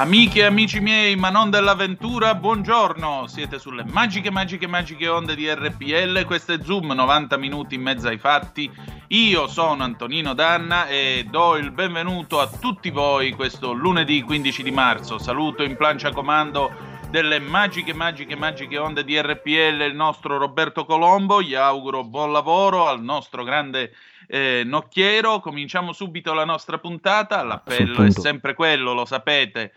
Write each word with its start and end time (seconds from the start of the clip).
Amiche 0.00 0.38
e 0.40 0.44
amici 0.44 0.80
miei, 0.80 1.14
ma 1.14 1.28
non 1.28 1.50
dell'avventura, 1.50 2.34
buongiorno! 2.34 3.26
Siete 3.26 3.58
sulle 3.58 3.84
magiche, 3.84 4.30
magiche, 4.30 4.66
magiche 4.66 5.06
onde 5.08 5.34
di 5.34 5.46
RPL. 5.46 6.24
Questo 6.24 6.54
è 6.54 6.58
Zoom, 6.62 6.92
90 6.92 7.36
minuti 7.36 7.74
in 7.74 7.82
mezzo 7.82 8.08
ai 8.08 8.16
fatti 8.16 8.72
io 9.12 9.48
sono 9.48 9.82
Antonino 9.82 10.34
Danna 10.34 10.86
e 10.86 11.26
do 11.28 11.56
il 11.56 11.72
benvenuto 11.72 12.38
a 12.38 12.46
tutti 12.46 12.90
voi 12.90 13.32
questo 13.32 13.72
lunedì 13.72 14.22
15 14.22 14.62
di 14.62 14.70
marzo. 14.70 15.18
Saluto 15.18 15.64
in 15.64 15.76
plancia 15.76 16.12
comando 16.12 16.70
delle 17.10 17.40
magiche, 17.40 17.92
magiche, 17.92 18.36
magiche 18.36 18.78
onde 18.78 19.02
di 19.02 19.20
RPL 19.20 19.82
il 19.82 19.96
nostro 19.96 20.38
Roberto 20.38 20.84
Colombo. 20.84 21.42
Gli 21.42 21.56
auguro 21.56 22.04
buon 22.04 22.30
lavoro 22.30 22.86
al 22.86 23.02
nostro 23.02 23.42
grande 23.42 23.94
eh, 24.28 24.62
nocchiero. 24.64 25.40
Cominciamo 25.40 25.92
subito 25.92 26.32
la 26.32 26.44
nostra 26.44 26.78
puntata. 26.78 27.42
L'appello 27.42 28.04
è 28.04 28.12
sempre 28.12 28.54
quello, 28.54 28.92
lo 28.92 29.06
sapete. 29.06 29.72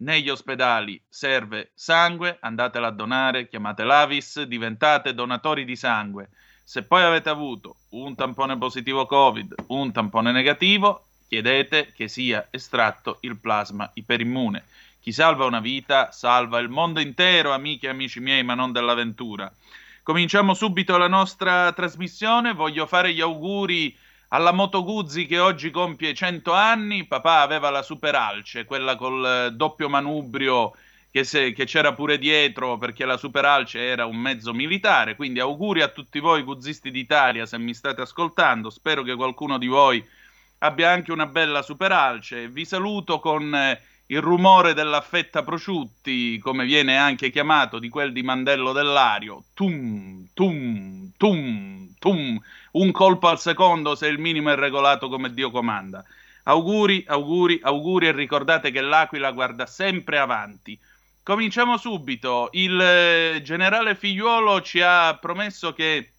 Negli 0.00 0.28
ospedali 0.30 1.00
serve 1.08 1.72
sangue, 1.74 2.36
andatela 2.40 2.86
a 2.86 2.92
donare, 2.92 3.48
chiamate 3.48 3.82
l'Avis, 3.82 4.42
diventate 4.42 5.12
donatori 5.12 5.64
di 5.64 5.74
sangue. 5.74 6.28
Se 6.62 6.84
poi 6.84 7.02
avete 7.02 7.28
avuto 7.30 7.74
un 7.90 8.14
tampone 8.14 8.56
positivo 8.56 9.06
Covid, 9.06 9.54
un 9.68 9.90
tampone 9.90 10.30
negativo, 10.30 11.06
chiedete 11.26 11.92
che 11.96 12.06
sia 12.06 12.46
estratto 12.50 13.18
il 13.22 13.38
plasma 13.38 13.90
iperimmune. 13.94 14.66
Chi 15.00 15.10
salva 15.10 15.46
una 15.46 15.60
vita 15.60 16.12
salva 16.12 16.60
il 16.60 16.68
mondo 16.68 17.00
intero, 17.00 17.52
amiche 17.52 17.86
e 17.86 17.90
amici 17.90 18.20
miei, 18.20 18.44
ma 18.44 18.54
non 18.54 18.70
dell'avventura. 18.70 19.52
Cominciamo 20.04 20.54
subito 20.54 20.96
la 20.96 21.08
nostra 21.08 21.72
trasmissione. 21.72 22.52
Voglio 22.52 22.86
fare 22.86 23.12
gli 23.12 23.20
auguri 23.20 23.96
alla 24.28 24.52
Moto 24.52 24.82
Guzzi 24.84 25.26
che 25.26 25.38
oggi 25.38 25.70
compie 25.70 26.14
100 26.14 26.52
anni. 26.52 27.06
Papà 27.06 27.40
aveva 27.40 27.70
la 27.70 27.82
Super 27.82 28.14
Alce, 28.14 28.64
quella 28.64 28.96
col 28.96 29.54
doppio 29.54 29.88
manubrio 29.88 30.72
che, 31.10 31.24
se, 31.24 31.52
che, 31.52 31.64
c'era 31.64 31.94
pure 31.94 32.18
dietro 32.18 32.76
perché 32.76 33.04
la 33.04 33.16
Super 33.16 33.44
Alce 33.44 33.80
era 33.80 34.06
un 34.06 34.16
mezzo 34.16 34.52
militare. 34.52 35.16
Quindi 35.16 35.40
auguri 35.40 35.82
a 35.82 35.88
tutti 35.88 36.18
voi 36.18 36.42
guzzisti 36.42 36.90
d'Italia 36.90 37.46
se 37.46 37.58
mi 37.58 37.74
state 37.74 38.02
ascoltando. 38.02 38.70
Spero 38.70 39.02
che 39.02 39.14
qualcuno 39.14 39.58
di 39.58 39.66
voi 39.66 40.04
abbia 40.58 40.90
anche 40.90 41.12
una 41.12 41.26
bella 41.26 41.62
Super 41.62 41.92
Alce. 41.92 42.48
Vi 42.48 42.64
saluto 42.64 43.20
con 43.20 43.54
eh, 43.54 43.80
il 44.06 44.20
rumore 44.20 44.74
della 44.74 45.00
fetta 45.00 45.42
prosciutti, 45.42 46.38
come 46.38 46.64
viene 46.64 46.96
anche 46.96 47.30
chiamato, 47.30 47.78
di 47.78 47.88
quel 47.88 48.12
di 48.12 48.22
Mandello 48.22 48.72
dell'Ario. 48.72 49.44
Tum, 49.54 50.28
tum, 50.34 51.12
tum, 51.16 51.94
tum. 51.98 52.40
Un 52.72 52.90
colpo 52.90 53.28
al 53.28 53.38
secondo 53.38 53.94
se 53.94 54.06
il 54.06 54.18
minimo 54.18 54.50
è 54.50 54.56
regolato 54.56 55.08
come 55.08 55.32
Dio 55.32 55.50
comanda. 55.50 56.04
Auguri, 56.44 57.04
auguri, 57.06 57.60
auguri 57.62 58.06
e 58.06 58.12
ricordate 58.12 58.70
che 58.70 58.80
l'Aquila 58.80 59.32
guarda 59.32 59.66
sempre 59.66 60.18
avanti. 60.18 60.78
Cominciamo 61.22 61.76
subito. 61.76 62.48
Il 62.52 62.80
eh, 62.80 63.40
generale 63.42 63.94
Figliuolo 63.94 64.62
ci 64.62 64.80
ha 64.80 65.16
promesso 65.20 65.72
che 65.72 66.12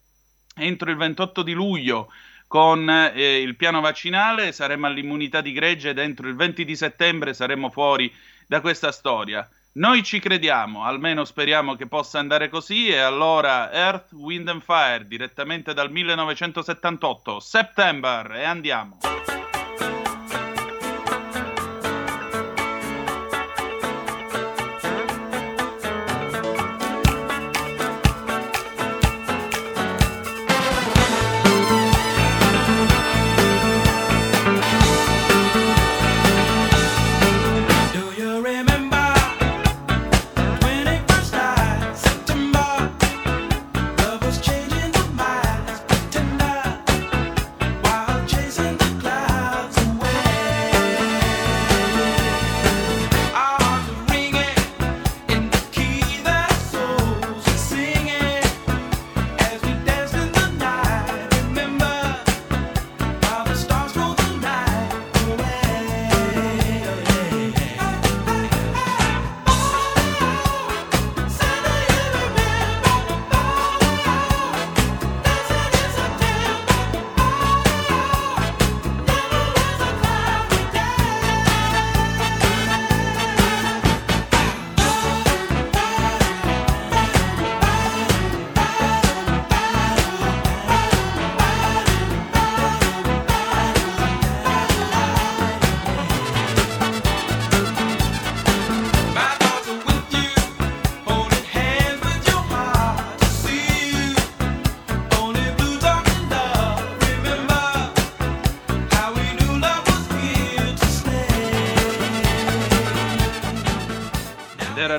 entro 0.54 0.90
il 0.90 0.96
28 0.96 1.42
di 1.42 1.52
luglio 1.52 2.08
con 2.50 2.90
eh, 2.90 3.40
il 3.40 3.54
piano 3.54 3.80
vaccinale 3.80 4.50
saremo 4.50 4.88
all'immunità 4.88 5.40
di 5.40 5.52
gregge 5.52 5.90
ed 5.90 5.98
entro 5.98 6.26
il 6.26 6.34
20 6.34 6.64
di 6.64 6.74
settembre 6.74 7.32
saremo 7.32 7.70
fuori 7.70 8.12
da 8.48 8.60
questa 8.60 8.90
storia. 8.90 9.48
Noi 9.72 10.02
ci 10.02 10.18
crediamo, 10.18 10.82
almeno 10.84 11.24
speriamo 11.24 11.76
che 11.76 11.86
possa 11.86 12.18
andare 12.18 12.48
così 12.48 12.88
e 12.88 12.98
allora 12.98 13.72
Earth, 13.72 14.10
Wind 14.14 14.48
and 14.48 14.62
Fire 14.62 15.06
direttamente 15.06 15.72
dal 15.72 15.92
1978, 15.92 17.38
September 17.38 18.32
e 18.32 18.42
andiamo. 18.42 18.98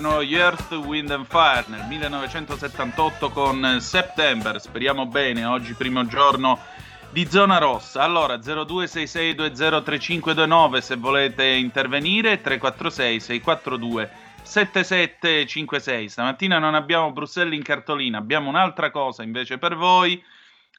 Erano 0.01 0.23
gli 0.23 0.35
Earth, 0.35 0.71
Wind 0.71 1.11
and 1.11 1.27
Fire 1.27 1.65
nel 1.67 1.85
1978 1.87 3.29
con 3.29 3.77
September. 3.79 4.59
Speriamo 4.59 5.05
bene, 5.05 5.45
oggi 5.45 5.75
primo 5.75 6.07
giorno 6.07 6.57
di 7.11 7.27
zona 7.29 7.59
rossa. 7.59 8.01
Allora 8.01 8.37
0266203529 8.37 10.79
se 10.79 10.95
volete 10.95 11.45
intervenire, 11.45 12.41
346 12.41 13.19
642 13.19 14.11
7756. 14.41 16.09
Stamattina 16.09 16.57
non 16.57 16.73
abbiamo 16.73 17.11
Bruxelles 17.11 17.55
in 17.55 17.61
cartolina, 17.61 18.17
abbiamo 18.17 18.49
un'altra 18.49 18.89
cosa 18.89 19.21
invece 19.21 19.59
per 19.59 19.75
voi. 19.75 20.19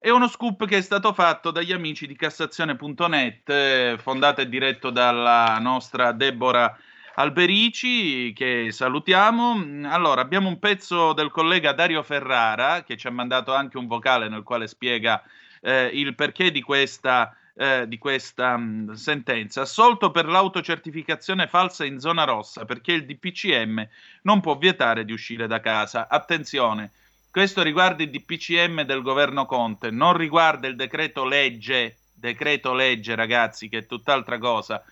È 0.01 0.11
uno 0.11 0.27
scoop 0.27 0.67
che 0.67 0.79
è 0.79 0.83
stato 0.83 1.13
fatto 1.13 1.53
dagli 1.53 1.71
amici 1.71 2.09
di 2.09 2.17
Cassazione.net, 2.17 3.49
eh, 3.49 3.97
fondato 4.03 4.41
e 4.41 4.49
diretto 4.49 4.91
dalla 4.91 5.59
nostra 5.61 6.11
Deborah 6.11 6.77
Alberici, 7.15 8.33
che 8.33 8.69
salutiamo. 8.71 9.89
Allora, 9.89 10.21
abbiamo 10.21 10.49
un 10.49 10.59
pezzo 10.59 11.13
del 11.13 11.31
collega 11.31 11.73
Dario 11.73 12.03
Ferrara, 12.03 12.85
che 12.85 12.97
ci 12.97 13.07
ha 13.07 13.11
mandato 13.11 13.53
anche 13.55 13.77
un 13.77 13.87
vocale 13.87 14.29
nel 14.29 14.43
quale 14.43 14.67
spiega 14.67 15.23
eh, 15.61 15.91
il 15.93 16.15
perché 16.15 16.51
di 16.51 16.63
questa 16.63 17.37
eh, 17.55 17.87
di 17.87 17.99
questa 17.99 18.57
mh, 18.57 18.63
mm, 18.63 18.93
sentenza, 18.93 19.61
assolto 19.63 20.11
per 20.11 20.27
l'autocertificazione 20.27 21.47
falsa 21.47 21.85
in 21.85 22.01
zona 22.01 22.25
rossa 22.25 22.65
perché 22.65 22.93
il 22.93 23.05
DPCM 23.05 23.87
non 24.23 24.41
può 24.41 24.57
vietare 24.57 25.05
di 25.05 25.13
uscire 25.13 25.47
da 25.47 25.61
casa. 25.61 26.09
Attenzione, 26.09 26.93
questo 27.31 27.63
riguarda 27.63 28.03
il 28.03 28.11
DPCM 28.11 28.83
del 28.83 29.03
governo 29.03 29.45
Conte, 29.47 29.91
non 29.91 30.17
riguarda 30.17 30.67
il 30.67 30.77
decreto 30.77 31.25
legge, 31.25 31.97
decreto 32.15 32.73
legge 32.73 33.15
ragazzi, 33.15 33.69
che 33.69 33.79
è 33.79 33.87
tutt'altra 33.87 34.39
cosa, 34.39 34.83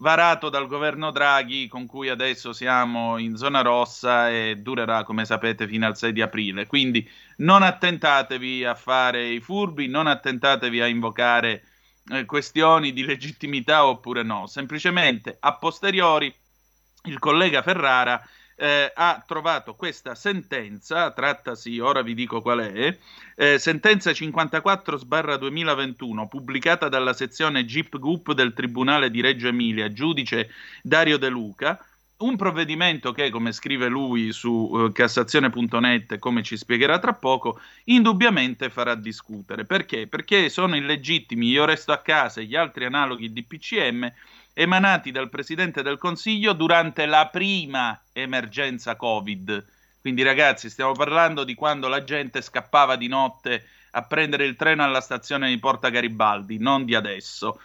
varato 0.00 0.48
dal 0.48 0.66
governo 0.66 1.10
Draghi 1.10 1.68
con 1.68 1.86
cui 1.86 2.08
adesso 2.08 2.52
siamo 2.52 3.18
in 3.18 3.36
zona 3.36 3.60
rossa 3.60 4.30
e 4.30 4.56
durerà, 4.56 5.04
come 5.04 5.24
sapete, 5.24 5.66
fino 5.66 5.86
al 5.86 5.96
6 5.96 6.12
di 6.12 6.22
aprile. 6.22 6.66
Quindi 6.66 7.08
non 7.38 7.62
attentatevi 7.62 8.64
a 8.64 8.74
fare 8.74 9.28
i 9.28 9.40
furbi, 9.40 9.88
non 9.88 10.06
attentatevi 10.06 10.80
a 10.80 10.86
invocare 10.86 11.64
eh, 12.10 12.24
questioni 12.24 12.92
di 12.92 13.04
legittimità 13.04 13.86
oppure 13.86 14.22
no, 14.22 14.46
semplicemente 14.46 15.36
a 15.38 15.54
posteriori 15.56 16.34
il 17.04 17.18
collega 17.18 17.62
Ferrara 17.62 18.22
eh, 18.60 18.92
ha 18.94 19.24
trovato 19.26 19.74
questa 19.74 20.14
sentenza, 20.14 21.10
trattasi, 21.12 21.78
ora 21.78 22.02
vi 22.02 22.12
dico 22.12 22.42
qual 22.42 22.60
è, 22.60 22.94
eh, 23.34 23.58
sentenza 23.58 24.10
54-2021, 24.10 26.28
pubblicata 26.28 26.90
dalla 26.90 27.14
sezione 27.14 27.64
GIP 27.64 27.98
GUP 27.98 28.34
del 28.34 28.52
Tribunale 28.52 29.10
di 29.10 29.22
Reggio 29.22 29.48
Emilia, 29.48 29.90
giudice 29.90 30.50
Dario 30.82 31.16
De 31.16 31.30
Luca, 31.30 31.82
un 32.18 32.36
provvedimento 32.36 33.12
che, 33.12 33.30
come 33.30 33.52
scrive 33.52 33.88
lui 33.88 34.30
su 34.32 34.50
uh, 34.50 34.92
cassazione.net, 34.92 36.18
come 36.18 36.42
ci 36.42 36.58
spiegherà 36.58 36.98
tra 36.98 37.14
poco, 37.14 37.58
indubbiamente 37.84 38.68
farà 38.68 38.94
discutere. 38.94 39.64
Perché? 39.64 40.06
Perché 40.06 40.50
sono 40.50 40.76
illegittimi 40.76 41.48
Io 41.48 41.64
resto 41.64 41.92
a 41.92 41.98
casa 41.98 42.42
e 42.42 42.44
gli 42.44 42.56
altri 42.56 42.84
analoghi 42.84 43.32
di 43.32 43.42
PCM 43.42 44.12
emanati 44.60 45.10
dal 45.10 45.30
Presidente 45.30 45.80
del 45.80 45.96
Consiglio 45.96 46.52
durante 46.52 47.06
la 47.06 47.28
prima 47.28 47.98
emergenza 48.12 48.94
Covid. 48.94 49.64
Quindi 50.02 50.22
ragazzi, 50.22 50.68
stiamo 50.68 50.92
parlando 50.92 51.44
di 51.44 51.54
quando 51.54 51.88
la 51.88 52.04
gente 52.04 52.42
scappava 52.42 52.96
di 52.96 53.08
notte 53.08 53.66
a 53.92 54.02
prendere 54.02 54.44
il 54.44 54.56
treno 54.56 54.84
alla 54.84 55.00
stazione 55.00 55.48
di 55.48 55.58
Porta 55.58 55.88
Garibaldi, 55.88 56.58
non 56.58 56.84
di 56.84 56.94
adesso. 56.94 57.58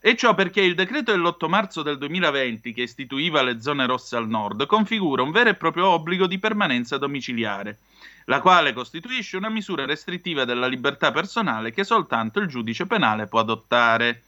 E 0.00 0.16
ciò 0.16 0.34
perché 0.34 0.62
il 0.62 0.74
decreto 0.74 1.12
dell'8 1.12 1.48
marzo 1.48 1.82
del 1.82 1.98
2020, 1.98 2.72
che 2.72 2.82
istituiva 2.82 3.42
le 3.42 3.60
zone 3.60 3.84
rosse 3.84 4.16
al 4.16 4.26
nord, 4.26 4.64
configura 4.64 5.22
un 5.22 5.32
vero 5.32 5.50
e 5.50 5.54
proprio 5.54 5.88
obbligo 5.88 6.26
di 6.26 6.38
permanenza 6.38 6.96
domiciliare, 6.96 7.80
la 8.24 8.40
quale 8.40 8.72
costituisce 8.72 9.36
una 9.36 9.50
misura 9.50 9.84
restrittiva 9.84 10.46
della 10.46 10.66
libertà 10.66 11.12
personale 11.12 11.72
che 11.72 11.84
soltanto 11.84 12.40
il 12.40 12.46
giudice 12.46 12.86
penale 12.86 13.26
può 13.26 13.40
adottare. 13.40 14.22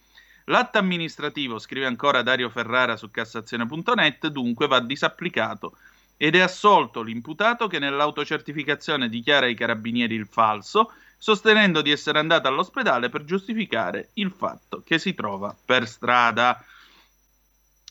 L'atto 0.44 0.78
amministrativo, 0.78 1.58
scrive 1.58 1.86
ancora 1.86 2.22
Dario 2.22 2.48
Ferrara 2.50 2.96
su 2.96 3.10
Cassazione.net, 3.10 4.28
dunque 4.28 4.66
va 4.66 4.80
disapplicato 4.80 5.76
ed 6.16 6.34
è 6.34 6.40
assolto 6.40 7.02
l'imputato 7.02 7.66
che 7.66 7.78
nell'autocertificazione 7.78 9.08
dichiara 9.08 9.46
ai 9.46 9.54
carabinieri 9.54 10.14
il 10.14 10.26
falso 10.26 10.92
sostenendo 11.16 11.82
di 11.82 11.90
essere 11.90 12.18
andata 12.18 12.48
all'ospedale 12.48 13.10
per 13.10 13.24
giustificare 13.24 14.10
il 14.14 14.30
fatto 14.30 14.82
che 14.84 14.98
si 14.98 15.14
trova 15.14 15.54
per 15.64 15.86
strada. 15.86 16.62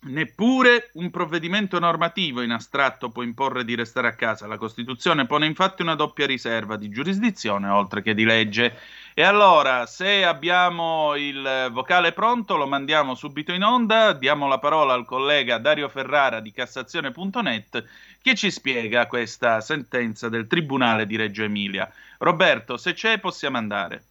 Neppure 0.01 0.91
un 0.93 1.09
provvedimento 1.09 1.77
normativo 1.77 2.41
in 2.41 2.51
astratto 2.51 3.09
può 3.09 3.21
imporre 3.21 3.65
di 3.65 3.75
restare 3.75 4.07
a 4.07 4.13
casa. 4.13 4.47
La 4.47 4.57
Costituzione 4.57 5.25
pone 5.25 5.45
infatti 5.45 5.81
una 5.81 5.95
doppia 5.95 6.25
riserva 6.25 6.77
di 6.77 6.87
giurisdizione 6.87 7.67
oltre 7.67 8.01
che 8.01 8.13
di 8.13 8.23
legge. 8.23 8.77
E 9.13 9.23
allora, 9.23 9.85
se 9.87 10.23
abbiamo 10.23 11.15
il 11.15 11.67
vocale 11.73 12.13
pronto, 12.13 12.55
lo 12.55 12.65
mandiamo 12.65 13.13
subito 13.13 13.51
in 13.51 13.63
onda. 13.63 14.13
Diamo 14.13 14.47
la 14.47 14.59
parola 14.59 14.93
al 14.93 15.03
collega 15.03 15.57
Dario 15.57 15.89
Ferrara 15.89 16.39
di 16.39 16.53
Cassazione.net 16.53 17.83
che 18.21 18.35
ci 18.35 18.51
spiega 18.51 19.05
questa 19.07 19.59
sentenza 19.59 20.29
del 20.29 20.47
Tribunale 20.47 21.05
di 21.05 21.17
Reggio 21.17 21.43
Emilia. 21.43 21.91
Roberto, 22.19 22.77
se 22.77 22.93
c'è, 22.93 23.19
possiamo 23.19 23.57
andare. 23.57 24.03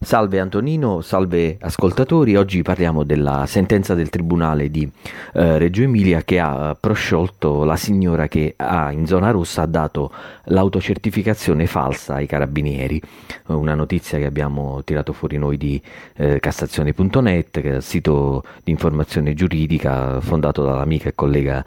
Salve 0.00 0.38
Antonino, 0.38 1.00
salve 1.00 1.56
ascoltatori. 1.60 2.36
Oggi 2.36 2.62
parliamo 2.62 3.02
della 3.02 3.46
sentenza 3.46 3.94
del 3.94 4.10
Tribunale 4.10 4.70
di 4.70 4.88
eh, 5.34 5.58
Reggio 5.58 5.82
Emilia 5.82 6.22
che 6.22 6.38
ha 6.38 6.76
prosciolto 6.78 7.64
la 7.64 7.74
signora 7.74 8.28
che 8.28 8.54
ha, 8.56 8.92
in 8.92 9.06
zona 9.08 9.32
rossa 9.32 9.62
ha 9.62 9.66
dato 9.66 10.12
l'autocertificazione 10.44 11.66
falsa 11.66 12.14
ai 12.14 12.26
carabinieri. 12.26 13.02
Una 13.46 13.74
notizia 13.74 14.18
che 14.18 14.26
abbiamo 14.26 14.82
tirato 14.84 15.12
fuori 15.12 15.36
noi 15.36 15.56
di 15.56 15.82
eh, 16.14 16.38
Cassazione.net, 16.38 17.60
che 17.60 17.70
è 17.72 17.74
il 17.74 17.82
sito 17.82 18.44
di 18.62 18.70
informazione 18.70 19.34
giuridica 19.34 20.20
fondato 20.20 20.62
dall'amica 20.62 21.08
e 21.08 21.14
collega 21.16 21.64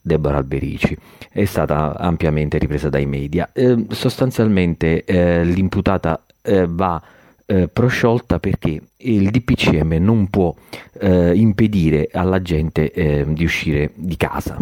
Deborah 0.00 0.38
Alberici. 0.38 0.96
È 1.30 1.44
stata 1.44 1.94
ampiamente 1.98 2.56
ripresa 2.56 2.88
dai 2.88 3.04
media. 3.04 3.50
Eh, 3.52 3.84
sostanzialmente 3.90 5.04
eh, 5.04 5.44
l'imputata 5.44 6.24
eh, 6.40 6.66
va 6.66 7.00
eh, 7.50 7.66
prosciolta 7.66 8.38
perché 8.38 8.80
il 8.98 9.30
DPCM 9.30 9.94
non 9.94 10.28
può 10.30 10.54
eh, 11.00 11.34
impedire 11.34 12.08
alla 12.12 12.40
gente 12.40 12.92
eh, 12.92 13.24
di 13.26 13.42
uscire 13.42 13.90
di 13.94 14.16
casa, 14.16 14.56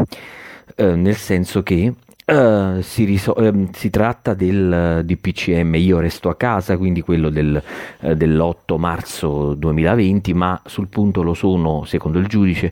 eh, 0.75 0.95
nel 0.97 1.17
senso 1.17 1.63
che 1.63 1.93
Uh, 2.29 2.83
si, 2.83 3.05
risol- 3.05 3.43
uh, 3.43 3.71
si, 3.73 3.89
tratta 3.89 4.35
del 4.35 5.01
DPCM 5.03 5.77
Io 5.77 5.99
resto 5.99 6.29
a 6.29 6.37
casa, 6.37 6.77
quindi 6.77 7.01
quello 7.01 7.31
del, 7.31 7.59
uh, 8.01 8.13
dell'8 8.13 8.77
marzo 8.77 9.55
2020, 9.55 10.35
ma 10.35 10.61
sul 10.67 10.89
punto 10.89 11.23
lo 11.23 11.33
sono, 11.33 11.87
secondo 11.87 12.19
il 12.19 12.27
giudice, 12.27 12.71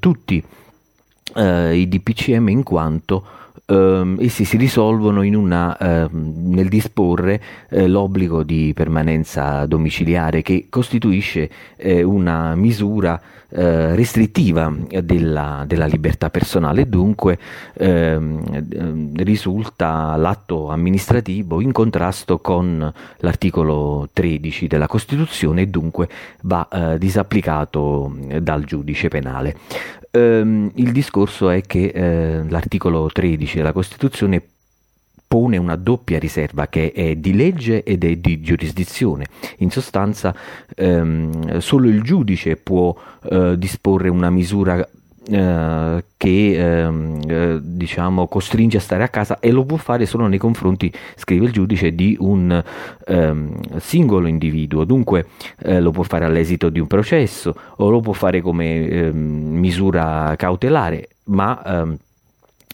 tutti 0.00 0.42
i 1.34 1.88
DPCM 1.88 2.48
in 2.48 2.64
quanto 2.64 3.24
eh, 3.66 4.16
essi 4.18 4.44
si 4.44 4.56
risolvono 4.56 5.20
una, 5.22 5.76
eh, 5.76 6.08
nel 6.10 6.68
disporre 6.68 7.40
eh, 7.68 7.88
l'obbligo 7.88 8.42
di 8.42 8.72
permanenza 8.74 9.66
domiciliare 9.66 10.42
che 10.42 10.66
costituisce 10.68 11.48
eh, 11.76 12.02
una 12.02 12.54
misura 12.54 13.20
eh, 13.54 13.94
restrittiva 13.94 14.72
della, 15.02 15.64
della, 15.66 15.84
libertà 15.84 16.30
personale 16.30 16.82
e 16.82 16.86
dunque 16.86 17.38
ehm, 17.74 19.22
risulta 19.22 20.16
l'atto 20.16 20.70
amministrativo 20.70 21.60
in 21.60 21.70
contrasto 21.70 22.38
con 22.38 22.90
l'articolo 23.18 24.08
13 24.10 24.68
della 24.68 24.86
Costituzione 24.86 25.62
e 25.62 25.66
dunque 25.66 26.08
va 26.42 26.66
eh, 26.66 26.98
disapplicato 26.98 28.16
dal 28.40 28.64
giudice 28.64 29.08
penale. 29.08 29.56
Ehm, 30.14 30.70
il 30.74 30.92
discorso 30.92 31.48
è 31.48 31.62
che 31.62 31.86
eh, 31.86 32.44
l'articolo 32.48 33.08
13 33.10 33.56
della 33.56 33.72
Costituzione 33.72 34.42
pone 35.26 35.56
una 35.56 35.76
doppia 35.76 36.18
riserva 36.18 36.66
che 36.66 36.92
è 36.92 37.16
di 37.16 37.34
legge 37.34 37.82
ed 37.82 38.04
è 38.04 38.16
di 38.16 38.42
giurisdizione. 38.42 39.26
In 39.58 39.70
sostanza 39.70 40.34
ehm, 40.76 41.56
solo 41.58 41.88
il 41.88 42.02
giudice 42.02 42.56
può 42.56 42.94
eh, 43.30 43.54
disporre 43.56 44.10
una 44.10 44.28
misura 44.28 44.86
eh, 45.28 46.04
che 46.16 46.82
ehm, 46.82 47.20
eh, 47.28 47.58
diciamo 47.62 48.26
costringe 48.26 48.78
a 48.78 48.80
stare 48.80 49.02
a 49.04 49.08
casa 49.08 49.38
e 49.38 49.50
lo 49.50 49.64
può 49.64 49.76
fare 49.76 50.06
solo 50.06 50.26
nei 50.26 50.38
confronti, 50.38 50.92
scrive 51.16 51.46
il 51.46 51.52
giudice, 51.52 51.94
di 51.94 52.16
un 52.18 52.62
ehm, 53.06 53.78
singolo 53.78 54.26
individuo. 54.26 54.84
Dunque 54.84 55.26
eh, 55.62 55.80
lo 55.80 55.90
può 55.90 56.02
fare 56.02 56.24
all'esito 56.24 56.68
di 56.70 56.80
un 56.80 56.86
processo 56.86 57.54
o 57.76 57.90
lo 57.90 58.00
può 58.00 58.12
fare 58.12 58.40
come 58.40 58.88
ehm, 58.88 59.16
misura 59.16 60.34
cautelare, 60.36 61.08
ma 61.24 61.62
ehm, 61.64 61.96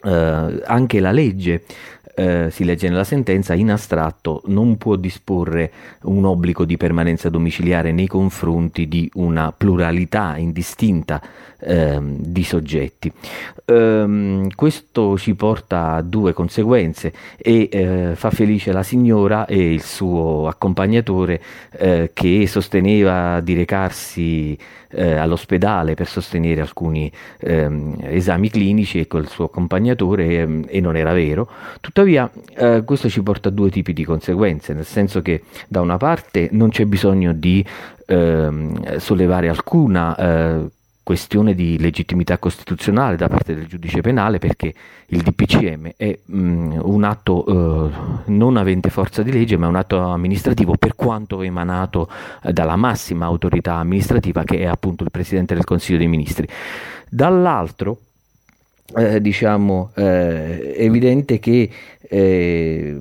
eh, 0.05 0.63
anche 0.65 1.01
la 1.01 1.11
legge 1.11 1.65
eh, 2.19 2.49
si 2.51 2.65
legge 2.65 2.89
nella 2.89 3.05
sentenza, 3.05 3.55
in 3.55 3.71
astratto 3.71 4.43
non 4.47 4.77
può 4.77 4.97
disporre 4.97 5.71
un 6.03 6.25
obbligo 6.25 6.65
di 6.65 6.77
permanenza 6.77 7.29
domiciliare 7.29 7.93
nei 7.93 8.09
confronti 8.09 8.89
di 8.89 9.09
una 9.15 9.53
pluralità 9.57 10.37
indistinta 10.37 11.23
eh, 11.61 11.99
di 12.01 12.43
soggetti. 12.43 13.13
Ehm, 13.67 14.49
questo 14.55 15.17
ci 15.17 15.35
porta 15.35 15.93
a 15.93 16.03
due 16.03 16.33
conseguenze 16.33 17.13
e 17.37 17.69
eh, 17.71 18.13
fa 18.15 18.31
felice 18.31 18.73
la 18.73 18.83
signora 18.83 19.47
e 19.47 19.73
il 19.73 19.83
suo 19.83 20.49
accompagnatore 20.49 21.41
eh, 21.71 22.11
che 22.13 22.47
sosteneva 22.49 23.41
di 23.41 23.55
recarsi 23.55 24.59
eh, 24.91 25.15
all'ospedale 25.15 25.95
per 25.95 26.07
sostenere 26.07 26.61
alcuni 26.61 27.11
ehm, 27.41 27.97
esami 28.03 28.49
clinici 28.49 29.07
col 29.07 29.29
suo 29.29 29.45
accompagnatore 29.45 30.41
ehm, 30.41 30.65
e 30.69 30.81
non 30.81 30.97
era 30.97 31.13
vero. 31.13 31.49
Tuttavia 31.81 32.08
eh, 32.17 32.83
questo 32.85 33.09
ci 33.09 33.23
porta 33.23 33.49
a 33.49 33.53
due 33.53 33.71
tipi 33.71 33.93
di 33.93 34.05
conseguenze, 34.05 34.73
nel 34.73 34.85
senso 34.85 35.23
che 35.23 35.43
da 35.69 35.81
una 35.81 35.97
parte 35.97 36.49
non 36.53 36.71
c'è 36.71 36.85
bisogno 36.85 37.33
di 37.33 37.65
ehm, 38.07 38.97
sollevare 38.97 39.49
alcuna 39.49 40.17
eh, 40.17 40.71
questione 41.09 41.55
di 41.55 41.79
legittimità 41.79 42.37
costituzionale 42.37 43.17
da 43.17 43.29
parte 43.29 43.55
del 43.55 43.67
giudice 43.67 44.03
penale 44.03 44.37
perché 44.37 44.75
il 45.07 45.23
DPCM 45.23 45.93
è 45.97 46.19
mh, 46.23 46.39
mm, 46.39 46.81
un 46.83 47.03
atto 47.03 47.47
eh, 47.47 47.91
non 48.27 48.59
avente 48.59 48.91
forza 48.91 49.23
di 49.23 49.33
legge 49.33 49.57
ma 49.57 49.69
un 49.69 49.77
atto 49.77 49.99
amministrativo 50.01 50.77
per 50.77 50.95
quanto 50.95 51.41
emanato 51.41 52.11
eh, 52.43 52.53
dalla 52.53 52.77
massima 52.77 53.25
autorità 53.25 53.77
amministrativa 53.77 54.45
che 54.45 54.59
è 54.59 54.65
appunto 54.67 55.03
il 55.03 55.11
Presidente 55.11 55.55
del 55.55 55.65
Consiglio 55.65 55.97
dei 55.97 56.09
Ministri. 56.09 56.47
Dall'altro 57.09 58.01
eh, 58.95 59.21
diciamo 59.23 59.93
eh, 59.95 60.75
evidente 60.77 61.39
che 61.39 61.71
eh, 62.09 62.97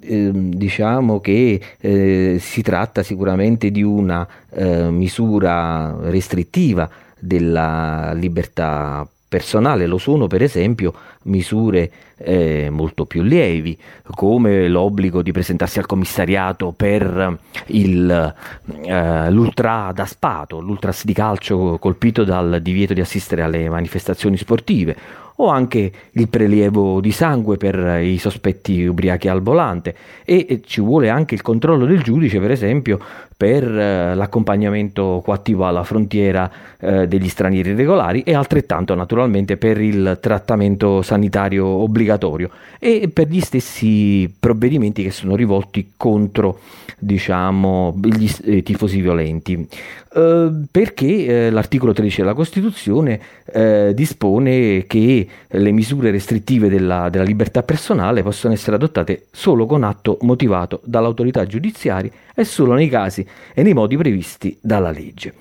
ehm, 0.00 0.54
diciamo 0.54 1.20
che 1.20 1.60
eh, 1.78 2.36
si 2.40 2.62
tratta 2.62 3.02
sicuramente 3.02 3.70
di 3.70 3.82
una 3.82 4.26
eh, 4.50 4.90
misura 4.90 5.96
restrittiva 6.02 6.88
della 7.18 8.12
libertà 8.14 9.06
personale, 9.30 9.86
lo 9.86 9.98
sono 9.98 10.26
per 10.26 10.42
esempio 10.42 10.92
misure 11.22 11.90
eh, 12.16 12.68
molto 12.68 13.04
più 13.04 13.22
lievi, 13.22 13.78
come 14.16 14.66
l'obbligo 14.66 15.22
di 15.22 15.30
presentarsi 15.30 15.78
al 15.78 15.86
commissariato 15.86 16.72
per 16.72 17.38
il, 17.66 18.34
eh, 18.82 19.30
l'ultra 19.30 19.92
da 19.94 20.04
spato, 20.04 20.58
l'ultras 20.58 21.04
di 21.04 21.12
calcio 21.12 21.78
colpito 21.78 22.24
dal 22.24 22.58
divieto 22.60 22.92
di 22.92 23.00
assistere 23.00 23.42
alle 23.42 23.68
manifestazioni 23.68 24.36
sportive, 24.36 24.96
o 25.40 25.48
anche 25.48 25.92
il 26.12 26.28
prelievo 26.28 27.00
di 27.00 27.12
sangue 27.12 27.56
per 27.56 28.00
i 28.02 28.18
sospetti 28.18 28.84
ubriachi 28.84 29.28
al 29.28 29.40
volante. 29.40 29.94
E 30.24 30.60
ci 30.64 30.80
vuole 30.80 31.08
anche 31.08 31.34
il 31.34 31.42
controllo 31.42 31.86
del 31.86 32.02
giudice, 32.02 32.38
per 32.38 32.50
esempio, 32.50 33.00
per 33.40 33.64
eh, 33.64 34.14
l'accompagnamento 34.14 35.22
coattivo 35.24 35.66
alla 35.66 35.82
frontiera 35.82 36.50
eh, 36.78 37.08
degli 37.08 37.30
stranieri 37.30 37.70
irregolari 37.70 38.22
e 38.22 38.34
altrettanto 38.34 38.94
naturalmente 38.94 39.56
per 39.56 39.80
il 39.80 40.18
trattamento 40.20 41.00
sanitario 41.00 41.64
obbligatorio 41.66 42.50
e 42.78 43.08
per 43.10 43.28
gli 43.28 43.40
stessi 43.40 44.30
provvedimenti 44.38 45.02
che 45.02 45.10
sono 45.10 45.36
rivolti 45.36 45.92
contro 45.96 46.58
diciamo, 46.98 47.98
gli 48.02 48.30
eh, 48.44 48.62
tifosi 48.62 49.00
violenti. 49.00 49.66
Eh, 50.12 50.50
perché 50.70 51.46
eh, 51.46 51.50
l'articolo 51.50 51.92
13 51.92 52.20
della 52.20 52.34
Costituzione 52.34 53.20
eh, 53.46 53.92
dispone 53.94 54.84
che 54.86 55.26
le 55.46 55.70
misure 55.70 56.10
restrittive 56.10 56.68
della, 56.68 57.08
della 57.08 57.24
libertà 57.24 57.62
personale 57.62 58.22
possono 58.22 58.52
essere 58.52 58.76
adottate 58.76 59.26
solo 59.30 59.66
con 59.66 59.82
atto 59.82 60.18
motivato 60.22 60.80
dall'autorità 60.84 61.46
giudiziaria 61.46 62.10
e 62.40 62.44
solo 62.44 62.74
nei 62.74 62.88
casi 62.88 63.26
e 63.54 63.62
nei 63.62 63.74
modi 63.74 63.96
previsti 63.96 64.56
dalla 64.60 64.90
legge. 64.90 65.34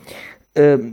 Eh, 0.52 0.92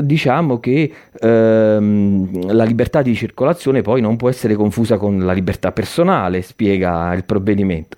diciamo 0.00 0.58
che 0.58 0.92
ehm, 1.20 2.52
la 2.52 2.64
libertà 2.64 3.02
di 3.02 3.14
circolazione 3.14 3.82
poi 3.82 4.00
non 4.00 4.16
può 4.16 4.28
essere 4.28 4.54
confusa 4.54 4.96
con 4.96 5.24
la 5.24 5.32
libertà 5.32 5.72
personale, 5.72 6.42
spiega 6.42 7.12
il 7.14 7.24
provvedimento 7.24 7.96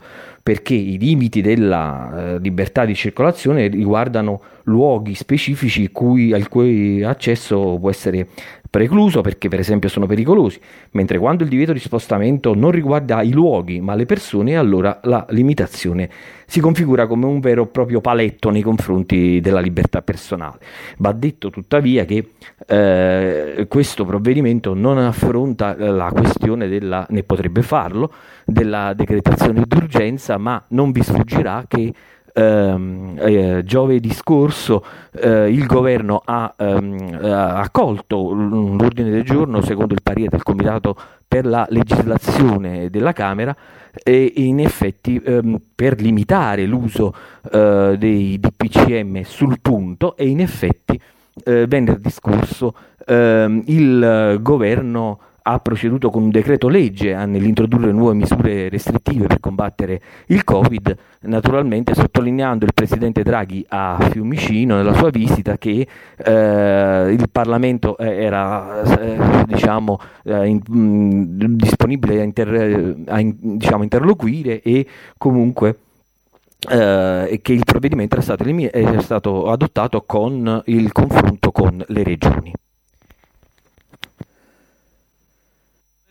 perché 0.49 0.73
i 0.73 0.97
limiti 0.97 1.43
della 1.43 2.11
eh, 2.15 2.39
libertà 2.39 2.87
di 2.87 2.95
circolazione 2.95 3.67
riguardano 3.67 4.41
luoghi 4.69 5.15
specifici 5.15 5.91
cui, 5.91 6.33
al 6.33 6.49
cui 6.49 7.03
accesso 7.03 7.79
può 7.81 7.91
essere 7.91 8.29
precluso 8.71 9.23
perché 9.23 9.49
per 9.49 9.59
esempio 9.59 9.89
sono 9.89 10.07
pericolosi, 10.07 10.61
mentre 10.91 11.19
quando 11.19 11.43
il 11.43 11.49
divieto 11.49 11.73
di 11.73 11.79
spostamento 11.79 12.55
non 12.55 12.71
riguarda 12.71 13.23
i 13.23 13.33
luoghi 13.33 13.81
ma 13.81 13.95
le 13.95 14.05
persone, 14.05 14.57
allora 14.57 15.01
la 15.05 15.25
limitazione 15.31 16.09
si 16.47 16.61
configura 16.61 17.07
come 17.07 17.27
un 17.27 17.41
vero 17.41 17.65
e 17.65 17.67
proprio 17.67 18.01
paletto 18.01 18.51
nei 18.51 18.63
confronti 18.63 19.41
della 19.41 19.61
libertà 19.61 20.03
personale. 20.03 20.59
Va 20.99 21.13
detto 21.13 21.51
tuttavia 21.51 22.05
che 22.05 22.33
eh, 22.67 23.67
questo 23.69 24.05
provvedimento 24.05 24.75
non 24.75 24.99
affronta 24.99 25.75
la 25.77 26.11
questione 26.11 26.69
della, 26.69 27.07
ne 27.11 27.23
potrebbe 27.23 27.63
farlo, 27.63 28.13
della 28.45 28.95
decretazione 28.95 29.65
d'urgenza, 29.67 30.39
ma 30.39 30.63
non 30.69 30.91
vi 30.91 31.03
sfuggirà 31.03 31.65
che 31.69 31.93
ehm, 32.33 33.17
eh, 33.19 33.63
giovedì 33.65 34.13
scorso 34.13 34.85
eh, 35.13 35.51
il 35.51 35.67
governo 35.67 36.23
ha 36.25 36.55
ehm, 36.57 37.19
accolto 37.23 38.33
l'ordine 38.33 39.11
del 39.11 39.25
giorno 39.25 39.61
secondo 39.63 39.95
il 39.95 40.03
parere 40.03 40.29
del 40.29 40.43
Comitato 40.43 40.97
per 41.27 41.47
la 41.47 41.67
legislazione 41.71 42.91
della 42.91 43.13
Camera 43.13 43.55
e 44.03 44.33
in 44.37 44.61
effetti 44.61 45.21
ehm, 45.23 45.61
per 45.75 46.01
limitare 46.01 46.65
l'uso 46.65 47.15
eh, 47.51 47.97
dei 47.99 48.39
DPCM 48.39 49.23
sul 49.23 49.61
punto 49.61 50.17
e 50.17 50.29
in 50.29 50.41
effetti 50.41 51.01
eh, 51.45 51.67
venerdì 51.67 52.11
scorso 52.11 52.75
ehm, 53.07 53.63
il 53.67 54.39
governo 54.41 55.21
ha 55.51 55.59
proceduto 55.61 56.11
con 56.11 56.25
un 56.25 56.31
decreto 56.31 56.69
legge 56.69 57.15
nell'introdurre 57.25 57.91
nuove 57.91 58.15
misure 58.15 58.69
restrittive 58.69 59.27
per 59.27 59.41
combattere 59.41 60.01
il 60.27 60.45
Covid, 60.45 60.95
naturalmente 61.21 61.95
sottolineando 61.95 62.67
il 62.67 62.75
presidente 62.75 63.23
Draghi 63.23 63.65
a 63.69 63.97
Fiumicino 64.11 64.77
nella 64.77 64.93
sua 64.93 65.09
visita 65.09 65.57
che 65.57 65.89
eh, 66.17 67.17
il 67.17 67.31
Parlamento 67.33 67.97
era 67.97 68.83
eh, 68.83 69.45
diciamo, 69.47 69.99
eh, 70.25 70.49
in, 70.49 70.61
mh, 70.67 71.57
disponibile 71.57 72.21
a, 72.21 72.25
inter, 72.25 72.97
a 73.07 73.19
in, 73.19 73.35
diciamo, 73.39 73.83
interloquire 73.83 74.61
e 74.61 74.87
comunque 75.17 75.79
eh, 76.69 77.39
che 77.41 77.53
il 77.55 77.65
provvedimento 77.65 78.17
era 78.17 78.23
stato, 78.23 78.45
è 78.45 79.01
stato 79.01 79.51
adottato 79.51 80.03
con 80.05 80.63
il 80.67 80.93
confronto 80.93 81.51
con 81.53 81.83
le 81.87 82.03
regioni. 82.03 82.53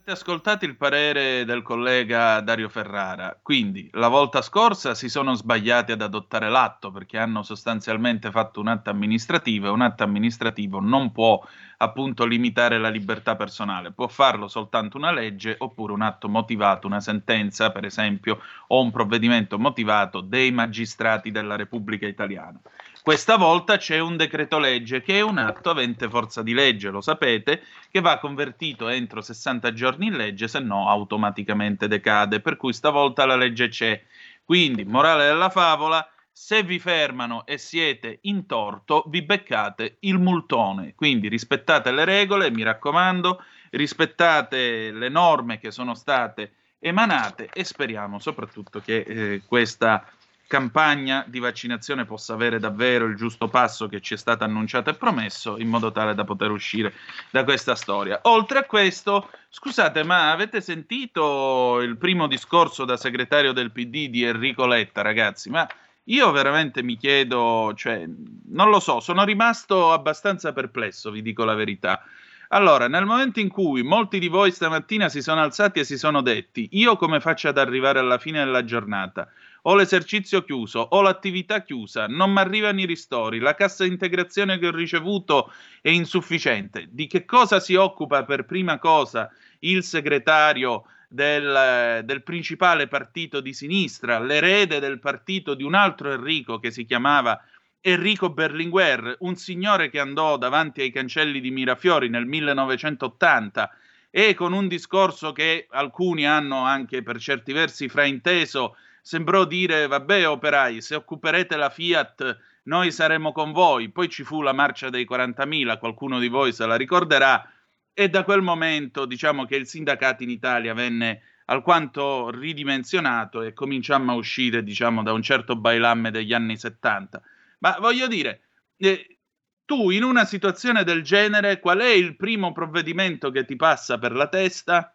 Avete 0.08 0.24
ascoltato 0.24 0.64
il 0.64 0.78
parere 0.78 1.44
del 1.44 1.62
collega 1.62 2.40
Dario 2.40 2.70
Ferrara, 2.70 3.38
quindi 3.44 3.90
la 3.92 4.08
volta 4.08 4.42
scorsa 4.42 4.96
si 4.96 5.10
sono 5.10 5.34
sbagliati 5.34 5.92
ad 5.92 6.02
adottare 6.02 6.50
l'atto 6.50 6.92
perché 6.92 7.18
hanno 7.18 7.44
sostanzialmente 7.44 8.32
fatto 8.32 8.62
un 8.62 8.68
atto 8.68 8.90
amministrativo 8.90 9.68
e 9.68 9.70
un 9.70 9.82
atto 9.82 10.04
amministrativo 10.04 10.80
non 10.80 11.12
può 11.12 11.46
appunto 11.80 12.24
limitare 12.24 12.78
la 12.80 12.88
libertà 12.88 13.36
personale, 13.36 13.92
può 13.92 14.08
farlo 14.08 14.48
soltanto 14.48 14.96
una 14.96 15.12
legge 15.12 15.56
oppure 15.58 15.92
un 15.92 16.02
atto 16.02 16.30
motivato, 16.30 16.88
una 16.88 17.02
sentenza 17.02 17.74
per 17.74 17.84
esempio 17.84 18.40
o 18.68 18.82
un 18.82 18.92
provvedimento 18.92 19.60
motivato 19.60 20.22
dei 20.22 20.52
magistrati 20.52 21.32
della 21.32 21.58
Repubblica 21.58 22.08
Italiana. 22.08 22.62
Questa 23.08 23.38
volta 23.38 23.78
c'è 23.78 24.00
un 24.00 24.18
decreto 24.18 24.60
legge 24.60 25.02
che 25.02 25.20
è 25.20 25.22
un 25.22 25.38
atto 25.38 25.70
avente 25.70 26.10
forza 26.10 26.44
di 26.44 26.54
legge, 26.54 26.90
lo 26.90 27.00
sapete, 27.00 27.64
che 27.90 28.02
va 28.02 28.20
convertito 28.20 28.90
entro 28.90 29.22
60 29.22 29.72
giorni 29.72 30.08
in 30.08 30.18
legge, 30.18 30.50
se 30.50 30.60
no 30.60 30.90
automaticamente 30.90 31.88
decade. 31.88 32.42
Per 32.42 32.58
cui 32.58 32.74
stavolta 32.74 33.26
la 33.26 33.38
legge 33.38 33.70
c'è. 33.70 34.04
Quindi, 34.44 34.84
morale 34.84 35.26
della 35.26 35.50
favola, 35.50 36.06
se 36.30 36.64
vi 36.64 36.80
fermano 36.80 37.46
e 37.46 37.58
siete 37.58 38.20
in 38.24 38.46
torto, 38.46 39.06
vi 39.08 39.22
beccate 39.22 40.00
il 40.02 40.20
multone. 40.20 40.94
Quindi 40.94 41.30
rispettate 41.30 41.92
le 41.92 42.04
regole, 42.04 42.52
mi 42.52 42.64
raccomando, 42.64 43.42
rispettate 43.70 44.92
le 44.92 45.08
norme 45.08 45.60
che 45.60 45.72
sono 45.72 45.94
state 45.94 46.56
emanate 46.80 47.50
e 47.54 47.64
speriamo 47.64 48.20
soprattutto 48.20 48.82
che 48.82 48.98
eh, 48.98 49.42
questa 49.48 50.06
campagna 50.48 51.26
di 51.28 51.40
vaccinazione 51.40 52.06
possa 52.06 52.34
avere 52.34 52.58
davvero 52.58 53.06
il 53.06 53.16
giusto 53.16 53.50
passo 53.50 53.88
che 53.88 54.00
ci 54.00 54.14
è 54.14 54.18
stato 54.18 54.46
annunciato 54.46 54.90
e 54.90 54.96
promesso 54.96 55.58
in 55.58 55.68
modo 55.68 55.92
tale 55.92 56.16
da 56.16 56.24
poter 56.24 56.52
uscire 56.52 56.94
da 57.30 57.44
questa 57.44 57.76
storia. 57.76 58.20
Oltre 58.24 58.60
a 58.60 58.64
questo, 58.64 59.30
scusate, 59.50 60.04
ma 60.04 60.32
avete 60.32 60.62
sentito 60.62 61.82
il 61.82 61.98
primo 61.98 62.28
discorso 62.28 62.86
da 62.86 62.98
segretario 62.98 63.52
del 63.52 63.72
PD 63.72 64.08
di 64.08 64.24
Enrico 64.24 64.66
Letta, 64.66 65.02
ragazzi? 65.02 65.50
Ma 65.50 65.68
io 66.06 66.32
veramente 66.32 66.82
mi 66.82 66.96
chiedo, 66.96 67.74
cioè, 67.76 68.08
non 68.46 68.70
lo 68.70 68.80
so, 68.80 69.02
sono 69.02 69.26
rimasto 69.26 69.92
abbastanza 69.92 70.54
perplesso, 70.54 71.12
vi 71.12 71.22
dico 71.22 71.44
la 71.44 71.54
verità. 71.54 72.02
Allora, 72.50 72.88
nel 72.88 73.04
momento 73.04 73.42
in 73.42 73.50
cui 73.50 73.84
molti 73.84 74.20
di 74.20 74.30
voi 74.30 74.52
stamattina 74.52 75.10
si 75.10 75.22
sono 75.22 75.42
alzati 75.42 75.80
e 75.80 75.84
si 75.84 75.98
sono 75.98 76.22
detti, 76.22 76.70
io 76.72 76.96
come 76.96 77.20
faccio 77.20 77.50
ad 77.50 77.58
arrivare 77.58 78.00
alla 78.00 78.18
fine 78.18 78.42
della 78.42 78.64
giornata? 78.64 79.30
Ho 79.70 79.76
l'esercizio 79.76 80.46
chiuso, 80.46 80.80
ho 80.80 81.02
l'attività 81.02 81.62
chiusa, 81.62 82.08
non 82.08 82.32
mi 82.32 82.40
arrivano 82.40 82.80
i 82.80 82.86
ristori, 82.86 83.40
la 83.40 83.54
cassa 83.54 83.84
integrazione 83.84 84.58
che 84.60 84.68
ho 84.68 84.72
ricevuto 84.72 85.52
è 85.82 85.90
insufficiente. 85.90 86.88
Di 86.90 87.06
che 87.08 87.26
cosa 87.26 87.60
si 87.60 87.76
occupa 87.76 88.24
per 88.24 88.46
prima 88.46 88.80
cosa 88.80 89.30
il 89.60 89.84
segretario 89.84 90.86
del, 91.10 92.02
del, 92.06 92.24
principale 92.24 92.88
partito 92.88 93.42
di 93.42 93.52
sinistra, 93.52 94.20
l'erede 94.20 94.80
del 94.80 95.00
partito 95.00 95.54
di 95.54 95.64
un 95.64 95.74
altro 95.74 96.14
Enrico 96.14 96.60
che 96.60 96.72
si 96.72 96.86
chiamava 96.86 97.38
Enrico 97.82 98.30
Berlinguer, 98.30 99.18
un 99.20 99.36
signore 99.36 99.90
che 99.90 100.00
andò 100.00 100.38
davanti 100.38 100.80
ai 100.80 100.92
cancelli 100.92 101.42
di 101.42 101.52
Mirafiori 101.52 102.08
nel 102.08 102.26
1980 102.26 103.70
e 104.10 104.34
con 104.34 104.54
un 104.54 104.70
discorso 104.70 105.34
che 105.34 105.68
alcuni 105.70 106.26
hanno 106.26 106.64
anche 106.64 107.04
per 107.04 107.20
certi 107.20 107.52
versi 107.52 107.90
frainteso, 107.90 108.78
sembrò 109.08 109.46
dire 109.46 109.88
vabbè 109.88 110.28
operai, 110.28 110.82
se 110.82 110.94
occuperete 110.94 111.56
la 111.56 111.70
Fiat 111.70 112.40
noi 112.64 112.92
saremo 112.92 113.32
con 113.32 113.54
voi, 113.54 113.88
poi 113.88 114.10
ci 114.10 114.26
fu 114.26 114.42
la 114.42 114.52
marcia 114.52 114.90
dei 114.90 115.08
40.000, 115.10 115.80
qualcuno 115.80 116.20
di 116.20 116.28
voi 116.28 116.52
se 116.52 116.66
la 116.66 116.76
ricorderà, 116.76 117.50
e 117.94 118.10
da 118.10 118.26
quel 118.26 118.42
momento 118.42 119.06
diciamo 119.06 119.46
che 119.46 119.56
il 119.56 119.66
sindacato 119.66 120.24
in 120.24 120.30
Italia 120.30 120.74
venne 120.74 121.22
alquanto 121.46 122.32
ridimensionato 122.32 123.44
e 123.44 123.54
cominciammo 123.54 124.12
a 124.12 124.16
uscire 124.16 124.62
diciamo 124.62 125.02
da 125.04 125.14
un 125.14 125.22
certo 125.22 125.56
bailamme 125.56 126.12
degli 126.12 126.34
anni 126.34 126.58
70. 126.58 127.22
Ma 127.60 127.78
voglio 127.80 128.08
dire, 128.08 128.42
eh, 128.76 129.20
tu 129.64 129.90
in 129.90 130.04
una 130.04 130.26
situazione 130.26 130.84
del 130.84 131.02
genere 131.02 131.62
qual 131.62 131.80
è 131.80 131.92
il 131.92 132.18
primo 132.18 132.52
provvedimento 132.52 133.32
che 133.32 133.46
ti 133.46 133.56
passa 133.56 133.98
per 133.98 134.12
la 134.12 134.28
testa? 134.28 134.94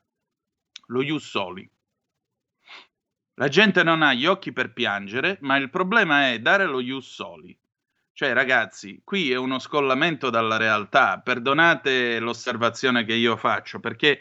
Lo 0.88 1.00
Ius 1.00 1.26
Soli. 1.26 1.72
La 3.35 3.49
gente 3.49 3.83
non 3.83 4.03
ha 4.03 4.12
gli 4.12 4.27
occhi 4.27 4.53
per 4.53 4.73
piangere, 4.73 5.39
ma 5.41 5.57
il 5.57 5.71
problema 5.71 6.31
è 6.31 6.39
dare 6.41 6.67
lo 6.67 6.81
Ius 6.81 7.12
Soli. 7.15 7.59
Cioè, 8.12 8.35
ragazzi, 8.35 9.01
qui 9.05 9.33
è 9.33 9.37
uno 9.37 9.59
scollamento 9.59 10.29
dalla 10.29 10.59
realtà. 10.59 11.19
Perdonate 11.19 12.19
l'osservazione 12.19 13.05
che 13.05 13.15
io 13.15 13.37
faccio, 13.37 13.81
perché 13.81 14.19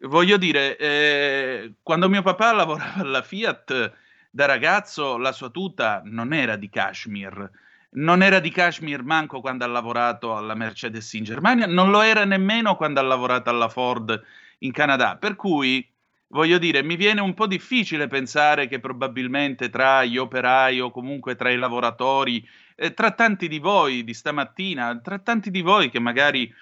voglio 0.00 0.36
dire, 0.36 0.76
eh, 0.76 1.74
quando 1.82 2.08
mio 2.08 2.22
papà 2.22 2.52
lavorava 2.52 3.02
alla 3.02 3.22
Fiat, 3.22 3.92
da 4.30 4.44
ragazzo 4.44 5.16
la 5.16 5.32
sua 5.32 5.48
tuta 5.48 6.02
non 6.04 6.32
era 6.32 6.56
di 6.56 6.68
cashmere. 6.68 7.50
Non 7.96 8.22
era 8.22 8.38
di 8.38 8.50
cashmere 8.50 9.02
manco 9.02 9.40
quando 9.40 9.64
ha 9.64 9.68
lavorato 9.68 10.36
alla 10.36 10.54
Mercedes 10.54 11.12
in 11.14 11.24
Germania, 11.24 11.66
non 11.66 11.90
lo 11.90 12.02
era 12.02 12.24
nemmeno 12.24 12.76
quando 12.76 13.00
ha 13.00 13.02
lavorato 13.02 13.50
alla 13.50 13.68
Ford 13.68 14.22
in 14.58 14.72
Canada. 14.72 15.16
Per 15.16 15.34
cui, 15.34 15.88
voglio 16.28 16.58
dire, 16.58 16.82
mi 16.82 16.96
viene 16.96 17.20
un 17.20 17.34
po' 17.34 17.46
difficile 17.46 18.08
pensare 18.08 18.68
che 18.68 18.80
probabilmente 18.80 19.70
tra 19.70 20.04
gli 20.04 20.16
operai 20.16 20.80
o 20.80 20.90
comunque 20.90 21.36
tra 21.36 21.50
i 21.50 21.56
lavoratori 21.56 22.46
eh, 22.74 22.92
tra 22.92 23.12
tanti 23.12 23.48
di 23.48 23.58
voi 23.58 24.04
di 24.04 24.14
stamattina, 24.14 25.00
tra 25.00 25.18
tanti 25.18 25.50
di 25.50 25.62
voi 25.62 25.88
che 25.90 25.98
magari 25.98 26.52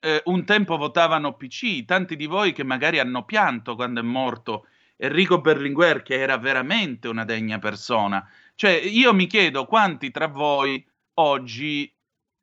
eh, 0.00 0.20
un 0.26 0.44
tempo 0.44 0.76
votavano 0.76 1.34
PC, 1.34 1.84
tanti 1.84 2.16
di 2.16 2.26
voi 2.26 2.52
che 2.52 2.64
magari 2.64 2.98
hanno 2.98 3.24
pianto 3.24 3.74
quando 3.74 4.00
è 4.00 4.02
morto 4.02 4.66
Enrico 4.96 5.40
Berlinguer, 5.40 6.02
che 6.02 6.20
era 6.20 6.36
veramente 6.36 7.08
una 7.08 7.24
degna 7.24 7.58
persona. 7.58 8.28
Cioè, 8.54 8.70
io 8.72 9.14
mi 9.14 9.26
chiedo 9.26 9.64
quanti 9.64 10.10
tra 10.10 10.26
voi 10.26 10.84
oggi 11.14 11.92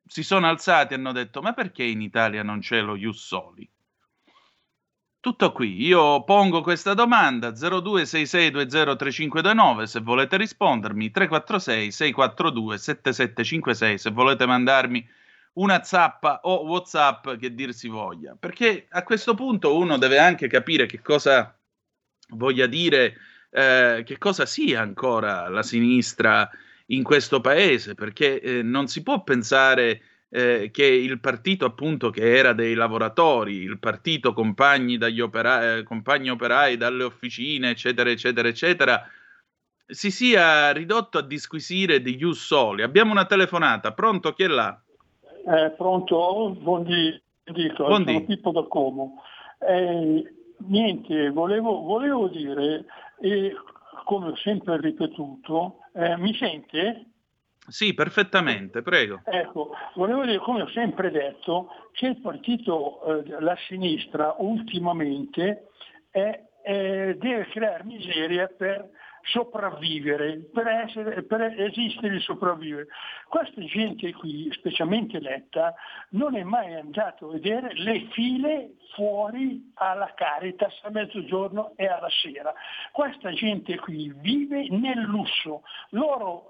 si 0.06 0.22
sono 0.22 0.48
alzati 0.48 0.94
e 0.94 0.96
hanno 0.96 1.12
detto: 1.12 1.40
Ma 1.40 1.52
perché 1.52 1.84
in 1.84 2.00
Italia 2.00 2.42
non 2.42 2.60
c'è 2.60 2.80
lo 2.80 2.96
Ius 2.96 3.24
Soli? 3.26 3.68
Tutto 5.22 5.52
qui, 5.52 5.84
io 5.84 6.24
pongo 6.24 6.62
questa 6.62 6.94
domanda 6.94 7.50
0266203529 7.50 9.82
se 9.82 10.00
volete 10.00 10.38
rispondermi, 10.38 11.10
346 11.10 11.92
642 11.92 12.78
7756 12.78 13.98
se 13.98 14.10
volete 14.12 14.46
mandarmi 14.46 15.06
una 15.54 15.82
zappa 15.82 16.40
o 16.44 16.64
Whatsapp 16.64 17.36
che 17.36 17.52
dir 17.52 17.74
si 17.74 17.88
voglia, 17.88 18.34
perché 18.38 18.86
a 18.88 19.02
questo 19.02 19.34
punto 19.34 19.76
uno 19.76 19.98
deve 19.98 20.18
anche 20.18 20.48
capire 20.48 20.86
che 20.86 21.02
cosa 21.02 21.54
voglia 22.28 22.66
dire, 22.66 23.16
eh, 23.50 24.02
che 24.06 24.16
cosa 24.16 24.46
sia 24.46 24.80
ancora 24.80 25.50
la 25.50 25.62
sinistra 25.62 26.48
in 26.86 27.02
questo 27.02 27.42
paese, 27.42 27.94
perché 27.94 28.40
eh, 28.40 28.62
non 28.62 28.88
si 28.88 29.02
può 29.02 29.22
pensare 29.22 30.00
eh, 30.30 30.70
che 30.72 30.86
il 30.86 31.18
partito 31.18 31.64
appunto 31.64 32.10
che 32.10 32.36
era 32.36 32.52
dei 32.52 32.74
lavoratori, 32.74 33.56
il 33.56 33.78
partito 33.78 34.32
compagni, 34.32 34.96
dagli 34.96 35.20
operai, 35.20 35.80
eh, 35.80 35.82
compagni 35.82 36.30
operai 36.30 36.76
dalle 36.76 37.02
officine, 37.02 37.70
eccetera, 37.70 38.10
eccetera, 38.10 38.48
eccetera, 38.48 39.02
si 39.86 40.10
sia 40.12 40.70
ridotto 40.70 41.18
a 41.18 41.22
disquisire 41.22 42.00
di 42.00 42.16
ius 42.16 42.44
soli. 42.44 42.82
Abbiamo 42.82 43.10
una 43.10 43.26
telefonata, 43.26 43.92
pronto? 43.92 44.32
Chi 44.32 44.44
è 44.44 44.46
là? 44.46 44.80
Eh, 45.46 45.70
pronto? 45.76 46.56
Buondì, 46.60 47.20
dico, 47.42 47.86
Buondì. 47.86 48.12
sono 48.12 48.24
Pippo 48.24 48.52
da 48.52 48.62
Como. 48.62 49.22
Eh, 49.58 50.32
niente, 50.58 51.30
volevo, 51.30 51.80
volevo 51.80 52.28
dire, 52.28 52.84
e 53.20 53.52
come 54.04 54.28
ho 54.28 54.36
sempre 54.36 54.80
ripetuto, 54.80 55.78
eh, 55.94 56.16
mi 56.18 56.32
sente? 56.34 57.06
Sì, 57.70 57.94
perfettamente, 57.94 58.82
prego. 58.82 59.20
Ecco, 59.24 59.70
volevo 59.94 60.24
dire, 60.24 60.38
come 60.38 60.62
ho 60.62 60.68
sempre 60.70 61.10
detto, 61.10 61.68
che 61.92 62.06
il 62.06 62.20
partito, 62.20 63.24
eh, 63.24 63.40
la 63.40 63.56
sinistra, 63.68 64.34
ultimamente 64.38 65.68
è, 66.10 66.40
è, 66.62 67.14
deve 67.16 67.46
creare 67.46 67.84
miseria 67.84 68.48
per 68.48 68.90
sopravvivere, 69.22 70.48
per, 70.52 70.66
essere, 70.66 71.22
per 71.22 71.42
esistere 71.42 72.16
e 72.16 72.20
sopravvivere. 72.20 72.88
Questa 73.28 73.62
gente 73.64 74.12
qui, 74.14 74.50
specialmente 74.52 75.20
Letta, 75.20 75.74
non 76.10 76.34
è 76.34 76.42
mai 76.42 76.74
andato 76.74 77.28
a 77.28 77.32
vedere 77.32 77.72
le 77.74 78.08
file 78.10 78.74
fuori 78.94 79.70
alla 79.74 80.12
Caritas 80.14 80.76
a 80.82 80.90
mezzogiorno 80.90 81.74
e 81.76 81.86
alla 81.86 82.10
sera. 82.10 82.52
Questa 82.90 83.32
gente 83.32 83.78
qui 83.78 84.12
vive 84.16 84.68
nel 84.70 85.00
lusso. 85.00 85.62
Loro 85.90 86.49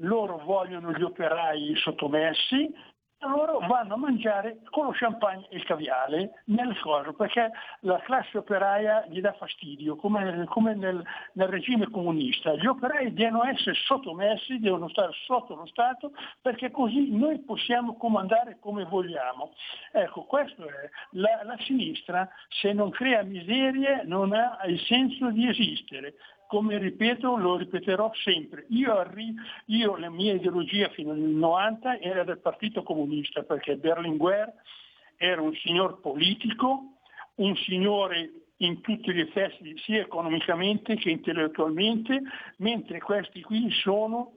loro 0.00 0.38
vogliono 0.44 0.92
gli 0.92 1.02
operai 1.02 1.74
sottomessi, 1.76 2.72
loro 3.26 3.58
vanno 3.66 3.94
a 3.94 3.98
mangiare 3.98 4.60
con 4.70 4.86
lo 4.86 4.92
champagne 4.94 5.46
e 5.50 5.56
il 5.56 5.64
caviale 5.64 6.42
nel 6.46 6.78
coso, 6.80 7.12
perché 7.12 7.50
la 7.80 8.00
classe 8.00 8.38
operaia 8.38 9.04
gli 9.08 9.20
dà 9.20 9.32
fastidio, 9.34 9.96
come, 9.96 10.44
come 10.46 10.74
nel, 10.74 11.04
nel, 11.34 11.48
regime 11.48 11.90
comunista. 11.90 12.54
Gli 12.54 12.66
operai 12.66 13.12
devono 13.12 13.44
essere 13.44 13.74
sottomessi, 13.74 14.58
devono 14.58 14.88
stare 14.88 15.12
sotto 15.26 15.54
lo 15.54 15.66
Stato, 15.66 16.12
perché 16.40 16.70
così 16.70 17.10
noi 17.14 17.40
possiamo 17.40 17.96
comandare 17.96 18.56
come 18.58 18.84
vogliamo. 18.84 19.52
Ecco, 19.92 20.22
questo 20.22 20.66
è. 20.66 20.88
La, 21.10 21.42
la 21.44 21.58
sinistra, 21.58 22.28
se 22.48 22.72
non 22.72 22.88
crea 22.90 23.22
miserie, 23.22 24.02
non 24.04 24.32
ha 24.32 24.60
il 24.64 24.80
senso 24.80 25.30
di 25.30 25.46
esistere 25.46 26.14
come 26.50 26.78
ripeto, 26.78 27.36
lo 27.36 27.56
ripeterò 27.56 28.10
sempre. 28.24 28.66
Io, 28.70 28.92
arri- 28.96 29.36
io, 29.66 29.96
la 29.96 30.10
mia 30.10 30.34
ideologia 30.34 30.88
fino 30.88 31.12
al 31.12 31.18
90 31.18 32.00
era 32.00 32.24
del 32.24 32.40
Partito 32.40 32.82
Comunista 32.82 33.44
perché 33.44 33.76
Berlinguer 33.76 34.52
era 35.16 35.40
un 35.40 35.54
signor 35.54 36.00
politico, 36.00 36.96
un 37.36 37.54
signore 37.54 38.32
in 38.56 38.80
tutti 38.80 39.12
gli 39.12 39.20
effetti 39.20 39.78
sia 39.78 40.00
economicamente 40.00 40.96
che 40.96 41.10
intellettualmente, 41.10 42.20
mentre 42.56 42.98
questi 42.98 43.42
qui 43.42 43.70
sono, 43.70 44.32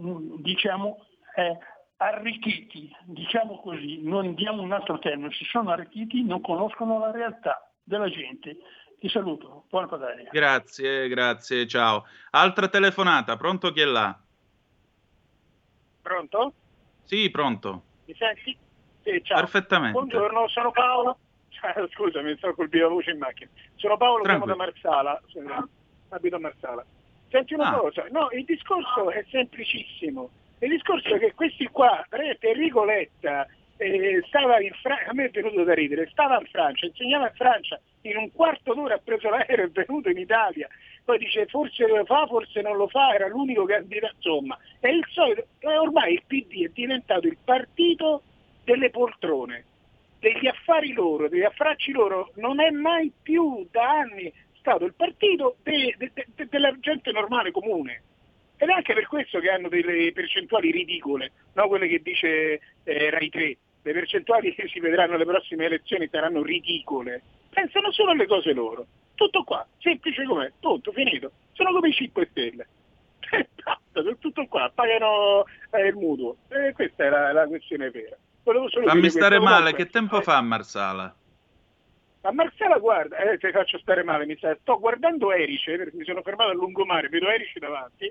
mm, 0.00 0.38
diciamo, 0.38 1.06
eh, 1.36 1.56
arricchiti, 1.98 2.90
diciamo 3.04 3.60
così, 3.60 4.02
non 4.02 4.34
diamo 4.34 4.60
un 4.60 4.72
altro 4.72 4.98
termine, 4.98 5.30
si 5.30 5.44
sono 5.44 5.70
arricchiti, 5.70 6.24
non 6.24 6.40
conoscono 6.40 6.98
la 6.98 7.12
realtà 7.12 7.70
della 7.84 8.10
gente 8.10 8.56
ti 8.98 9.08
saluto, 9.08 9.64
buona 9.68 9.86
padania. 9.86 10.28
Grazie, 10.30 11.08
grazie, 11.08 11.66
ciao. 11.66 12.06
Altra 12.30 12.68
telefonata, 12.68 13.36
pronto 13.36 13.72
chi 13.72 13.80
è 13.80 13.84
là? 13.84 14.18
Pronto? 16.02 16.52
Sì, 17.04 17.30
pronto. 17.30 17.82
Mi 18.06 18.14
senti? 18.14 18.56
Sì, 19.02 19.22
ciao. 19.22 19.38
Perfettamente. 19.40 19.92
Buongiorno, 19.92 20.48
sono 20.48 20.70
Paolo. 20.70 21.18
Scusami, 21.92 22.36
sto 22.36 22.54
col 22.54 22.68
voce 22.68 23.10
in 23.10 23.18
macchina. 23.18 23.50
Sono 23.76 23.96
Paolo, 23.96 24.22
chiamo 24.22 24.46
da 24.46 24.56
Marsala. 24.56 25.20
Abito 26.10 26.36
a 26.36 26.40
Marsala. 26.40 26.84
Senti 27.28 27.54
una 27.54 27.70
ah. 27.70 27.78
cosa, 27.78 28.06
no, 28.10 28.28
il 28.32 28.44
discorso 28.44 29.10
è 29.10 29.24
semplicissimo. 29.30 30.30
Il 30.60 30.70
discorso 30.70 31.14
è 31.14 31.18
che 31.18 31.34
questi 31.34 31.66
qua, 31.68 32.06
Enrico 32.40 32.84
Letta, 32.84 33.46
eh, 33.76 34.22
stava 34.28 34.60
in 34.60 34.72
Francia, 34.80 35.10
a 35.10 35.14
me 35.14 35.24
è 35.24 35.30
venuto 35.30 35.64
da 35.64 35.74
ridere, 35.74 36.08
stava 36.10 36.38
in 36.38 36.46
Francia, 36.46 36.86
insegnava 36.86 37.28
in 37.28 37.34
Francia, 37.34 37.80
in 38.04 38.16
un 38.16 38.30
quarto 38.32 38.74
d'ora 38.74 38.94
ha 38.94 39.00
preso 39.02 39.30
l'aereo 39.30 39.66
e 39.66 39.68
è 39.68 39.70
venuto 39.70 40.08
in 40.08 40.18
Italia, 40.18 40.68
poi 41.04 41.18
dice 41.18 41.46
forse 41.46 41.86
lo 41.86 42.04
fa, 42.04 42.26
forse 42.26 42.60
non 42.60 42.76
lo 42.76 42.88
fa, 42.88 43.14
era 43.14 43.28
l'unico 43.28 43.64
candidato, 43.64 44.14
insomma, 44.16 44.58
è 44.80 44.88
il 44.88 45.04
solito, 45.10 45.46
ormai 45.62 46.14
il 46.14 46.22
PD 46.26 46.64
è 46.66 46.70
diventato 46.72 47.26
il 47.26 47.36
partito 47.42 48.22
delle 48.64 48.90
poltrone. 48.90 49.64
degli 50.18 50.46
affari 50.46 50.94
loro, 50.94 51.28
degli 51.28 51.42
affracci 51.42 51.92
loro, 51.92 52.32
non 52.36 52.58
è 52.58 52.70
mai 52.70 53.12
più 53.22 53.68
da 53.70 53.98
anni 53.98 54.32
stato 54.56 54.86
il 54.86 54.94
partito 54.94 55.56
de, 55.62 55.94
de, 55.98 56.10
de, 56.34 56.46
della 56.48 56.74
gente 56.80 57.12
normale, 57.12 57.50
comune. 57.50 58.02
Ed 58.56 58.70
è 58.70 58.72
anche 58.72 58.94
per 58.94 59.06
questo 59.06 59.38
che 59.40 59.50
hanno 59.50 59.68
delle 59.68 60.10
percentuali 60.12 60.70
ridicole, 60.70 61.32
no? 61.52 61.68
quelle 61.68 61.86
che 61.86 62.00
dice 62.02 62.60
eh, 62.84 63.10
Rai 63.10 63.28
3. 63.28 63.56
Le 63.84 63.92
percentuali 63.92 64.54
che 64.54 64.66
si 64.68 64.80
vedranno 64.80 65.14
alle 65.14 65.26
prossime 65.26 65.66
elezioni 65.66 66.08
saranno 66.10 66.42
ridicole. 66.42 67.22
Pensano 67.50 67.92
solo 67.92 68.12
alle 68.12 68.26
cose 68.26 68.54
loro. 68.54 68.86
Tutto 69.14 69.44
qua, 69.44 69.64
semplice 69.78 70.24
com'è, 70.24 70.50
tutto, 70.58 70.90
finito. 70.90 71.30
Sono 71.52 71.70
come 71.70 71.88
i 71.88 71.92
5 71.92 72.28
Stelle. 72.30 72.66
tutto 74.18 74.46
qua, 74.46 74.72
pagano 74.74 75.44
eh, 75.70 75.86
il 75.86 75.96
mutuo. 75.96 76.36
E 76.48 76.72
questa 76.72 77.04
è 77.04 77.10
la, 77.10 77.32
la 77.32 77.46
questione 77.46 77.90
vera. 77.90 78.16
Fammi 78.86 79.10
stare 79.10 79.38
male, 79.38 79.74
che 79.74 79.86
tempo 79.86 80.18
eh, 80.18 80.22
fa 80.22 80.38
a 80.38 80.42
Marsala? 80.42 81.14
A 82.22 82.32
Marsala, 82.32 82.78
guarda, 82.78 83.18
eh, 83.18 83.36
ti 83.36 83.50
faccio 83.50 83.78
stare 83.80 84.02
male, 84.02 84.24
mi 84.24 84.36
sa, 84.38 84.56
sto 84.62 84.78
guardando 84.78 85.30
Erice, 85.30 85.76
perché 85.76 85.96
mi 85.96 86.04
sono 86.04 86.22
fermato 86.22 86.50
a 86.50 86.54
lungomare, 86.54 87.10
vedo 87.10 87.28
Erice 87.28 87.58
davanti, 87.58 88.10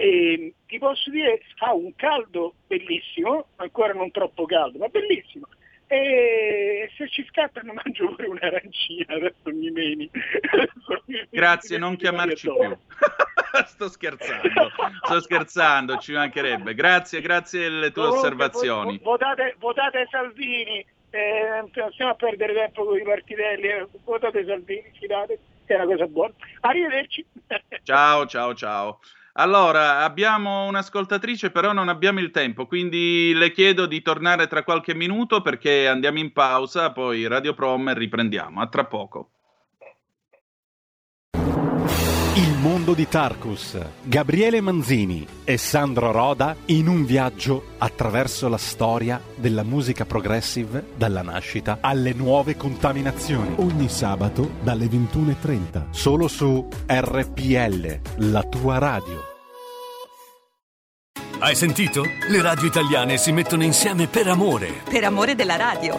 e 0.00 0.54
ti 0.66 0.78
posso 0.78 1.10
dire, 1.10 1.42
fa 1.56 1.72
un 1.72 1.94
caldo 1.94 2.54
bellissimo, 2.66 3.48
ancora 3.56 3.92
non 3.92 4.10
troppo 4.10 4.46
caldo, 4.46 4.78
ma 4.78 4.88
bellissimo. 4.88 5.46
E 5.88 6.90
se 6.96 7.06
ci 7.10 7.22
scatta 7.28 7.60
ne 7.60 7.72
mangio 7.74 8.14
pure 8.14 8.28
un'arancina, 8.28 9.12
adesso 9.14 9.50
mi 9.52 9.70
meni. 9.70 10.10
Grazie, 11.28 11.76
non 11.76 11.96
chiamarci 11.96 12.48
più. 12.48 12.78
sto 13.66 13.90
scherzando, 13.90 14.70
sto 15.02 15.20
scherzando, 15.20 15.98
ci 15.98 16.12
mancherebbe. 16.12 16.74
Grazie, 16.74 17.20
grazie 17.20 17.60
delle 17.60 17.90
tue 17.90 18.04
Comunque, 18.04 18.20
osservazioni. 18.20 18.98
Votate, 19.02 19.54
votate 19.58 20.08
Salvini, 20.10 20.78
eh, 21.10 21.62
stiamo 21.92 22.12
a 22.12 22.14
perdere 22.14 22.54
tempo 22.54 22.86
con 22.86 22.96
i 22.96 23.02
partidelli, 23.02 23.66
eh, 23.66 23.86
votate 24.04 24.46
Salvini, 24.46 24.90
fidate, 24.98 25.38
è 25.66 25.74
una 25.74 25.84
cosa 25.84 26.06
buona. 26.06 26.32
Arrivederci. 26.60 27.22
ciao, 27.82 28.24
ciao, 28.24 28.54
ciao. 28.54 28.98
Allora, 29.34 30.04
abbiamo 30.04 30.66
un'ascoltatrice, 30.66 31.50
però 31.50 31.72
non 31.72 31.88
abbiamo 31.88 32.20
il 32.20 32.30
tempo, 32.30 32.66
quindi 32.66 33.32
le 33.34 33.50
chiedo 33.52 33.86
di 33.86 34.02
tornare 34.02 34.46
tra 34.46 34.62
qualche 34.64 34.94
minuto 34.94 35.40
perché 35.42 35.88
andiamo 35.88 36.18
in 36.20 36.32
pausa, 36.32 36.92
poi 36.92 37.26
Radio 37.26 37.54
Prom 37.54 37.88
e 37.88 37.94
riprendiamo. 37.94 38.60
A 38.60 38.68
tra 38.68 38.84
poco. 38.86 39.30
Il 42.90 42.96
mondo 42.96 43.08
di 43.08 43.16
Tarkus, 43.16 43.78
Gabriele 44.02 44.60
Manzini 44.60 45.24
e 45.44 45.56
Sandro 45.58 46.10
Roda 46.10 46.56
in 46.66 46.88
un 46.88 47.04
viaggio 47.04 47.74
attraverso 47.78 48.48
la 48.48 48.56
storia 48.56 49.20
della 49.36 49.62
musica 49.62 50.04
progressive 50.04 50.86
dalla 50.96 51.22
nascita 51.22 51.78
alle 51.82 52.12
nuove 52.12 52.56
contaminazioni. 52.56 53.54
Ogni 53.58 53.88
sabato 53.88 54.54
dalle 54.62 54.86
21.30, 54.86 55.90
solo 55.90 56.26
su 56.26 56.66
RPL, 56.88 58.00
la 58.28 58.42
tua 58.42 58.78
radio. 58.78 59.22
Hai 61.38 61.54
sentito? 61.54 62.02
Le 62.28 62.42
radio 62.42 62.66
italiane 62.66 63.18
si 63.18 63.30
mettono 63.30 63.62
insieme 63.62 64.08
per 64.08 64.26
amore. 64.26 64.82
Per 64.90 65.04
amore 65.04 65.36
della 65.36 65.54
radio. 65.54 65.98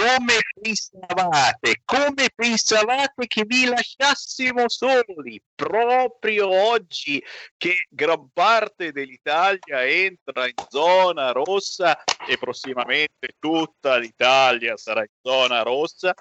Come 0.00 0.38
pensavate? 0.60 1.82
Come 1.84 2.30
pensavate 2.34 3.26
che 3.26 3.44
vi 3.46 3.66
lasciassimo 3.66 4.68
soli 4.68 5.40
proprio 5.54 6.48
oggi 6.48 7.22
che 7.56 7.86
gran 7.90 8.30
parte 8.32 8.92
dell'Italia 8.92 9.84
entra 9.84 10.46
in 10.46 10.54
zona 10.68 11.32
rossa 11.32 12.02
e 12.26 12.38
prossimamente 12.38 13.36
tutta 13.38 13.96
l'Italia 13.96 14.76
sarà 14.76 15.00
in 15.00 15.12
zona 15.22 15.62
rossa? 15.62 16.14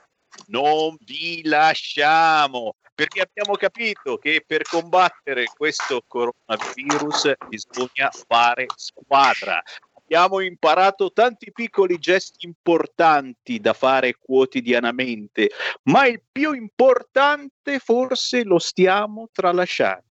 non 0.47 0.95
vi 0.99 1.41
lasciamo 1.43 2.75
perché 2.93 3.21
abbiamo 3.21 3.55
capito 3.55 4.17
che 4.17 4.43
per 4.45 4.63
combattere 4.63 5.45
questo 5.55 6.03
coronavirus 6.05 7.31
bisogna 7.47 8.11
fare 8.27 8.65
squadra. 8.75 9.63
Abbiamo 10.11 10.39
imparato 10.39 11.13
tanti 11.13 11.51
piccoli 11.51 11.99
gesti 11.99 12.47
importanti 12.47 13.59
da 13.59 13.73
fare 13.73 14.15
quotidianamente, 14.19 15.51
ma 15.83 16.07
il 16.07 16.23
più 16.31 16.53
importante 16.53 17.77
forse 17.77 18.43
lo 18.43 18.57
stiamo 18.57 19.29
tralasciando. 19.31 20.05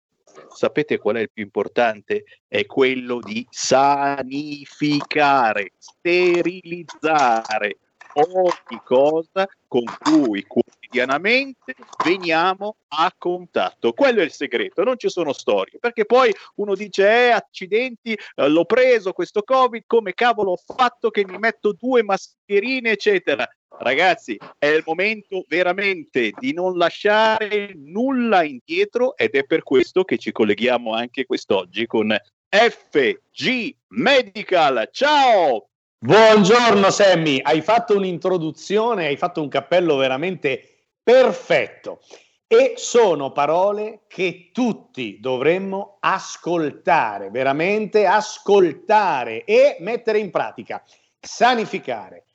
Sapete 0.54 0.98
qual 0.98 1.16
è 1.16 1.22
il 1.22 1.32
più 1.32 1.42
importante? 1.42 2.22
È 2.46 2.64
quello 2.64 3.18
di 3.18 3.44
sanificare, 3.50 5.72
sterilizzare 5.78 7.78
ogni 8.14 8.80
cosa 8.84 9.48
con 9.66 9.82
cui 9.98 10.46
quotidianamente 10.88 11.74
veniamo 12.04 12.76
a 12.88 13.12
contatto. 13.16 13.92
Quello 13.92 14.20
è 14.20 14.24
il 14.24 14.32
segreto, 14.32 14.82
non 14.82 14.98
ci 14.98 15.10
sono 15.10 15.32
storie, 15.32 15.78
perché 15.78 16.06
poi 16.06 16.34
uno 16.56 16.74
dice, 16.74 17.06
eh, 17.06 17.30
accidenti, 17.30 18.12
eh, 18.12 18.48
l'ho 18.48 18.64
preso 18.64 19.12
questo 19.12 19.42
Covid, 19.42 19.84
come 19.86 20.14
cavolo 20.14 20.52
ho 20.52 20.56
fatto 20.56 21.10
che 21.10 21.24
mi 21.26 21.38
metto 21.38 21.76
due 21.78 22.02
mascherine, 22.02 22.90
eccetera. 22.90 23.46
Ragazzi, 23.80 24.36
è 24.56 24.66
il 24.66 24.82
momento 24.84 25.44
veramente 25.46 26.32
di 26.38 26.52
non 26.52 26.76
lasciare 26.76 27.72
nulla 27.76 28.42
indietro 28.42 29.16
ed 29.16 29.34
è 29.34 29.44
per 29.44 29.62
questo 29.62 30.04
che 30.04 30.18
ci 30.18 30.32
colleghiamo 30.32 30.94
anche 30.94 31.26
quest'oggi 31.26 31.86
con 31.86 32.16
FG 32.48 33.74
Medical. 33.88 34.88
Ciao! 34.90 35.68
Buongiorno 36.00 36.90
Sammy, 36.90 37.40
hai 37.42 37.60
fatto 37.60 37.96
un'introduzione, 37.96 39.06
hai 39.06 39.16
fatto 39.16 39.42
un 39.42 39.48
cappello 39.48 39.96
veramente 39.96 40.77
perfetto 41.08 42.00
e 42.46 42.74
sono 42.76 43.32
parole 43.32 44.00
che 44.08 44.50
tutti 44.52 45.18
dovremmo 45.20 45.96
ascoltare, 46.00 47.30
veramente 47.30 48.04
ascoltare 48.04 49.44
e 49.44 49.78
mettere 49.80 50.18
in 50.18 50.30
pratica, 50.30 50.84
sanificare, 51.18 52.26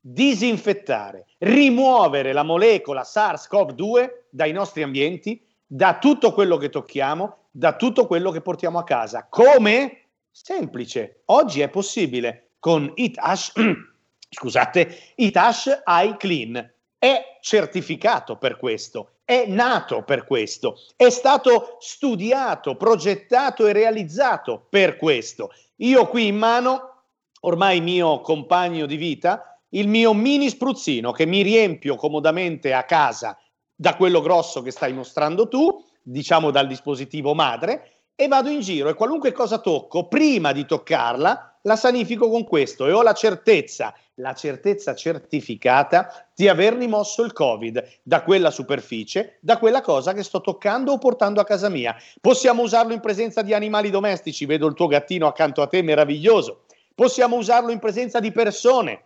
disinfettare, 0.00 1.26
rimuovere 1.40 2.32
la 2.32 2.44
molecola 2.44 3.02
SARS-CoV-2 3.02 4.08
dai 4.30 4.52
nostri 4.52 4.82
ambienti, 4.82 5.44
da 5.66 5.98
tutto 5.98 6.32
quello 6.32 6.56
che 6.56 6.70
tocchiamo, 6.70 7.48
da 7.50 7.76
tutto 7.76 8.06
quello 8.06 8.30
che 8.30 8.40
portiamo 8.40 8.78
a 8.78 8.84
casa. 8.84 9.26
Come? 9.28 9.98
Semplice, 10.30 11.24
oggi 11.26 11.60
è 11.60 11.68
possibile 11.68 12.52
con 12.58 12.90
Itash, 12.94 13.52
scusate, 14.30 15.12
Itash 15.16 15.82
iClean. 15.86 16.72
È 17.04 17.36
certificato 17.42 18.38
per 18.38 18.56
questo, 18.56 19.16
è 19.26 19.44
nato 19.46 20.04
per 20.04 20.24
questo, 20.24 20.78
è 20.96 21.10
stato 21.10 21.76
studiato, 21.78 22.76
progettato 22.76 23.66
e 23.66 23.74
realizzato 23.74 24.64
per 24.70 24.96
questo. 24.96 25.50
Io 25.80 26.08
qui 26.08 26.28
in 26.28 26.38
mano, 26.38 27.02
ormai 27.40 27.82
mio 27.82 28.22
compagno 28.22 28.86
di 28.86 28.96
vita, 28.96 29.60
il 29.72 29.86
mio 29.86 30.14
mini 30.14 30.48
spruzzino 30.48 31.12
che 31.12 31.26
mi 31.26 31.42
riempio 31.42 31.96
comodamente 31.96 32.72
a 32.72 32.84
casa 32.84 33.38
da 33.74 33.96
quello 33.96 34.22
grosso 34.22 34.62
che 34.62 34.70
stai 34.70 34.94
mostrando 34.94 35.46
tu, 35.46 35.84
diciamo 36.02 36.50
dal 36.50 36.66
dispositivo 36.66 37.34
madre, 37.34 38.04
e 38.14 38.28
vado 38.28 38.48
in 38.48 38.60
giro 38.60 38.88
e 38.88 38.94
qualunque 38.94 39.30
cosa 39.32 39.58
tocco, 39.58 40.08
prima 40.08 40.52
di 40.52 40.64
toccarla, 40.64 41.53
la 41.66 41.76
sanifico 41.76 42.28
con 42.28 42.44
questo 42.44 42.86
e 42.86 42.92
ho 42.92 43.02
la 43.02 43.14
certezza, 43.14 43.94
la 44.16 44.34
certezza 44.34 44.94
certificata 44.94 46.28
di 46.34 46.48
aver 46.48 46.74
rimosso 46.74 47.22
il 47.22 47.32
Covid 47.32 48.00
da 48.02 48.22
quella 48.22 48.50
superficie, 48.50 49.38
da 49.40 49.58
quella 49.58 49.80
cosa 49.80 50.12
che 50.12 50.22
sto 50.22 50.40
toccando 50.40 50.92
o 50.92 50.98
portando 50.98 51.40
a 51.40 51.44
casa 51.44 51.68
mia. 51.68 51.96
Possiamo 52.20 52.62
usarlo 52.62 52.92
in 52.92 53.00
presenza 53.00 53.42
di 53.42 53.54
animali 53.54 53.90
domestici, 53.90 54.44
vedo 54.44 54.66
il 54.66 54.74
tuo 54.74 54.86
gattino 54.86 55.26
accanto 55.26 55.62
a 55.62 55.66
te, 55.66 55.82
meraviglioso. 55.82 56.64
Possiamo 56.94 57.36
usarlo 57.36 57.72
in 57.72 57.78
presenza 57.78 58.20
di 58.20 58.30
persone, 58.30 59.02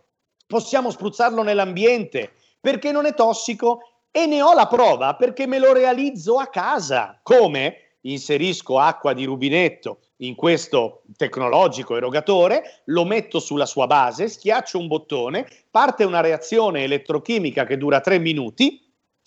possiamo 0.47 0.91
spruzzarlo 0.91 1.43
nell'ambiente 1.43 2.33
perché 2.61 2.91
non 2.91 3.07
è 3.07 3.15
tossico 3.15 3.81
e 4.11 4.27
ne 4.27 4.43
ho 4.43 4.53
la 4.53 4.67
prova 4.67 5.15
perché 5.15 5.47
me 5.47 5.61
lo 5.61 5.73
realizzo 5.73 6.39
a 6.39 6.49
casa. 6.49 7.21
Come? 7.23 7.83
Inserisco 8.03 8.79
acqua 8.79 9.13
di 9.13 9.25
rubinetto 9.25 10.01
in 10.19 10.35
questo 10.35 11.03
tecnologico 11.17 11.97
erogatore, 11.97 12.83
lo 12.87 13.05
metto 13.05 13.39
sulla 13.39 13.67
sua 13.67 13.87
base, 13.87 14.29
schiaccio 14.29 14.79
un 14.79 14.87
bottone, 14.87 15.47
parte 15.71 16.05
una 16.05 16.21
reazione 16.21 16.85
elettrochimica 16.85 17.65
che 17.65 17.77
dura 17.77 18.01
tre 18.01 18.19
minuti 18.19 18.83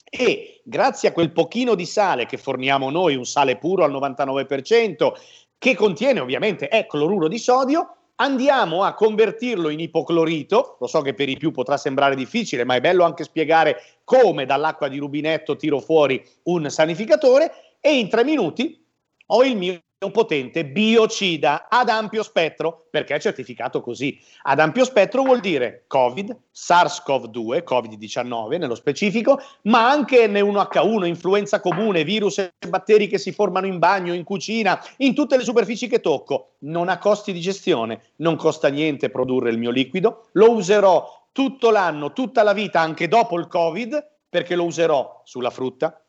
e 0.09 0.61
grazie 0.63 1.09
a 1.09 1.11
quel 1.13 1.31
pochino 1.31 1.75
di 1.75 1.85
sale 1.85 2.25
che 2.25 2.37
forniamo 2.37 2.89
noi, 2.89 3.15
un 3.15 3.25
sale 3.25 3.57
puro 3.57 3.83
al 3.83 3.91
99%, 3.93 5.13
che 5.57 5.75
contiene 5.75 6.19
ovviamente 6.19 6.67
è 6.67 6.85
cloruro 6.87 7.27
di 7.27 7.37
sodio, 7.37 7.95
andiamo 8.15 8.83
a 8.83 8.93
convertirlo 8.93 9.69
in 9.69 9.79
ipoclorito, 9.79 10.77
lo 10.79 10.87
so 10.87 11.01
che 11.01 11.13
per 11.13 11.29
i 11.29 11.37
più 11.37 11.51
potrà 11.51 11.77
sembrare 11.77 12.15
difficile, 12.15 12.65
ma 12.65 12.75
è 12.75 12.81
bello 12.81 13.03
anche 13.03 13.23
spiegare 13.23 13.81
come 14.03 14.45
dall'acqua 14.45 14.89
di 14.89 14.97
rubinetto 14.97 15.55
tiro 15.55 15.79
fuori 15.79 16.21
un 16.43 16.69
sanificatore. 16.69 17.77
E 17.79 17.97
in 17.97 18.09
tre 18.09 18.23
minuti 18.23 18.83
ho 19.27 19.43
il 19.43 19.55
mio 19.55 19.79
un 20.03 20.11
potente 20.11 20.65
biocida 20.65 21.67
ad 21.69 21.87
ampio 21.87 22.23
spettro, 22.23 22.87
perché 22.89 23.15
è 23.15 23.19
certificato 23.19 23.81
così. 23.81 24.19
Ad 24.43 24.59
ampio 24.59 24.83
spettro 24.83 25.21
vuol 25.21 25.39
dire 25.39 25.83
Covid, 25.85 26.35
SARS-CoV-2, 26.51 27.63
Covid-19 27.63 28.57
nello 28.57 28.73
specifico, 28.73 29.39
ma 29.63 29.87
anche 29.87 30.27
N1H1, 30.27 31.05
influenza 31.05 31.59
comune, 31.59 32.03
virus 32.03 32.39
e 32.39 32.51
batteri 32.67 33.07
che 33.07 33.19
si 33.19 33.31
formano 33.31 33.67
in 33.67 33.77
bagno, 33.77 34.13
in 34.13 34.23
cucina, 34.23 34.83
in 34.97 35.13
tutte 35.13 35.37
le 35.37 35.43
superfici 35.43 35.87
che 35.87 36.01
tocco. 36.01 36.53
Non 36.59 36.89
ha 36.89 36.97
costi 36.97 37.31
di 37.31 37.39
gestione, 37.39 38.01
non 38.17 38.37
costa 38.37 38.69
niente 38.69 39.11
produrre 39.11 39.51
il 39.51 39.59
mio 39.59 39.69
liquido, 39.69 40.29
lo 40.31 40.51
userò 40.51 41.27
tutto 41.31 41.69
l'anno, 41.69 42.11
tutta 42.11 42.41
la 42.41 42.53
vita, 42.53 42.79
anche 42.79 43.07
dopo 43.07 43.37
il 43.37 43.47
Covid, 43.47 44.03
perché 44.27 44.55
lo 44.55 44.63
userò 44.63 45.21
sulla 45.25 45.49
frutta, 45.51 46.00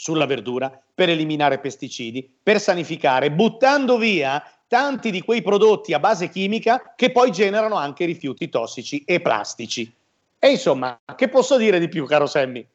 sulla 0.00 0.24
verdura 0.24 0.72
per 0.94 1.10
eliminare 1.10 1.58
pesticidi, 1.58 2.26
per 2.42 2.58
sanificare, 2.58 3.30
buttando 3.30 3.98
via 3.98 4.42
tanti 4.66 5.10
di 5.10 5.20
quei 5.20 5.42
prodotti 5.42 5.92
a 5.92 5.98
base 5.98 6.30
chimica 6.30 6.94
che 6.96 7.12
poi 7.12 7.30
generano 7.30 7.74
anche 7.74 8.06
rifiuti 8.06 8.48
tossici 8.48 9.04
e 9.04 9.20
plastici. 9.20 9.94
E 10.38 10.50
insomma, 10.50 10.98
che 11.14 11.28
posso 11.28 11.58
dire 11.58 11.78
di 11.78 11.88
più, 11.88 12.06
caro 12.06 12.24
Sammy? 12.24 12.66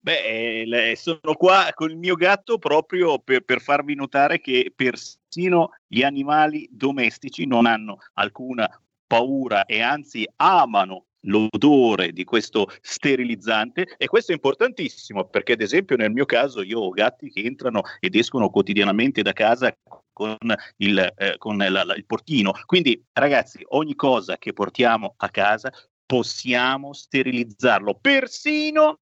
Beh, 0.00 0.62
eh, 0.62 0.96
sono 0.96 1.34
qua 1.36 1.68
con 1.74 1.90
il 1.90 1.96
mio 1.96 2.16
gatto 2.16 2.58
proprio 2.58 3.20
per, 3.20 3.42
per, 3.42 3.60
farvi 3.60 3.94
notare 3.94 4.40
che 4.40 4.72
persino 4.74 5.70
gli 5.86 6.02
animali 6.02 6.68
domestici 6.72 7.46
non 7.46 7.66
hanno 7.66 7.98
alcuna 8.14 8.68
paura 9.06 9.64
e 9.64 9.80
anzi 9.80 10.28
amano 10.36 11.04
l'odore 11.24 12.12
di 12.12 12.24
questo 12.24 12.68
sterilizzante 12.80 13.94
e 13.96 14.06
questo 14.06 14.32
è 14.32 14.34
importantissimo 14.34 15.24
perché 15.24 15.52
ad 15.52 15.60
esempio 15.60 15.96
nel 15.96 16.10
mio 16.10 16.24
caso 16.24 16.62
io 16.62 16.80
ho 16.80 16.90
gatti 16.90 17.30
che 17.30 17.40
entrano 17.40 17.82
ed 18.00 18.14
escono 18.14 18.50
quotidianamente 18.50 19.22
da 19.22 19.32
casa 19.32 19.74
con, 20.12 20.36
il, 20.78 21.12
eh, 21.16 21.36
con 21.38 21.56
la, 21.56 21.84
la, 21.84 21.94
il 21.94 22.04
portino 22.04 22.52
quindi 22.66 23.02
ragazzi 23.12 23.64
ogni 23.68 23.94
cosa 23.94 24.36
che 24.38 24.52
portiamo 24.52 25.14
a 25.16 25.28
casa 25.28 25.72
possiamo 26.06 26.92
sterilizzarlo 26.92 27.98
persino 28.00 28.98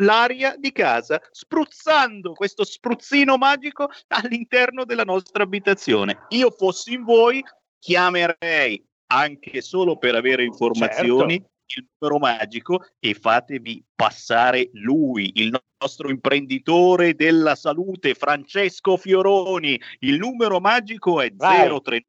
l'aria 0.00 0.54
di 0.56 0.70
casa, 0.70 1.20
spruzzando 1.32 2.32
questo 2.32 2.64
spruzzino 2.64 3.36
magico 3.36 3.90
all'interno 4.08 4.84
della 4.84 5.02
nostra 5.02 5.42
abitazione. 5.42 6.26
Io 6.28 6.52
fossi 6.52 6.92
in 6.92 7.02
voi, 7.02 7.42
chiamerei 7.80 8.84
anche 9.08 9.60
solo 9.60 9.96
per 9.96 10.14
avere 10.14 10.44
informazioni 10.44 11.38
certo 11.38 11.56
il 11.76 11.86
numero 11.98 12.18
magico 12.18 12.84
e 12.98 13.14
fatevi 13.14 13.84
passare 13.94 14.70
lui, 14.72 15.30
il 15.34 15.56
nostro 15.80 16.10
imprenditore 16.10 17.14
della 17.14 17.54
salute, 17.54 18.14
Francesco 18.14 18.96
Fioroni. 18.96 19.80
Il 20.00 20.18
numero 20.18 20.58
magico 20.60 21.20
è 21.20 21.30
Vai. 21.32 21.68
039 21.68 22.02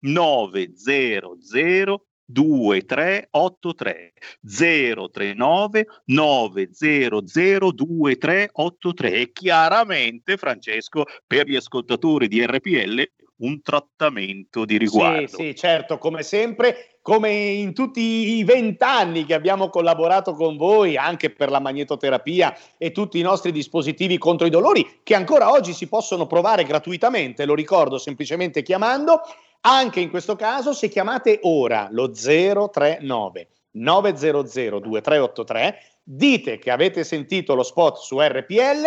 900 0.00 2.06
2383 2.26 4.14
039 4.40 5.86
900 6.06 7.20
2383 7.20 9.12
e 9.12 9.30
chiaramente 9.32 10.38
Francesco 10.38 11.04
per 11.26 11.46
gli 11.46 11.56
ascoltatori 11.56 12.28
di 12.28 12.46
RPL 12.46 13.02
un 13.38 13.62
trattamento 13.62 14.64
di 14.64 14.78
riguardo. 14.78 15.26
Sì, 15.26 15.34
sì, 15.34 15.54
certo, 15.54 15.98
come 15.98 16.22
sempre, 16.22 16.98
come 17.02 17.32
in 17.32 17.74
tutti 17.74 18.00
i 18.00 18.44
vent'anni 18.44 19.24
che 19.24 19.34
abbiamo 19.34 19.68
collaborato 19.68 20.34
con 20.34 20.56
voi, 20.56 20.96
anche 20.96 21.30
per 21.30 21.50
la 21.50 21.58
magnetoterapia 21.58 22.56
e 22.78 22.92
tutti 22.92 23.18
i 23.18 23.22
nostri 23.22 23.50
dispositivi 23.50 24.18
contro 24.18 24.46
i 24.46 24.50
dolori, 24.50 25.00
che 25.02 25.14
ancora 25.14 25.50
oggi 25.50 25.72
si 25.72 25.88
possono 25.88 26.26
provare 26.26 26.64
gratuitamente, 26.64 27.44
lo 27.44 27.54
ricordo 27.54 27.98
semplicemente 27.98 28.62
chiamando, 28.62 29.20
anche 29.62 30.00
in 30.00 30.10
questo 30.10 30.36
caso 30.36 30.72
se 30.72 30.88
chiamate 30.88 31.40
ora 31.42 31.88
lo 31.90 32.10
039 32.10 33.48
900 33.72 34.78
2383, 34.78 35.78
dite 36.02 36.58
che 36.58 36.70
avete 36.70 37.02
sentito 37.02 37.54
lo 37.54 37.62
spot 37.62 37.96
su 37.96 38.20
RPL 38.20 38.82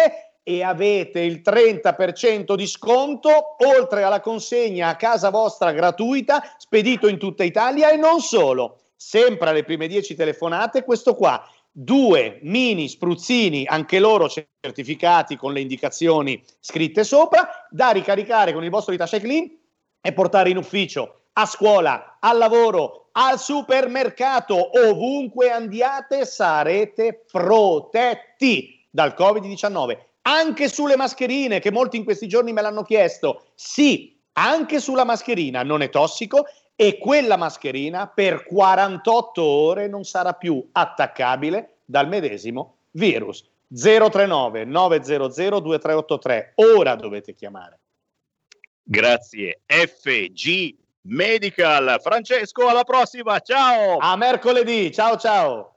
e 0.50 0.64
avete 0.64 1.20
il 1.20 1.42
30% 1.44 2.56
di 2.56 2.68
sconto 2.68 3.58
oltre 3.66 4.04
alla 4.04 4.22
consegna 4.22 4.88
a 4.88 4.96
casa 4.96 5.30
vostra 5.30 5.74
gratuita 5.74 6.42
spedito 6.58 7.10
in 7.10 7.18
tutta 7.18 7.44
Italia 7.44 7.90
e 7.90 7.98
non 7.98 8.22
solo. 8.22 8.78
Sempre 8.96 9.50
alle 9.50 9.66
prime 9.66 9.88
10 9.88 10.16
telefonate, 10.16 10.86
questo 10.86 11.16
qua, 11.16 11.46
due 11.70 12.40
mini 12.44 12.88
spruzzini, 12.88 13.66
anche 13.66 14.00
loro 14.00 14.30
certificati 14.30 15.36
con 15.36 15.52
le 15.52 15.60
indicazioni 15.60 16.42
scritte 16.62 17.04
sopra, 17.04 17.68
da 17.70 17.90
ricaricare 17.90 18.54
con 18.54 18.64
il 18.64 18.70
vostro 18.70 18.94
Itache 18.94 19.20
Clean 19.20 19.52
e 20.00 20.14
portare 20.14 20.50
in 20.50 20.56
ufficio, 20.56 21.24
a 21.34 21.46
scuola, 21.46 22.20
al 22.22 22.38
lavoro, 22.38 23.10
al 23.12 23.38
supermercato, 23.38 24.72
ovunque 24.88 25.52
andiate 25.52 26.26
sarete 26.26 27.26
protetti 27.30 28.88
dal 28.90 29.14
Covid-19 29.14 30.07
anche 30.28 30.68
sulle 30.68 30.98
mascherine, 30.98 31.60
che 31.60 31.72
molti 31.72 31.96
in 31.96 32.04
questi 32.04 32.28
giorni 32.28 32.52
me 32.52 32.62
l'hanno 32.62 32.84
chiesto. 32.84 33.46
Sì, 33.56 34.20
anche 34.34 34.80
sulla 34.80 35.06
mascherina 35.06 35.64
non 35.64 35.82
è 35.82 35.90
tossico 35.90 36.46
e 36.76 36.98
quella 36.98 37.38
mascherina 37.38 38.08
per 38.08 38.46
48 38.46 39.42
ore 39.42 39.88
non 39.88 40.04
sarà 40.04 40.34
più 40.34 40.68
attaccabile 40.74 41.78
dal 41.86 42.10
medesimo 42.10 42.80
virus. 42.92 43.46
039 43.74 44.66
900 44.66 45.60
2383. 45.60 46.54
Ora 46.56 46.96
dovete 46.96 47.34
chiamare. 47.34 47.80
Grazie. 48.84 49.62
FG 49.66 50.76
Medical. 51.02 52.00
Francesco, 52.02 52.68
alla 52.68 52.84
prossima. 52.84 53.40
Ciao. 53.40 53.98
A 53.98 54.16
mercoledì. 54.18 54.92
Ciao 54.92 55.18
ciao. 55.18 55.77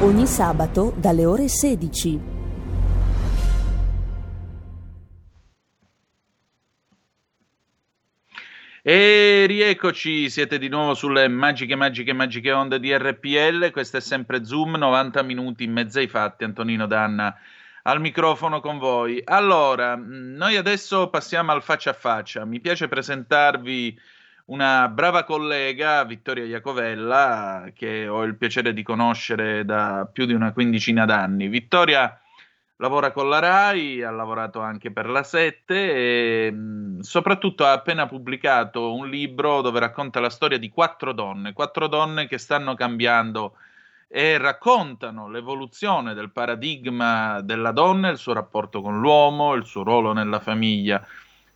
ogni 0.00 0.26
sabato 0.26 0.94
dalle 0.96 1.24
ore 1.24 1.48
16. 1.48 2.36
E 8.80 9.44
rieccoci, 9.46 10.30
siete 10.30 10.58
di 10.58 10.68
nuovo 10.68 10.94
sulle 10.94 11.26
magiche, 11.28 11.74
magiche, 11.74 12.12
magiche 12.12 12.52
onde 12.52 12.78
di 12.78 12.96
RPL. 12.96 13.70
Questo 13.70 13.96
è 13.96 14.00
sempre 14.00 14.44
Zoom, 14.44 14.76
90 14.76 15.22
minuti 15.22 15.64
in 15.64 15.72
mezzo 15.72 15.98
ai 15.98 16.06
fatti. 16.06 16.44
Antonino 16.44 16.86
Danna 16.86 17.36
al 17.82 18.00
microfono 18.00 18.60
con 18.60 18.78
voi. 18.78 19.20
Allora, 19.24 19.96
noi 19.96 20.56
adesso 20.56 21.08
passiamo 21.10 21.52
al 21.52 21.62
faccia 21.62 21.90
a 21.90 21.94
faccia. 21.94 22.44
Mi 22.44 22.60
piace 22.60 22.86
presentarvi 22.86 23.98
una 24.48 24.88
brava 24.88 25.24
collega, 25.24 26.04
Vittoria 26.04 26.44
Iacovella, 26.44 27.70
che 27.74 28.08
ho 28.08 28.22
il 28.22 28.36
piacere 28.36 28.72
di 28.72 28.82
conoscere 28.82 29.64
da 29.64 30.08
più 30.10 30.24
di 30.24 30.32
una 30.32 30.52
quindicina 30.52 31.04
d'anni. 31.04 31.48
Vittoria 31.48 32.18
lavora 32.76 33.10
con 33.12 33.28
la 33.28 33.40
RAI, 33.40 34.02
ha 34.02 34.10
lavorato 34.10 34.60
anche 34.60 34.90
per 34.90 35.08
la 35.08 35.22
7 35.22 35.74
e 35.74 36.54
soprattutto 37.00 37.66
ha 37.66 37.72
appena 37.72 38.06
pubblicato 38.06 38.94
un 38.94 39.08
libro 39.08 39.60
dove 39.60 39.80
racconta 39.80 40.20
la 40.20 40.30
storia 40.30 40.58
di 40.58 40.70
quattro 40.70 41.12
donne, 41.12 41.52
quattro 41.52 41.86
donne 41.86 42.26
che 42.26 42.38
stanno 42.38 42.74
cambiando 42.74 43.54
e 44.08 44.38
raccontano 44.38 45.28
l'evoluzione 45.28 46.14
del 46.14 46.30
paradigma 46.30 47.42
della 47.42 47.72
donna, 47.72 48.08
il 48.08 48.16
suo 48.16 48.32
rapporto 48.32 48.80
con 48.80 48.98
l'uomo, 48.98 49.52
il 49.52 49.66
suo 49.66 49.82
ruolo 49.82 50.14
nella 50.14 50.40
famiglia. 50.40 51.04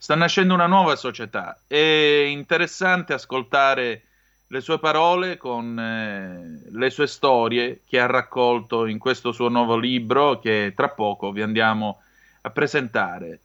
Sta 0.03 0.17
nascendo 0.17 0.53
una 0.53 0.67
nuova 0.67 0.97
società. 0.97 1.61
È 1.65 1.77
interessante 1.77 3.13
ascoltare 3.13 4.03
le 4.49 4.61
sue 4.61 4.81
parole 4.81 5.37
con 5.37 5.79
eh, 5.79 6.69
le 6.73 6.91
sue 6.91 7.07
storie 7.07 7.83
che 7.87 8.01
ha 8.01 8.07
raccolto 8.07 8.87
in 8.87 8.99
questo 8.99 9.31
suo 9.31 9.49
nuovo 9.49 9.77
libro 9.77 10.41
che 10.41 10.73
tra 10.75 10.89
poco 10.89 11.31
vi 11.31 11.43
andiamo 11.43 12.03
a 12.41 12.51
presentare. 12.51 13.39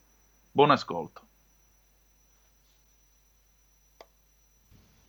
Buon 0.52 0.72
ascolto. 0.72 1.22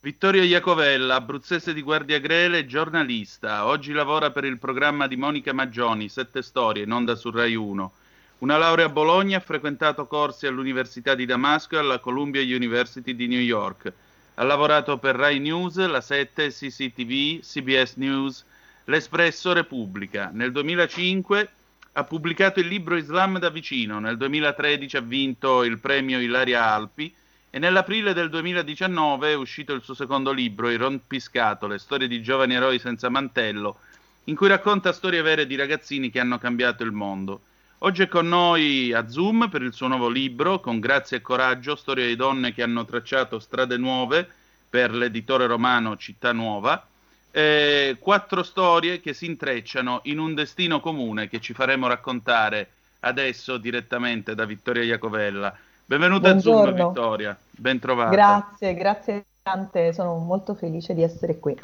Vittorio 0.01 0.43
Iacovella, 0.43 1.15
abruzzese 1.15 1.73
di 1.73 1.81
Guardia 1.81 2.19
Grele, 2.19 2.67
giornalista. 2.67 3.65
Oggi 3.65 3.93
lavora 3.93 4.31
per 4.31 4.45
il 4.45 4.59
programma 4.59 5.07
di 5.07 5.17
Monica 5.17 5.55
Maggioni, 5.55 6.11
Sette 6.11 6.43
Storie, 6.43 6.85
in 6.85 6.93
onda 6.93 7.15
su 7.15 7.31
Rai 7.31 7.55
1. 7.55 7.93
Una 8.39 8.57
laurea 8.57 8.87
a 8.87 8.91
Bologna, 8.91 9.39
ha 9.39 9.41
frequentato 9.41 10.07
corsi 10.07 10.47
all'Università 10.47 11.15
di 11.15 11.27
Damasco 11.27 11.75
e 11.77 11.79
alla 11.79 11.99
Columbia 11.99 12.41
University 12.43 13.15
di 13.15 13.27
New 13.27 13.41
York 13.41 13.93
ha 14.41 14.45
lavorato 14.45 14.99
per 14.99 15.17
Rai 15.17 15.41
News, 15.41 15.85
La 15.85 16.01
7, 16.01 16.51
CCTV, 16.51 17.41
CBS 17.41 17.95
News, 17.97 18.45
L'Espresso 18.85 19.53
Repubblica. 19.53 20.31
Nel 20.33 20.53
2005 20.53 21.49
ha 21.95 22.05
pubblicato 22.05 22.61
il 22.61 22.69
libro 22.69 22.95
Islam 22.97 23.41
da 23.41 23.51
vicino, 23.51 23.99
nel 23.99 24.17
2013 24.17 24.97
ha 24.97 25.01
vinto 25.01 25.65
il 25.65 25.79
premio 25.79 26.21
Ilaria 26.21 26.65
Alpi 26.65 27.13
e 27.51 27.59
nell'aprile 27.59 28.13
del 28.13 28.31
2019 28.31 29.31
è 29.33 29.35
uscito 29.35 29.73
il 29.73 29.83
suo 29.83 29.95
secondo 29.95 30.31
libro, 30.31 30.71
Il 30.71 30.79
rompiscatole, 30.79 31.79
storie 31.79 32.07
di 32.07 32.23
giovani 32.23 32.55
eroi 32.55 32.79
senza 32.79 33.09
mantello, 33.09 33.81
in 34.25 34.37
cui 34.37 34.47
racconta 34.47 34.93
storie 34.93 35.21
vere 35.21 35.49
di 35.49 35.57
ragazzini 35.57 36.11
che 36.11 36.21
hanno 36.21 36.39
cambiato 36.39 36.85
il 36.85 36.93
mondo. 36.93 37.41
Oggi 37.81 38.03
è 38.03 38.09
con 38.09 38.27
noi 38.27 38.93
a 38.93 39.09
Zoom 39.09 39.49
per 39.49 39.63
il 39.63 39.73
suo 39.73 39.87
nuovo 39.87 40.09
libro, 40.09 40.59
Con 40.59 40.81
grazia 40.81 41.17
e 41.17 41.21
coraggio, 41.21 41.77
storie 41.77 42.09
di 42.09 42.17
donne 42.17 42.53
che 42.53 42.65
hanno 42.65 42.85
tracciato 42.85 43.39
strade 43.39 43.77
nuove 43.77 44.29
per 44.69 44.93
l'editore 44.93 45.47
romano 45.47 45.97
Città 45.97 46.33
Nuova. 46.33 46.85
Eh, 47.31 47.97
quattro 48.01 48.43
storie 48.43 49.01
che 49.01 49.13
si 49.13 49.27
intrecciano 49.27 50.01
in 50.05 50.19
un 50.19 50.35
destino 50.35 50.81
comune 50.81 51.29
che 51.29 51.41
ci 51.41 51.53
faremo 51.55 51.87
raccontare 51.87 52.71
adesso 53.01 53.59
direttamente 53.59 54.35
da 54.35 54.45
Vittoria 54.45 54.83
Iacovella. 54.83 55.57
Benvenuta 55.85 56.31
Buongiorno. 56.31 56.69
a 56.69 56.75
Zoom, 56.75 56.89
Vittoria. 56.89 57.39
Ben 57.51 57.79
trovata. 57.79 58.11
Grazie, 58.11 58.75
grazie 58.75 59.25
tante, 59.41 59.93
sono 59.93 60.17
molto 60.17 60.57
felice 60.57 60.95
di 60.95 61.05
essere 61.05 61.39
qui. 61.39 61.57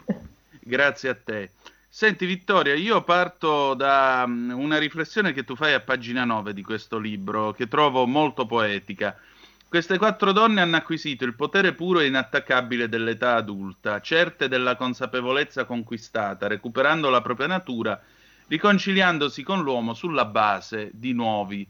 Grazie 0.61 1.09
a 1.09 1.17
te. 1.17 1.51
Senti 1.97 2.27
Vittoria, 2.27 2.75
io 2.75 3.05
parto 3.05 3.75
da 3.75 4.25
mm, 4.27 4.51
una 4.51 4.79
riflessione 4.79 5.33
che 5.33 5.45
tu 5.45 5.55
fai 5.55 5.75
a 5.75 5.81
pagina 5.81 6.25
9 6.25 6.53
di 6.53 6.65
questo 6.65 6.99
libro, 6.99 7.53
che 7.53 7.69
trovo 7.69 8.05
molto 8.05 8.47
poetica. 8.47 9.17
Queste 9.69 9.97
quattro 9.97 10.33
donne 10.33 10.61
hanno 10.61 10.75
acquisito 10.75 11.25
il 11.25 11.37
potere 11.37 11.73
puro 11.73 12.01
e 12.01 12.07
inattaccabile 12.07 12.89
dell'età 12.89 13.37
adulta, 13.37 14.01
certe 14.01 14.49
della 14.49 14.75
consapevolezza 14.75 15.67
conquistata, 15.67 16.49
recuperando 16.49 17.11
la 17.11 17.23
propria 17.23 17.47
natura, 17.47 18.03
riconciliandosi 18.49 19.45
con 19.45 19.63
l'uomo 19.63 19.95
sulla 19.95 20.25
base 20.25 20.91
di 20.95 21.13
nuovi 21.13 21.65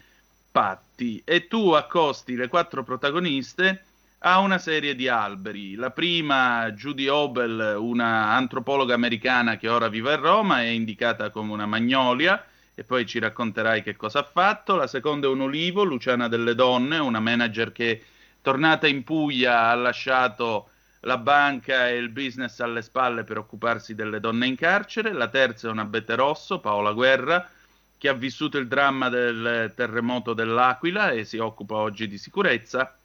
patti. 0.51 1.21
E 1.23 1.49
tu 1.49 1.73
accosti 1.73 2.35
le 2.35 2.49
quattro 2.49 2.83
protagoniste 2.83 3.85
ha 4.19 4.39
una 4.39 4.59
serie 4.59 4.95
di 4.95 5.09
alberi. 5.09 5.75
La 5.75 5.91
prima, 5.91 6.71
Judy 6.73 7.09
Obel, 7.09 7.77
una 7.79 8.31
antropologa 8.31 8.95
americana 8.95 9.57
che 9.57 9.69
ora 9.69 9.89
vive 9.89 10.13
a 10.13 10.17
Roma, 10.17 10.61
è 10.61 10.67
indicata 10.67 11.31
come 11.31 11.53
una 11.53 11.67
magnolia 11.67 12.43
e 12.75 12.85
poi 12.85 13.07
ci 13.07 13.19
racconterai 13.19 13.83
che 13.83 13.97
cosa 13.97 14.21
ha 14.21 14.25
fatto. 14.25 14.77
La 14.77 14.87
seconda 14.87 15.27
è 15.27 15.31
un 15.31 15.43
olivo, 15.43 15.85
Luciana 15.85 16.29
delle 16.29 16.55
Donne, 16.55 16.99
una 16.99 17.21
manager 17.21 17.71
che 17.73 18.03
tornata 18.41 18.87
in 18.87 19.05
Puglia 19.05 19.69
ha 19.69 19.75
lasciato 19.75 20.71
la 21.01 21.19
banca 21.19 21.89
e 21.89 21.97
il 21.97 22.09
business 22.09 22.61
alle 22.61 22.83
spalle 22.83 23.25
per 23.25 23.39
occuparsi 23.39 23.95
delle 23.95 24.21
donne 24.21 24.47
in 24.47 24.57
carcere. 24.57 25.13
La 25.13 25.29
terza 25.29 25.69
è 25.69 25.71
un 25.71 25.79
abete 25.79 26.15
rosso, 26.15 26.61
Paola 26.61 26.93
Guerra, 26.93 27.49
che 27.97 28.09
ha 28.09 28.15
vissuto 28.15 28.59
il 28.59 28.69
dramma 28.69 29.09
del 29.09 29.73
terremoto 29.77 30.33
dell'Aquila 30.33 31.11
e 31.11 31.25
si 31.25 31.39
occupa 31.39 31.77
oggi 31.77 32.09
di 32.09 32.19
sicurezza. 32.19 32.97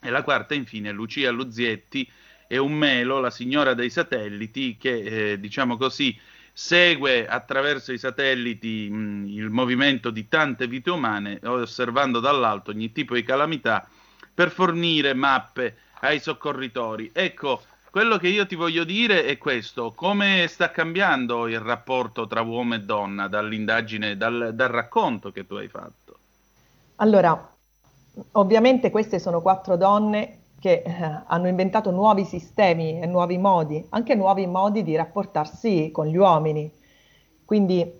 E 0.00 0.10
la 0.10 0.22
quarta, 0.22 0.54
infine, 0.54 0.92
Lucia 0.92 1.30
Luzietti 1.30 2.10
è 2.46 2.56
un 2.56 2.72
melo, 2.72 3.20
la 3.20 3.30
signora 3.30 3.74
dei 3.74 3.90
satelliti, 3.90 4.76
che 4.76 5.32
eh, 5.32 5.40
diciamo 5.40 5.76
così 5.76 6.18
segue 6.52 7.26
attraverso 7.28 7.92
i 7.92 7.98
satelliti 7.98 8.88
mh, 8.90 9.28
il 9.28 9.50
movimento 9.50 10.10
di 10.10 10.26
tante 10.26 10.66
vite 10.66 10.90
umane, 10.90 11.38
osservando 11.44 12.18
dall'alto 12.18 12.70
ogni 12.70 12.92
tipo 12.92 13.14
di 13.14 13.22
calamità 13.22 13.88
per 14.32 14.50
fornire 14.50 15.14
mappe 15.14 15.76
ai 16.00 16.18
soccorritori. 16.18 17.10
Ecco, 17.12 17.62
quello 17.90 18.16
che 18.18 18.28
io 18.28 18.46
ti 18.46 18.54
voglio 18.54 18.84
dire 18.84 19.24
è 19.24 19.36
questo: 19.38 19.92
come 19.92 20.46
sta 20.48 20.70
cambiando 20.70 21.46
il 21.46 21.60
rapporto 21.60 22.26
tra 22.26 22.40
uomo 22.40 22.74
e 22.74 22.80
donna 22.80 23.28
dall'indagine, 23.28 24.16
dal, 24.16 24.52
dal 24.54 24.68
racconto 24.68 25.30
che 25.30 25.46
tu 25.46 25.54
hai 25.54 25.68
fatto? 25.68 26.18
Allora, 26.96 27.49
Ovviamente 28.32 28.90
queste 28.90 29.18
sono 29.18 29.40
quattro 29.40 29.76
donne 29.76 30.38
che 30.60 30.82
eh, 30.84 31.22
hanno 31.26 31.48
inventato 31.48 31.90
nuovi 31.90 32.24
sistemi 32.24 33.00
e 33.00 33.06
nuovi 33.06 33.38
modi, 33.38 33.84
anche 33.90 34.14
nuovi 34.14 34.46
modi 34.46 34.82
di 34.82 34.94
rapportarsi 34.94 35.90
con 35.90 36.06
gli 36.06 36.16
uomini. 36.16 36.70
Quindi 37.44 37.98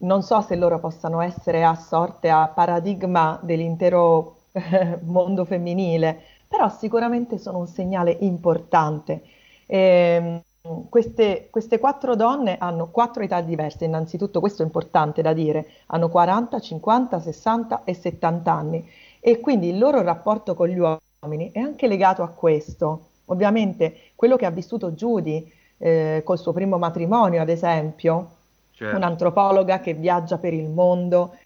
non 0.00 0.22
so 0.22 0.40
se 0.42 0.56
loro 0.56 0.78
possano 0.78 1.20
essere 1.20 1.64
assorte 1.64 2.28
a 2.28 2.48
paradigma 2.48 3.38
dell'intero 3.42 4.42
eh, 4.52 4.98
mondo 5.02 5.44
femminile, 5.44 6.20
però 6.46 6.68
sicuramente 6.68 7.38
sono 7.38 7.58
un 7.58 7.66
segnale 7.66 8.16
importante. 8.20 9.22
E, 9.66 9.78
ehm, 9.78 10.42
queste, 10.88 11.48
queste, 11.50 11.78
quattro 11.80 12.14
donne 12.14 12.56
hanno 12.58 12.88
quattro 12.90 13.22
età 13.24 13.40
diverse, 13.40 13.84
innanzitutto 13.84 14.38
questo 14.38 14.62
è 14.62 14.64
importante 14.64 15.20
da 15.20 15.32
dire, 15.32 15.66
hanno 15.86 16.08
40, 16.08 16.60
50, 16.60 17.18
60 17.20 17.82
e 17.84 17.94
70 17.94 18.52
anni 18.52 18.88
e 19.24 19.38
quindi 19.38 19.68
il 19.68 19.78
loro 19.78 20.02
rapporto 20.02 20.56
con 20.56 20.66
gli 20.66 20.78
uomini 20.78 21.52
è 21.52 21.60
anche 21.60 21.86
legato 21.86 22.24
a 22.24 22.28
questo. 22.28 23.10
Ovviamente 23.26 24.10
quello 24.16 24.34
che 24.34 24.46
ha 24.46 24.50
vissuto 24.50 24.90
Judy 24.90 25.48
eh, 25.78 26.22
col 26.24 26.40
suo 26.40 26.52
primo 26.52 26.76
matrimonio, 26.76 27.40
ad 27.40 27.48
esempio, 27.48 28.30
certo. 28.72 28.96
un'antropologa 28.96 29.78
che 29.78 29.94
viaggia 29.94 30.38
per 30.38 30.52
il 30.52 30.68
mondo, 30.68 31.36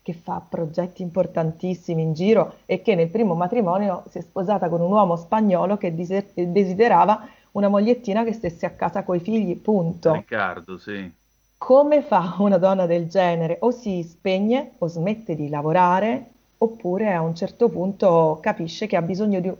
che 0.00 0.12
fa 0.12 0.40
progetti 0.48 1.02
importantissimi 1.02 2.02
in 2.02 2.12
giro 2.12 2.58
e 2.66 2.82
che 2.82 2.94
nel 2.94 3.08
primo 3.08 3.34
matrimonio 3.34 4.04
si 4.10 4.18
è 4.18 4.20
sposata 4.20 4.68
con 4.68 4.80
un 4.80 4.92
uomo 4.92 5.16
spagnolo 5.16 5.76
che 5.76 5.92
desiderava 5.92 7.26
una 7.52 7.68
mogliettina 7.68 8.22
che 8.22 8.32
stesse 8.32 8.64
a 8.64 8.70
casa 8.70 9.02
coi 9.02 9.18
figli, 9.18 9.56
punto. 9.56 10.12
Riccardo, 10.12 10.78
sì. 10.78 11.12
Come 11.58 12.02
fa 12.02 12.36
una 12.38 12.58
donna 12.58 12.86
del 12.86 13.08
genere? 13.08 13.56
O 13.60 13.72
si 13.72 14.04
spegne 14.04 14.74
o 14.78 14.86
smette 14.86 15.34
di 15.34 15.48
lavorare 15.48 16.28
oppure 16.64 17.12
a 17.12 17.22
un 17.22 17.34
certo 17.34 17.68
punto 17.68 18.38
capisce 18.40 18.86
che 18.86 18.96
ha 18.96 19.02
bisogno 19.02 19.40
di, 19.40 19.52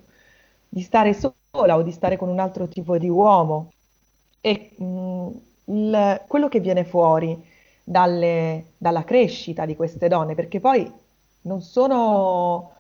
di 0.69 0.81
stare 0.83 1.15
sola 1.15 1.77
o 1.77 1.83
di 1.83 1.93
stare 1.93 2.17
con 2.17 2.29
un 2.29 2.41
altro 2.41 2.69
tipo 2.69 2.99
di 2.99 3.09
uomo. 3.09 3.73
E 4.41 4.73
mh, 4.77 4.85
mm, 4.85 5.29
il, 5.67 6.25
quello 6.27 6.49
che 6.49 6.61
viene 6.61 6.85
fuori 6.85 7.41
dalle, 7.83 8.73
dalla 8.77 9.05
crescita 9.05 9.67
di 9.67 9.77
queste 9.77 10.09
donne, 10.09 10.35
perché 10.35 10.61
poi 10.61 10.91
non 11.43 11.63
sono, 11.63 12.73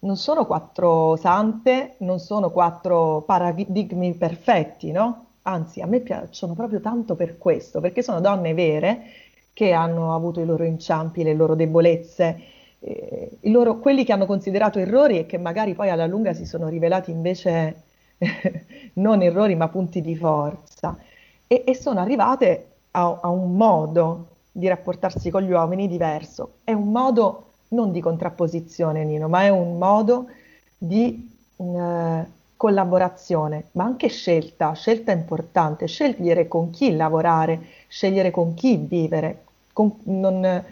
non 0.00 0.16
sono 0.16 0.46
quattro 0.46 1.16
sante, 1.16 1.94
non 1.98 2.18
sono 2.18 2.50
quattro 2.50 3.22
paradigmi 3.22 4.14
perfetti, 4.14 4.90
no? 4.90 5.26
Anzi, 5.42 5.80
a 5.80 5.86
me 5.86 6.00
piacciono 6.00 6.54
proprio 6.54 6.80
tanto 6.80 7.14
per 7.16 7.38
questo, 7.38 7.80
perché 7.80 8.02
sono 8.02 8.20
donne 8.20 8.54
vere 8.54 9.02
che 9.52 9.72
hanno 9.72 10.14
avuto 10.14 10.40
i 10.40 10.46
loro 10.46 10.64
inciampi, 10.64 11.22
le 11.22 11.34
loro 11.34 11.54
debolezze, 11.54 12.40
eh, 12.84 13.30
loro, 13.42 13.78
quelli 13.78 14.04
che 14.04 14.12
hanno 14.12 14.26
considerato 14.26 14.78
errori 14.78 15.18
e 15.18 15.26
che 15.26 15.38
magari 15.38 15.74
poi 15.74 15.88
alla 15.88 16.06
lunga 16.06 16.32
si 16.32 16.44
sono 16.44 16.68
rivelati 16.68 17.12
invece 17.12 17.82
non 18.94 19.22
errori 19.22 19.54
ma 19.54 19.68
punti 19.68 20.00
di 20.00 20.16
forza, 20.16 20.98
e, 21.46 21.62
e 21.64 21.74
sono 21.74 22.00
arrivate 22.00 22.66
a, 22.92 23.20
a, 23.22 23.28
un 23.28 23.56
modo 23.56 24.28
di 24.50 24.66
rapportarsi 24.68 25.30
con 25.30 25.42
gli 25.42 25.50
uomini 25.50 25.86
diverso. 25.86 26.54
È 26.64 26.72
un 26.72 26.90
modo 26.90 27.50
non 27.68 27.92
di 27.92 28.00
contrapposizione, 28.00 29.04
Nino, 29.04 29.28
ma 29.28 29.42
è 29.42 29.48
un 29.48 29.78
modo 29.78 30.26
di 30.76 31.30
eh, 31.56 32.24
collaborazione, 32.56 33.68
ma 33.72 33.84
anche 33.84 34.08
scelta, 34.08 34.72
scelta 34.72 35.12
importante, 35.12 35.86
scegliere 35.86 36.48
con 36.48 36.70
chi 36.70 36.94
lavorare, 36.94 37.60
scegliere 37.88 38.30
con 38.30 38.54
chi 38.54 38.76
vivere, 38.76 39.44
con, 39.72 39.94
non, 40.04 40.64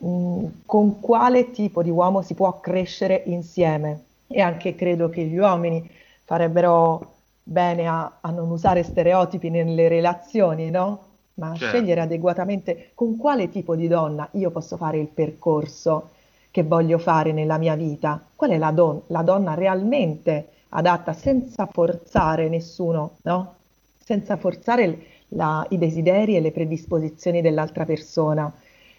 mh, 0.00 0.08
mm, 0.08 0.44
con 0.66 1.00
quale 1.00 1.50
tipo 1.50 1.82
di 1.82 1.90
uomo 1.90 2.22
si 2.22 2.34
può 2.34 2.60
crescere 2.60 3.22
insieme. 3.26 4.04
E 4.26 4.40
anche 4.40 4.74
credo 4.74 5.08
che 5.08 5.24
gli 5.24 5.36
uomini 5.36 5.88
farebbero 6.24 7.14
bene 7.42 7.86
a, 7.88 8.18
a 8.20 8.30
non 8.30 8.50
usare 8.50 8.82
stereotipi 8.82 9.50
nelle 9.50 9.88
relazioni, 9.88 10.70
no? 10.70 11.08
Ma 11.34 11.54
certo. 11.54 11.66
scegliere 11.66 12.00
adeguatamente 12.00 12.90
con 12.94 13.16
quale 13.16 13.48
tipo 13.48 13.74
di 13.74 13.88
donna 13.88 14.28
io 14.32 14.50
posso 14.50 14.76
fare 14.76 14.98
il 14.98 15.08
percorso 15.08 16.10
che 16.50 16.62
voglio 16.62 16.98
fare 16.98 17.32
nella 17.32 17.58
mia 17.58 17.74
vita, 17.76 18.22
qual 18.34 18.50
è 18.50 18.58
la, 18.58 18.70
don- 18.72 19.02
la 19.08 19.22
donna 19.22 19.54
realmente 19.54 20.48
adatta 20.70 21.12
senza 21.12 21.66
forzare 21.66 22.48
nessuno, 22.48 23.18
no? 23.22 23.54
senza 24.02 24.36
forzare 24.36 24.98
la, 25.28 25.64
i 25.70 25.78
desideri 25.78 26.36
e 26.36 26.40
le 26.40 26.50
predisposizioni 26.50 27.40
dell'altra 27.40 27.84
persona. 27.84 28.52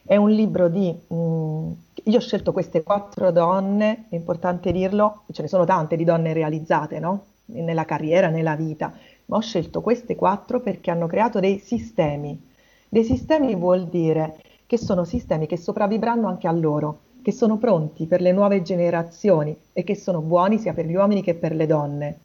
È 0.04 0.16
un 0.16 0.30
libro 0.30 0.68
di... 0.68 0.96
Mh, 1.08 1.16
mm, 1.16 1.72
io 2.06 2.18
ho 2.18 2.22
scelto 2.22 2.52
queste 2.52 2.84
quattro 2.84 3.32
donne, 3.32 4.06
è 4.10 4.16
importante 4.16 4.72
dirlo, 4.72 5.24
ce 5.32 5.44
ne 5.44 5.48
sono 5.48 5.66
tante 5.66 5.96
di 5.96 6.04
donne 6.04 6.34
realizzate, 6.34 7.00
no? 7.00 7.26
Nella 7.46 7.86
carriera, 7.86 8.30
nella 8.30 8.56
vita, 8.56 8.94
ma 9.26 9.38
ho 9.38 9.42
scelto 9.42 9.82
queste 9.82 10.16
quattro 10.16 10.62
perché 10.62 10.90
hanno 10.90 11.08
creato 11.08 11.40
dei 11.40 11.60
sistemi. 11.60 12.50
Dei 12.90 13.04
sistemi 13.04 13.56
vuol 13.56 13.88
dire 13.88 14.42
che 14.66 14.78
sono 14.78 15.04
sistemi 15.04 15.46
che 15.46 15.58
sopravvivranno 15.58 16.28
anche 16.28 16.48
a 16.48 16.52
loro, 16.52 17.00
che 17.22 17.32
sono 17.32 17.58
pronti 17.58 18.08
per 18.08 18.22
le 18.22 18.32
nuove 18.32 18.64
generazioni 18.64 19.56
e 19.74 19.84
che 19.84 19.96
sono 19.96 20.22
buoni 20.22 20.58
sia 20.58 20.74
per 20.74 20.86
gli 20.86 20.96
uomini 20.96 21.22
che 21.22 21.36
per 21.36 21.54
le 21.54 21.68
donne. 21.68 22.20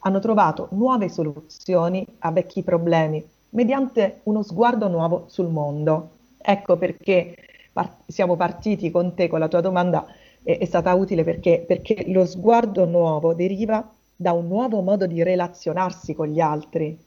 Hanno 0.00 0.18
trovato 0.18 0.68
nuove 0.72 1.08
soluzioni 1.08 2.04
a 2.20 2.32
vecchi 2.32 2.62
problemi 2.62 3.24
mediante 3.50 4.20
uno 4.24 4.42
sguardo 4.42 4.88
nuovo 4.88 5.24
sul 5.28 5.48
mondo. 5.48 6.18
Ecco 6.42 6.76
perché 6.76 7.34
par- 7.72 7.98
siamo 8.06 8.36
partiti 8.36 8.90
con 8.90 9.14
te, 9.14 9.28
con 9.28 9.38
la 9.40 9.48
tua 9.48 9.60
domanda, 9.60 10.06
è, 10.42 10.58
è 10.58 10.64
stata 10.64 10.94
utile 10.94 11.24
perché, 11.24 11.64
perché 11.66 12.04
lo 12.10 12.24
sguardo 12.24 12.84
nuovo 12.86 13.34
deriva 13.34 13.88
da 14.16 14.32
un 14.32 14.46
nuovo 14.48 14.80
modo 14.82 15.06
di 15.06 15.22
relazionarsi 15.22 16.14
con 16.14 16.28
gli 16.28 16.40
altri. 16.40 16.98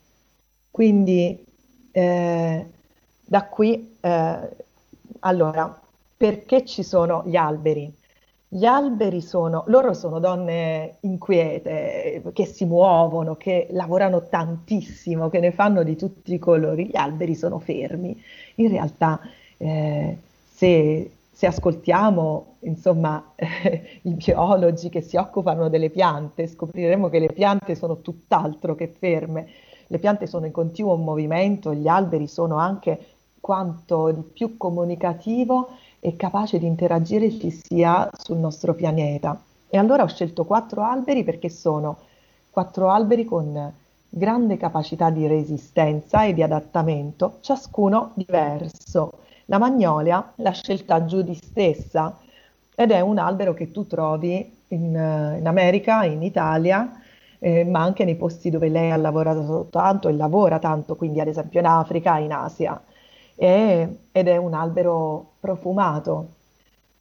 Quindi 0.69 1.43
eh, 1.91 2.67
da 3.25 3.47
qui, 3.49 3.97
eh, 4.01 4.49
allora, 5.19 5.79
perché 6.17 6.65
ci 6.65 6.84
sono 6.84 7.23
gli 7.25 7.36
alberi? 7.36 7.91
Gli 8.56 8.66
alberi 8.66 9.20
sono, 9.22 9.64
loro 9.66 9.95
sono 9.95 10.20
donne 10.20 10.97
inquiete, 10.99 12.22
che 12.34 12.45
si 12.45 12.66
muovono, 12.66 13.36
che 13.36 13.66
lavorano 13.72 14.28
tantissimo, 14.30 15.28
che 15.30 15.39
ne 15.39 15.51
fanno 15.51 15.82
di 15.82 15.95
tutti 15.95 16.36
i 16.36 16.38
colori. 16.38 16.86
Gli 16.86 16.95
alberi 16.95 17.34
sono 17.34 17.58
fermi. 17.58 18.16
In 18.58 18.70
realtà, 18.70 19.20
eh, 19.58 20.20
se, 20.54 21.12
se, 21.32 21.47
ascoltiamo, 21.47 22.58
insomma, 22.60 23.32
eh, 23.34 23.99
i 24.04 24.14
biologi 24.14 24.89
che 24.89 25.01
si 25.01 25.18
occupano 25.18 25.68
delle 25.68 25.89
piante, 25.89 26.45
scopriremo 26.45 27.10
che 27.10 27.18
le 27.18 27.34
piante 27.34 27.74
sono 27.74 28.01
tutt'altro 28.01 28.76
che 28.76 28.88
ferme. 28.88 29.47
Le 29.88 29.97
piante 29.97 30.28
sono 30.28 30.45
in 30.45 30.51
continuo 30.51 30.95
movimento, 30.95 31.74
gli 31.74 31.88
alberi 31.88 32.28
sono 32.28 32.58
anche 32.58 32.99
quanto 33.39 34.12
di 34.12 34.22
più 34.22 34.58
comunicativo 34.58 35.70
e 36.06 36.18
capace 36.18 36.60
di 36.60 36.66
interagire 36.66 37.32
ci 37.32 37.49
sia 37.49 38.10
sul 38.12 38.38
nostro 38.38 38.74
pianeta. 38.74 39.41
E 39.70 39.78
allora 39.78 40.04
ho 40.04 40.08
scelto 40.08 40.43
quattro 40.43 40.84
alberi 40.84 41.24
perché 41.24 41.47
sono 41.47 41.97
quattro 42.49 42.89
alberi 42.89 43.24
con 43.24 43.72
grande 44.10 44.58
capacità 44.58 45.10
di 45.10 45.26
resistenza 45.28 46.26
e 46.26 46.34
di 46.34 46.43
adattamento, 46.43 47.38
ciascuno 47.39 48.12
diverso. 48.16 49.20
La 49.45 49.58
magnolia 49.58 50.34
l'ha 50.36 50.51
scelta 50.51 51.01
Judy 51.04 51.36
stessa 51.36 52.18
ed 52.76 52.91
è 52.91 52.99
un 52.99 53.18
albero 53.18 53.54
che 53.54 53.72
tu 53.72 53.88
trovi 53.88 54.58
in, 54.68 55.36
in 55.39 55.47
America, 55.47 56.04
in 56.04 56.22
Italia, 56.22 57.01
eh, 57.39 57.64
ma 57.64 57.82
anche 57.82 58.04
nei 58.04 58.16
posti 58.16 58.49
dove 58.49 58.68
lei 58.68 58.91
ha 58.91 58.97
lavorato 58.97 59.68
tanto 59.70 60.10
e 60.10 60.14
lavora 60.14 60.60
tanto, 60.60 60.97
quindi 60.97 61.22
ad 61.22 61.28
esempio 61.28 61.62
in 61.62 61.66
Africa, 61.66 62.18
in 62.18 62.34
Asia 62.34 62.82
e, 63.36 63.97
ed 64.11 64.27
è 64.27 64.38
un 64.38 64.53
albero 64.53 65.34
profumato, 65.39 66.27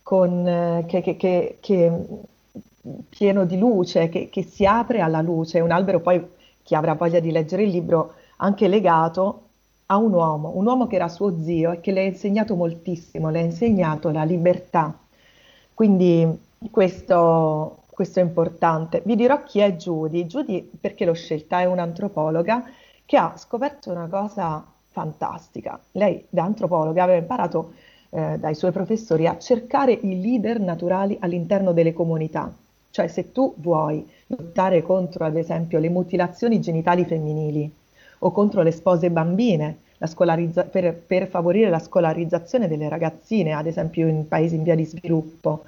con, 0.03 0.47
eh, 0.47 0.85
che, 0.87 1.01
che, 1.01 1.17
che, 1.17 1.59
che, 1.61 1.93
pieno 3.09 3.45
di 3.45 3.59
luce, 3.59 4.09
che, 4.09 4.43
si 4.43 4.67
apre 4.67 5.01
alla 5.01 5.21
luce. 5.21 5.59
È 5.59 5.63
un 5.63 5.71
albero 5.71 6.01
poi, 6.01 6.25
chi 6.63 6.75
avrà 6.75 6.95
voglia 6.95 7.21
di 7.21 7.31
leggere 7.31 7.63
il 7.63 7.71
libro, 7.71 8.15
anche 8.39 8.69
legato 8.69 9.43
a 9.87 9.97
un 9.97 10.13
uomo, 10.13 10.53
un 10.55 10.67
uomo 10.67 10.87
che 10.87 10.97
era 10.97 11.09
suo 11.09 11.39
zio 11.43 11.73
e 11.73 11.81
che 11.81 11.93
le 11.93 12.01
ha 12.01 12.05
insegnato 12.05 12.55
moltissimo, 12.57 13.31
le 13.31 13.41
ha 13.41 13.45
insegnato 13.45 14.11
la 14.11 14.25
libertà. 14.25 14.97
Quindi 15.75 16.27
questo, 16.71 17.83
questo 17.91 18.21
è 18.21 18.23
importante. 18.23 19.03
Vi 19.05 19.17
dirò 19.17 19.43
chi 19.45 19.61
è 19.61 19.75
Judy. 19.75 20.27
Judy, 20.27 20.71
perché 20.81 21.05
l'ho 21.05 21.13
scelta, 21.13 21.61
è 21.61 21.67
un'antropologa 21.67 22.65
che 23.05 23.17
ha 23.17 23.37
scoperto 23.37 23.91
una 23.91 24.09
cosa 24.09 24.65
fantastica. 24.93 25.81
Lei, 25.93 26.25
da 26.29 26.45
antropologa, 26.45 27.03
aveva 27.03 27.19
imparato 27.19 27.73
eh, 28.11 28.37
dai 28.39 28.55
suoi 28.55 28.73
professori 28.73 29.27
a 29.27 29.39
cercare 29.39 29.93
i 29.93 30.21
leader 30.21 30.61
naturali 30.61 31.17
all'interno 31.21 31.73
delle 31.73 31.93
comunità. 31.93 32.53
Cioè, 32.91 33.09
se 33.09 33.33
tu 33.33 33.55
vuoi 33.57 34.07
lottare 34.27 34.83
contro, 34.83 35.25
ad 35.25 35.37
esempio, 35.37 35.79
le 35.79 35.89
mutilazioni 35.89 36.61
genitali 36.61 37.05
femminili 37.05 37.71
o 38.19 38.31
contro 38.31 38.63
le 38.63 38.71
spose 38.71 39.11
bambine, 39.11 39.79
per, 40.71 40.95
per 40.95 41.27
favorire 41.29 41.71
la 41.71 41.79
scolarizzazione 41.79 42.69
delle 42.69 42.89
ragazzine, 42.89 43.53
ad 43.53 43.67
esempio 43.67 44.07
in 44.09 44.29
paesi 44.29 44.57
in 44.57 44.63
via 44.63 44.75
di 44.75 44.85
sviluppo, 44.85 45.65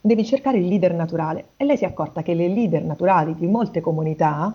devi 0.00 0.24
cercare 0.24 0.58
il 0.58 0.66
leader 0.66 0.94
naturale. 0.94 1.44
E 1.56 1.64
lei 1.64 1.76
si 1.76 1.84
è 1.84 1.86
accorta 1.86 2.22
che 2.22 2.34
le 2.34 2.48
leader 2.48 2.82
naturali 2.82 3.36
di 3.36 3.46
molte 3.46 3.80
comunità 3.80 4.52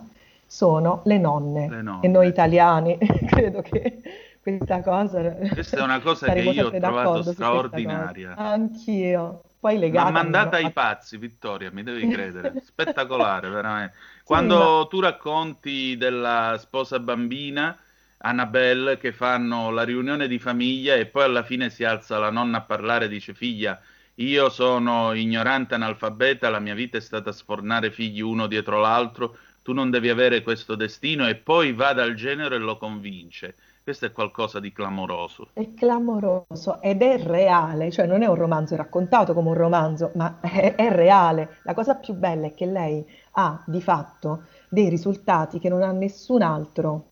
sono 0.47 1.01
le 1.05 1.17
nonne. 1.17 1.69
Le 1.69 1.81
nonne. 1.81 2.05
E 2.05 2.07
noi 2.07 2.27
italiani 2.27 2.97
credo 3.27 3.61
che 3.61 4.01
questa 4.41 4.81
cosa... 4.81 5.31
Questa 5.31 5.77
è 5.77 5.81
una 5.81 5.99
cosa 5.99 6.31
che 6.31 6.39
io 6.39 6.67
ho 6.67 6.71
trovato 6.71 7.23
straordinaria. 7.23 8.35
Anch'io. 8.35 9.41
Poi 9.59 9.77
legata... 9.77 10.09
Ma 10.09 10.23
mandata 10.23 10.57
ai 10.57 10.71
pazzi, 10.71 11.17
Vittoria, 11.17 11.69
mi 11.71 11.83
devi 11.83 12.07
credere. 12.07 12.53
Spettacolare, 12.63 13.49
veramente. 13.49 13.95
Quando 14.23 14.83
sì, 14.83 14.89
tu 14.89 14.99
racconti 15.01 15.97
della 15.97 16.55
sposa 16.59 16.99
bambina... 16.99 17.77
Annabelle 18.19 18.97
che 18.97 19.11
fanno 19.11 19.69
la 19.69 19.83
riunione 19.83 20.27
di 20.27 20.39
famiglia 20.39 20.95
e 20.95 21.05
poi 21.05 21.25
alla 21.25 21.43
fine 21.43 21.69
si 21.69 21.83
alza 21.83 22.17
la 22.17 22.31
nonna 22.31 22.57
a 22.57 22.61
parlare 22.61 23.05
e 23.05 23.09
dice 23.09 23.35
figlia 23.35 23.79
io 24.19 24.49
sono 24.49 25.13
ignorante 25.13 25.75
analfabeta, 25.75 26.49
la 26.49 26.59
mia 26.59 26.73
vita 26.73 26.97
è 26.97 27.01
stata 27.01 27.31
sfornare 27.31 27.91
figli 27.91 28.21
uno 28.21 28.47
dietro 28.47 28.79
l'altro, 28.79 29.37
tu 29.67 29.73
non 29.73 29.89
devi 29.89 30.07
avere 30.07 30.43
questo 30.43 30.75
destino 30.75 31.27
e 31.27 31.35
poi 31.35 31.73
va 31.73 31.91
dal 31.91 32.13
genero 32.13 32.55
e 32.55 32.57
lo 32.57 32.77
convince. 32.77 33.55
Questo 33.83 34.05
è 34.05 34.13
qualcosa 34.13 34.61
di 34.61 34.71
clamoroso. 34.71 35.49
È 35.51 35.73
clamoroso 35.73 36.79
ed 36.81 37.01
è 37.01 37.21
reale, 37.21 37.91
cioè 37.91 38.05
non 38.05 38.21
è 38.21 38.27
un 38.27 38.35
romanzo 38.35 38.77
raccontato 38.77 39.33
come 39.33 39.49
un 39.49 39.55
romanzo, 39.55 40.11
ma 40.15 40.37
è, 40.39 40.73
è 40.73 40.89
reale. 40.89 41.57
La 41.63 41.73
cosa 41.73 41.95
più 41.95 42.13
bella 42.13 42.47
è 42.47 42.53
che 42.53 42.65
lei 42.65 43.05
ha 43.31 43.61
di 43.65 43.81
fatto 43.81 44.43
dei 44.69 44.87
risultati 44.87 45.59
che 45.59 45.67
non 45.67 45.81
ha 45.81 45.91
nessun 45.91 46.43
altro 46.43 47.07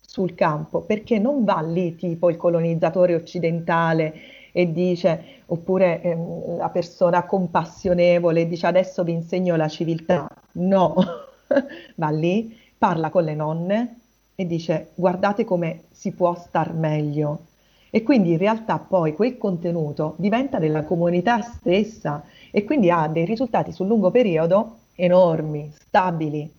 sul 0.00 0.34
campo, 0.34 0.80
perché 0.80 1.20
non 1.20 1.44
va 1.44 1.60
lì 1.60 1.94
tipo 1.94 2.28
il 2.28 2.36
colonizzatore 2.36 3.14
occidentale 3.14 4.14
e 4.50 4.72
dice, 4.72 5.42
oppure 5.46 6.02
ehm, 6.02 6.56
la 6.56 6.70
persona 6.70 7.24
compassionevole 7.24 8.48
dice 8.48 8.66
adesso 8.66 9.04
vi 9.04 9.12
insegno 9.12 9.54
la 9.54 9.68
civiltà. 9.68 10.28
No, 10.54 11.28
va 11.96 12.10
lì, 12.10 12.56
parla 12.76 13.10
con 13.10 13.24
le 13.24 13.34
nonne 13.34 14.00
e 14.34 14.46
dice 14.46 14.92
guardate 14.94 15.44
come 15.44 15.84
si 15.90 16.12
può 16.12 16.34
star 16.34 16.72
meglio. 16.72 17.46
E 17.90 18.02
quindi 18.02 18.32
in 18.32 18.38
realtà 18.38 18.78
poi 18.78 19.14
quel 19.14 19.36
contenuto 19.36 20.14
diventa 20.18 20.58
della 20.58 20.84
comunità 20.84 21.42
stessa 21.42 22.22
e 22.50 22.64
quindi 22.64 22.90
ha 22.90 23.08
dei 23.08 23.24
risultati 23.24 23.72
sul 23.72 23.88
lungo 23.88 24.10
periodo 24.10 24.76
enormi, 24.94 25.72
stabili. 25.76 26.50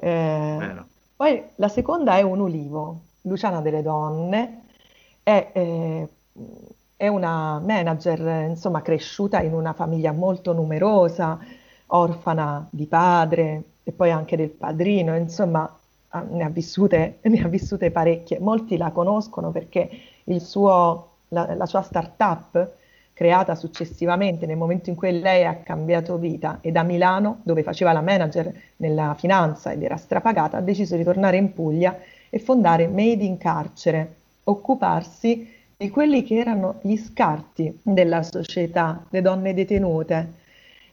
Eh, 0.00 0.84
poi 1.16 1.42
la 1.56 1.68
seconda 1.68 2.16
è 2.16 2.22
un 2.22 2.40
ulivo, 2.40 3.00
Luciana 3.22 3.60
delle 3.60 3.82
Donne, 3.82 4.62
è, 5.22 5.50
eh, 5.52 6.08
è 6.96 7.08
una 7.08 7.58
manager 7.58 8.48
insomma 8.48 8.82
cresciuta 8.82 9.40
in 9.40 9.54
una 9.54 9.72
famiglia 9.72 10.12
molto 10.12 10.52
numerosa, 10.52 11.38
orfana 11.86 12.66
di 12.70 12.86
padre, 12.86 13.62
e 13.84 13.92
poi 13.92 14.10
anche 14.10 14.36
del 14.36 14.48
padrino, 14.48 15.14
insomma 15.14 15.70
ne 16.30 16.42
ha 16.42 16.48
vissute, 16.48 17.18
ne 17.22 17.42
ha 17.42 17.48
vissute 17.48 17.90
parecchie. 17.90 18.40
Molti 18.40 18.76
la 18.76 18.90
conoscono 18.90 19.50
perché 19.50 19.88
suo, 20.38 21.10
la, 21.28 21.54
la 21.54 21.66
sua 21.66 21.82
start-up 21.82 22.72
creata 23.12 23.54
successivamente 23.54 24.44
nel 24.44 24.56
momento 24.56 24.90
in 24.90 24.96
cui 24.96 25.20
lei 25.20 25.44
ha 25.44 25.54
cambiato 25.56 26.18
vita 26.18 26.58
e 26.60 26.72
da 26.72 26.82
Milano, 26.82 27.40
dove 27.44 27.62
faceva 27.62 27.92
la 27.92 28.00
manager 28.00 28.52
nella 28.78 29.14
finanza 29.16 29.70
ed 29.70 29.82
era 29.82 29.96
strapagata, 29.96 30.56
ha 30.56 30.60
deciso 30.60 30.96
di 30.96 31.04
tornare 31.04 31.36
in 31.36 31.52
Puglia 31.52 31.96
e 32.28 32.38
fondare 32.40 32.88
Made 32.88 33.22
in 33.22 33.38
Carcere, 33.38 34.14
occuparsi 34.44 35.48
di 35.76 35.90
quelli 35.90 36.24
che 36.24 36.36
erano 36.36 36.80
gli 36.82 36.96
scarti 36.96 37.78
della 37.82 38.22
società, 38.24 39.04
le 39.08 39.22
donne 39.22 39.54
detenute, 39.54 40.42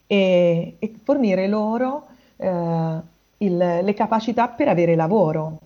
e, 0.05 0.75
e 0.77 0.93
fornire 1.03 1.47
loro 1.47 2.07
eh, 2.41 3.01
il, 3.37 3.57
le 3.57 3.93
capacità 3.93 4.47
per 4.47 4.67
avere 4.67 4.95
lavoro. 4.95 5.59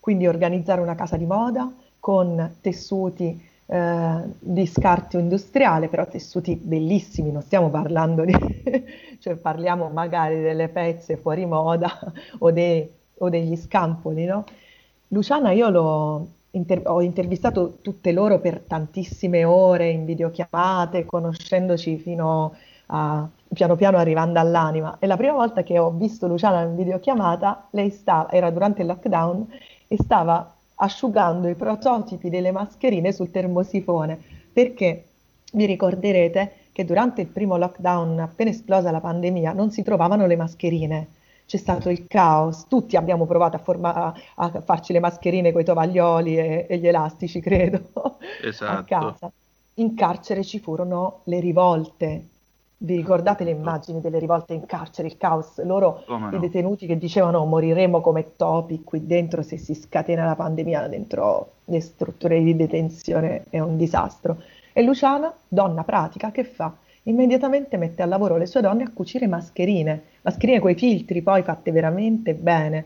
Quindi 0.00 0.26
organizzare 0.26 0.80
una 0.80 0.94
casa 0.94 1.16
di 1.16 1.24
moda 1.26 1.70
con 1.98 2.56
tessuti 2.60 3.40
eh, 3.66 4.16
di 4.38 4.66
scarto 4.66 5.18
industriale, 5.18 5.88
però 5.88 6.06
tessuti 6.06 6.54
bellissimi, 6.56 7.32
non 7.32 7.42
stiamo 7.42 7.70
parlando 7.70 8.24
di, 8.24 8.34
cioè 9.20 9.36
parliamo 9.36 9.88
magari 9.88 10.40
delle 10.40 10.68
pezze 10.68 11.16
fuori 11.16 11.46
moda 11.46 11.90
o, 12.38 12.50
de, 12.50 12.90
o 13.18 13.28
degli 13.30 13.56
scampoli, 13.56 14.24
no? 14.26 14.44
Luciana 15.08 15.52
io 15.52 15.70
l'ho 15.70 16.26
inter- 16.50 16.86
ho 16.86 17.00
intervistato 17.00 17.78
tutte 17.80 18.12
loro 18.12 18.38
per 18.38 18.60
tantissime 18.60 19.44
ore 19.44 19.88
in 19.90 20.04
videochiamate, 20.04 21.04
conoscendoci 21.06 21.96
fino 21.98 22.54
a 22.86 23.26
piano 23.54 23.76
piano 23.76 23.96
arrivando 23.96 24.38
all'anima. 24.38 24.98
E 24.98 25.06
la 25.06 25.16
prima 25.16 25.32
volta 25.32 25.62
che 25.62 25.78
ho 25.78 25.90
visto 25.90 26.26
Luciana 26.26 26.62
in 26.62 26.76
videochiamata, 26.76 27.68
lei 27.70 27.90
stava, 27.90 28.30
era 28.30 28.50
durante 28.50 28.82
il 28.82 28.88
lockdown 28.88 29.46
e 29.88 29.96
stava 29.98 30.54
asciugando 30.76 31.48
i 31.48 31.54
prototipi 31.54 32.28
delle 32.28 32.52
mascherine 32.52 33.12
sul 33.12 33.30
termosifone, 33.30 34.18
perché 34.52 35.04
vi 35.52 35.66
ricorderete 35.66 36.52
che 36.72 36.84
durante 36.84 37.20
il 37.20 37.28
primo 37.28 37.56
lockdown, 37.56 38.18
appena 38.18 38.50
esplosa 38.50 38.90
la 38.90 39.00
pandemia, 39.00 39.52
non 39.52 39.70
si 39.70 39.82
trovavano 39.82 40.26
le 40.26 40.36
mascherine. 40.36 41.08
C'è 41.46 41.56
stato 41.56 41.90
il 41.90 42.06
caos, 42.08 42.66
tutti 42.66 42.96
abbiamo 42.96 43.26
provato 43.26 43.56
a, 43.56 43.60
forma- 43.60 44.14
a 44.34 44.60
farci 44.60 44.92
le 44.92 44.98
mascherine 44.98 45.52
con 45.52 45.60
i 45.60 45.64
tovaglioli 45.64 46.36
e, 46.36 46.66
e 46.68 46.78
gli 46.78 46.88
elastici, 46.88 47.38
credo, 47.40 48.18
esatto. 48.42 48.78
a 48.78 48.84
casa. 48.84 49.32
In 49.74 49.94
carcere 49.94 50.42
ci 50.42 50.58
furono 50.58 51.20
le 51.24 51.38
rivolte, 51.38 52.28
vi 52.84 52.96
ricordate 52.96 53.44
le 53.44 53.50
immagini 53.50 54.00
delle 54.00 54.18
rivolte 54.18 54.52
in 54.52 54.66
carcere, 54.66 55.08
il 55.08 55.16
caos? 55.16 55.62
Loro, 55.64 56.04
Come 56.06 56.36
i 56.36 56.38
detenuti 56.38 56.86
che 56.86 56.98
dicevano 56.98 57.44
moriremo 57.46 58.00
come 58.00 58.36
topi 58.36 58.82
qui 58.84 59.06
dentro 59.06 59.42
se 59.42 59.56
si 59.56 59.74
scatena 59.74 60.24
la 60.24 60.36
pandemia 60.36 60.86
dentro 60.88 61.52
le 61.64 61.80
strutture 61.80 62.42
di 62.42 62.54
detenzione, 62.54 63.44
è 63.48 63.58
un 63.58 63.76
disastro. 63.76 64.36
E 64.72 64.82
Luciana, 64.82 65.32
donna 65.48 65.82
pratica, 65.82 66.30
che 66.30 66.44
fa? 66.44 66.72
Immediatamente 67.04 67.76
mette 67.76 68.02
a 68.02 68.06
lavoro 68.06 68.36
le 68.36 68.46
sue 68.46 68.60
donne 68.60 68.84
a 68.84 68.90
cucire 68.92 69.26
mascherine, 69.26 70.02
mascherine 70.22 70.60
con 70.60 70.70
i 70.70 70.74
filtri 70.74 71.22
poi 71.22 71.42
fatte 71.42 71.70
veramente 71.70 72.34
bene. 72.34 72.84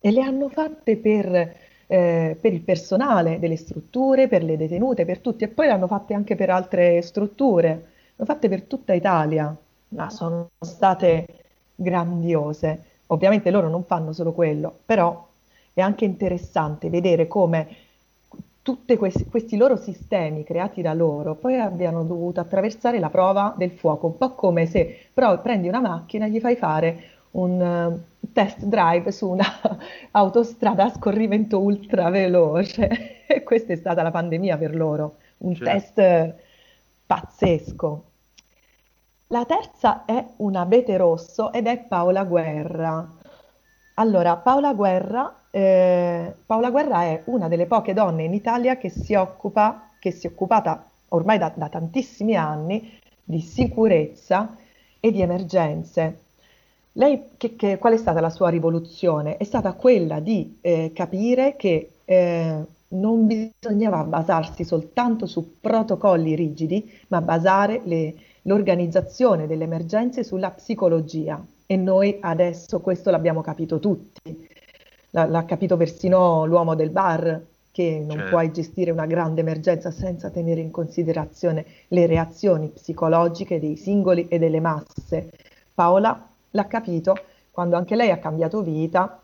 E 0.00 0.10
le 0.10 0.20
hanno 0.20 0.48
fatte 0.48 0.96
per, 0.96 1.54
eh, 1.86 2.36
per 2.38 2.52
il 2.52 2.60
personale 2.60 3.38
delle 3.38 3.56
strutture, 3.56 4.28
per 4.28 4.42
le 4.42 4.56
detenute, 4.56 5.04
per 5.06 5.20
tutti, 5.20 5.44
e 5.44 5.48
poi 5.48 5.66
le 5.66 5.72
hanno 5.72 5.86
fatte 5.86 6.12
anche 6.12 6.34
per 6.34 6.50
altre 6.50 7.00
strutture 7.00 7.91
fatte 8.24 8.48
per 8.48 8.62
tutta 8.62 8.92
Italia, 8.92 9.54
ma 9.88 10.10
sono 10.10 10.50
state 10.58 11.26
grandiose. 11.74 12.84
Ovviamente 13.08 13.50
loro 13.50 13.68
non 13.68 13.84
fanno 13.84 14.12
solo 14.12 14.32
quello, 14.32 14.78
però 14.84 15.28
è 15.72 15.80
anche 15.80 16.04
interessante 16.04 16.90
vedere 16.90 17.26
come 17.28 17.76
tutti 18.62 18.96
questi, 18.96 19.26
questi, 19.26 19.56
loro 19.56 19.76
sistemi 19.76 20.44
creati 20.44 20.82
da 20.82 20.94
loro 20.94 21.34
poi 21.34 21.58
abbiano 21.58 22.04
dovuto 22.04 22.38
attraversare 22.38 23.00
la 23.00 23.10
prova 23.10 23.54
del 23.56 23.72
fuoco, 23.72 24.06
un 24.06 24.16
po' 24.16 24.34
come 24.34 24.66
se 24.66 25.08
però 25.12 25.40
prendi 25.40 25.66
una 25.66 25.80
macchina 25.80 26.26
e 26.26 26.30
gli 26.30 26.38
fai 26.38 26.54
fare 26.54 27.04
un 27.32 27.60
uh, 27.60 28.28
test 28.32 28.62
drive 28.64 29.10
su 29.10 29.28
una 29.28 29.44
autostrada 30.12 30.84
a 30.84 30.90
scorrimento 30.90 31.58
ultra 31.58 32.08
veloce. 32.10 33.24
e 33.26 33.42
questa 33.42 33.72
è 33.72 33.76
stata 33.76 34.02
la 34.02 34.10
pandemia 34.10 34.56
per 34.56 34.74
loro, 34.74 35.16
un 35.38 35.54
certo. 35.54 35.72
test 35.72 36.34
pazzesco. 37.06 38.04
La 39.32 39.46
terza 39.46 40.04
è 40.04 40.22
un 40.36 40.56
abete 40.56 40.94
rosso 40.98 41.54
ed 41.54 41.66
è 41.66 41.78
Paola 41.78 42.22
Guerra. 42.24 43.08
Allora, 43.94 44.36
Paola 44.36 44.74
Guerra, 44.74 45.44
eh, 45.50 46.34
Paola 46.44 46.70
Guerra 46.70 47.04
è 47.04 47.22
una 47.24 47.48
delle 47.48 47.64
poche 47.64 47.94
donne 47.94 48.24
in 48.24 48.34
Italia 48.34 48.76
che 48.76 48.90
si 48.90 49.14
occupa, 49.14 49.88
che 49.98 50.10
si 50.10 50.26
è 50.26 50.30
occupata 50.30 50.86
ormai 51.08 51.38
da, 51.38 51.50
da 51.54 51.70
tantissimi 51.70 52.36
anni 52.36 52.98
di 53.24 53.40
sicurezza 53.40 54.54
e 55.00 55.10
di 55.10 55.22
emergenze. 55.22 56.18
Lei, 56.92 57.30
che, 57.38 57.56
che, 57.56 57.78
qual 57.78 57.94
è 57.94 57.96
stata 57.96 58.20
la 58.20 58.28
sua 58.28 58.50
rivoluzione? 58.50 59.38
È 59.38 59.44
stata 59.44 59.72
quella 59.72 60.20
di 60.20 60.58
eh, 60.60 60.92
capire 60.94 61.56
che 61.56 61.92
eh, 62.04 62.64
non 62.88 63.26
bisognava 63.26 64.04
basarsi 64.04 64.62
soltanto 64.62 65.24
su 65.24 65.58
protocolli 65.58 66.34
rigidi, 66.34 67.00
ma 67.08 67.22
basare 67.22 67.80
le, 67.84 68.14
l'organizzazione 68.42 69.46
delle 69.46 69.64
emergenze 69.64 70.24
sulla 70.24 70.50
psicologia. 70.50 71.42
E 71.66 71.76
noi 71.76 72.18
adesso 72.20 72.80
questo 72.80 73.10
l'abbiamo 73.10 73.40
capito 73.40 73.78
tutti. 73.78 74.48
L- 75.10 75.20
l'ha 75.28 75.44
capito 75.44 75.76
persino 75.76 76.44
l'uomo 76.44 76.74
del 76.74 76.90
bar, 76.90 77.40
che 77.72 78.02
non 78.06 78.16
certo. 78.16 78.30
puoi 78.30 78.52
gestire 78.52 78.90
una 78.90 79.06
grande 79.06 79.40
emergenza 79.40 79.90
senza 79.90 80.28
tenere 80.28 80.60
in 80.60 80.70
considerazione 80.70 81.64
le 81.88 82.06
reazioni 82.06 82.68
psicologiche 82.68 83.58
dei 83.58 83.76
singoli 83.76 84.28
e 84.28 84.38
delle 84.38 84.60
masse. 84.60 85.30
Paola 85.72 86.28
l'ha 86.50 86.66
capito 86.66 87.16
quando 87.50 87.76
anche 87.76 87.96
lei 87.96 88.10
ha 88.10 88.18
cambiato 88.18 88.62
vita 88.62 89.18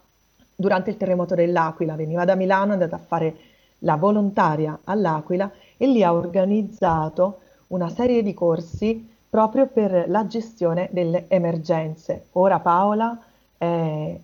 durante 0.57 0.91
il 0.91 0.97
terremoto 0.97 1.35
dell'Aquila, 1.35 1.95
veniva 1.95 2.25
da 2.25 2.35
Milano, 2.35 2.71
è 2.71 2.73
andata 2.73 2.97
a 2.97 3.05
fare 3.07 3.37
la 3.81 3.97
volontaria 3.97 4.81
all'Aquila 4.85 5.51
e 5.77 5.87
lì 5.87 6.03
ha 6.03 6.13
organizzato 6.13 7.41
una 7.69 7.89
serie 7.89 8.23
di 8.23 8.35
corsi 8.35 9.17
proprio 9.29 9.67
per 9.67 10.07
la 10.09 10.27
gestione 10.27 10.89
delle 10.91 11.27
emergenze. 11.29 12.27
Ora 12.33 12.61
Paola 12.61 13.19
eh, 13.59 14.21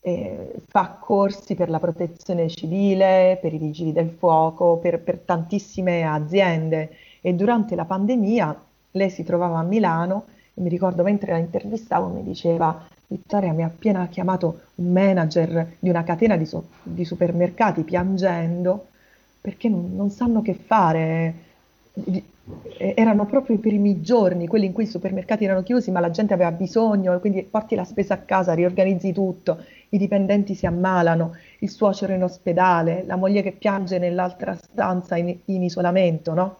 eh, 0.00 0.52
fa 0.68 0.96
corsi 1.00 1.54
per 1.54 1.70
la 1.70 1.78
protezione 1.78 2.48
civile, 2.48 3.38
per 3.40 3.54
i 3.54 3.58
vigili 3.58 3.92
del 3.92 4.10
fuoco, 4.10 4.76
per, 4.76 5.00
per 5.00 5.18
tantissime 5.18 6.06
aziende 6.06 6.90
e 7.22 7.32
durante 7.32 7.74
la 7.74 7.86
pandemia 7.86 8.62
lei 8.92 9.10
si 9.10 9.24
trovava 9.24 9.58
a 9.58 9.62
Milano 9.62 10.26
e 10.52 10.60
mi 10.60 10.68
ricordo 10.68 11.02
mentre 11.02 11.32
la 11.32 11.38
intervistavo 11.38 12.08
mi 12.08 12.22
diceva 12.22 12.86
Vittoria 13.06 13.52
mi 13.52 13.62
ha 13.62 13.66
appena 13.66 14.06
chiamato 14.08 14.60
un 14.76 14.92
manager 14.92 15.76
di 15.78 15.88
una 15.88 16.04
catena 16.04 16.36
di, 16.36 16.46
so- 16.46 16.68
di 16.82 17.04
supermercati 17.04 17.82
piangendo 17.82 18.88
perché 19.40 19.68
non, 19.68 19.94
non, 19.94 20.10
sanno 20.10 20.40
che 20.40 20.54
fare. 20.54 21.34
Erano 22.76 23.24
proprio 23.24 23.56
i 23.56 23.58
primi 23.58 24.02
giorni, 24.02 24.46
quelli 24.46 24.66
in 24.66 24.72
cui 24.72 24.84
i 24.84 24.88
supermercati 24.88 25.44
erano 25.44 25.62
chiusi, 25.62 25.90
ma 25.90 26.00
la 26.00 26.10
gente 26.10 26.34
aveva 26.34 26.52
bisogno, 26.52 27.18
quindi 27.18 27.42
porti 27.42 27.74
la 27.74 27.84
spesa 27.84 28.14
a 28.14 28.18
casa, 28.18 28.52
riorganizzi 28.52 29.12
tutto, 29.12 29.64
i 29.90 29.98
dipendenti 29.98 30.54
si 30.54 30.66
ammalano, 30.66 31.36
il 31.60 31.70
suocero 31.70 32.12
in 32.12 32.22
ospedale, 32.22 33.04
la 33.06 33.16
moglie 33.16 33.42
che 33.42 33.52
piange 33.52 33.98
nell'altra 33.98 34.54
stanza 34.56 35.16
in, 35.16 35.34
in 35.46 35.62
isolamento, 35.62 36.34
no? 36.34 36.56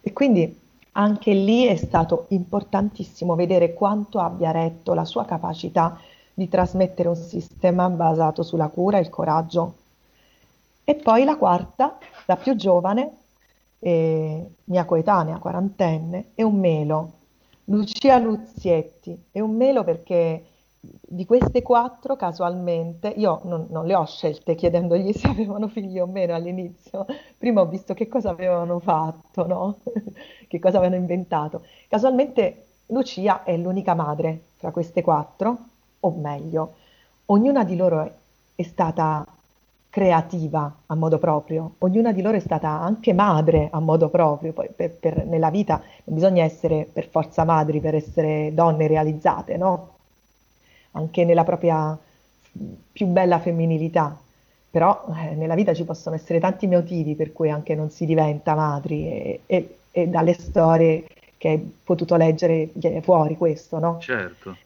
E 0.00 0.12
quindi 0.12 0.56
anche 0.92 1.32
lì 1.32 1.66
è 1.66 1.76
stato 1.76 2.26
importantissimo 2.28 3.34
vedere 3.34 3.74
quanto 3.74 4.20
abbia 4.20 4.52
retto 4.52 4.94
la 4.94 5.04
sua 5.04 5.24
capacità 5.24 5.98
di 6.32 6.48
trasmettere 6.48 7.08
un 7.08 7.16
sistema 7.16 7.88
basato 7.88 8.44
sulla 8.44 8.68
cura 8.68 8.98
e 8.98 9.00
il 9.00 9.08
coraggio. 9.08 9.74
E 10.84 10.94
poi 10.94 11.24
la 11.24 11.36
quarta, 11.36 11.98
la 12.26 12.36
più 12.36 12.54
giovane, 12.54 13.10
eh, 13.80 14.46
mia 14.64 14.84
coetanea, 14.84 15.38
quarantenne, 15.38 16.30
è 16.34 16.42
un 16.42 16.58
melo, 16.58 17.12
Lucia 17.64 18.18
Luzietti. 18.18 19.26
È 19.30 19.40
un 19.40 19.56
melo 19.56 19.84
perché 19.84 20.44
di 20.80 21.24
queste 21.24 21.62
quattro, 21.62 22.16
casualmente, 22.16 23.08
io 23.08 23.40
non, 23.44 23.66
non, 23.70 23.86
le 23.86 23.94
ho 23.94 24.04
scelte 24.06 24.54
chiedendogli 24.54 25.12
se 25.12 25.28
avevano 25.28 25.68
figli 25.68 25.98
o 25.98 26.06
meno 26.06 26.34
all'inizio, 26.34 27.04
prima 27.36 27.60
ho 27.60 27.66
visto 27.66 27.94
che 27.94 28.08
cosa 28.08 28.30
avevano 28.30 28.78
fatto, 28.78 29.46
no? 29.46 29.78
che 30.48 30.58
cosa 30.58 30.78
avevano 30.78 31.00
inventato. 31.00 31.64
Casualmente 31.88 32.66
Lucia 32.86 33.42
è 33.42 33.56
l'unica 33.56 33.94
madre 33.94 34.44
tra 34.58 34.70
queste 34.70 35.02
quattro, 35.02 35.58
o 36.00 36.10
meglio, 36.10 36.74
ognuna 37.26 37.64
di 37.64 37.76
loro 37.76 38.02
è, 38.02 38.12
è 38.54 38.62
stata 38.62 39.26
creativa 39.90 40.82
a 40.86 40.94
modo 40.94 41.18
proprio, 41.18 41.74
ognuna 41.78 42.12
di 42.12 42.22
loro 42.22 42.36
è 42.36 42.40
stata 42.40 42.68
anche 42.68 43.12
madre 43.12 43.68
a 43.70 43.80
modo 43.80 44.08
proprio, 44.08 44.52
poi 44.52 44.68
per, 44.74 44.90
per, 44.90 45.24
nella 45.24 45.50
vita 45.50 45.82
non 46.04 46.14
bisogna 46.16 46.44
essere 46.44 46.88
per 46.90 47.08
forza 47.08 47.44
madri 47.44 47.80
per 47.80 47.94
essere 47.94 48.52
donne 48.52 48.86
realizzate, 48.86 49.56
no? 49.56 49.96
anche 50.92 51.24
nella 51.24 51.44
propria 51.44 51.98
più 52.92 53.06
bella 53.06 53.38
femminilità. 53.38 54.16
Però 54.70 55.06
eh, 55.16 55.34
nella 55.34 55.54
vita 55.54 55.72
ci 55.72 55.84
possono 55.84 56.14
essere 56.14 56.40
tanti 56.40 56.66
motivi 56.66 57.14
per 57.14 57.32
cui 57.32 57.50
anche 57.50 57.74
non 57.74 57.90
si 57.90 58.04
diventa 58.04 58.54
madri 58.54 59.08
e, 59.08 59.40
e, 59.46 59.78
e 59.90 60.08
dalle 60.08 60.34
storie 60.34 61.06
che 61.38 61.48
hai 61.48 61.76
potuto 61.82 62.16
leggere 62.16 62.68
viene 62.74 63.00
fuori 63.00 63.36
questo, 63.36 63.78
no? 63.78 63.98
Certo. 64.00 64.56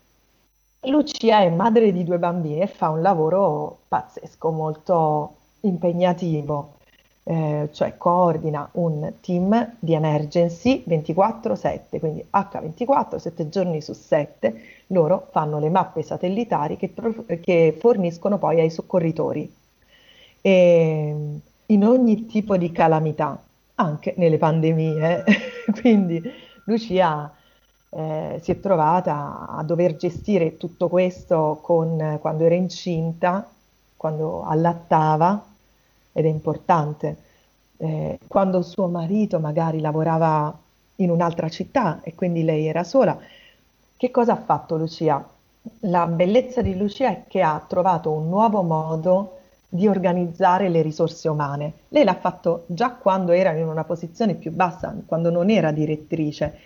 Lucia 0.87 1.41
è 1.43 1.49
madre 1.49 1.93
di 1.93 2.03
due 2.03 2.18
bambini 2.18 2.61
e 2.61 2.66
fa 2.66 2.89
un 2.91 3.03
lavoro 3.03 3.83
pazzesco, 3.87 4.51
molto 4.51 5.37
impegnativo, 5.61 6.74
eh, 7.22 7.68
cioè 7.72 7.97
coordina 7.97 8.68
un 8.72 9.12
team 9.20 9.76
di 9.78 9.95
emergency 9.95 10.83
24/7, 10.85 12.01
quindi 12.01 12.24
H24, 12.28 13.16
7 13.16 13.49
giorni 13.49 13.80
su 13.80 13.93
7, 13.93 14.61
loro 14.89 15.28
fanno 15.30 15.61
le 15.61 15.70
mappe 15.70 16.03
satellitari 16.03 16.76
che, 16.76 16.93
che 17.41 17.76
forniscono 17.78 18.39
poi 18.39 18.59
ai 18.61 18.70
soccorritori. 18.70 19.55
E 20.41 21.16
in 21.66 21.85
ogni 21.87 22.26
tipo 22.26 22.57
di 22.57 22.72
calamità, 22.72 23.41
anche 23.76 24.14
nelle 24.16 24.39
pandemie, 24.39 25.22
quindi 25.80 26.20
Lucia 26.64 27.33
eh, 27.95 28.40
si 28.43 28.51
è 28.51 28.61
trovata 28.61 29.47
a 29.49 29.62
dover 29.62 29.97
gestire 29.97 30.57
tutto 30.57 30.88
questo 30.88 31.59
con, 31.61 32.18
quando 32.20 32.45
era 32.45 32.55
incinta, 32.55 33.47
quando 33.97 34.45
allattava, 34.45 35.45
ed 36.12 36.24
è 36.24 36.28
importante, 36.28 37.16
eh, 37.76 38.18
quando 38.26 38.62
suo 38.62 38.88
marito 38.88 39.38
magari 39.40 39.80
lavorava 39.80 40.57
in 40.97 41.11
un'altra 41.11 41.49
città 41.49 42.01
e 42.03 42.14
quindi 42.14 42.45
lei 42.45 42.66
era 42.66 42.82
sola. 42.82 43.18
Che 43.97 44.11
cosa 44.11 44.32
ha 44.32 44.43
fatto 44.43 44.76
Lucia? 44.76 45.24
La 45.80 46.07
bellezza 46.07 46.62
di 46.62 46.76
Lucia 46.76 47.09
è 47.11 47.24
che 47.28 47.43
ha 47.43 47.62
trovato 47.66 48.11
un 48.11 48.28
nuovo 48.28 48.62
modo 48.62 49.38
di 49.68 49.86
organizzare 49.86 50.68
le 50.68 50.82
risorse 50.82 51.28
umane. 51.28 51.72
Lei 51.88 52.05
l'ha 52.05 52.14
fatto 52.14 52.64
già 52.66 52.90
quando 52.93 53.32
era 53.32 53.53
in 53.53 53.68
una 53.68 53.84
posizione 53.84 54.34
più 54.34 54.51
bassa, 54.51 54.95
quando 55.07 55.30
non 55.30 55.51
era 55.51 55.70
direttrice 55.70 56.59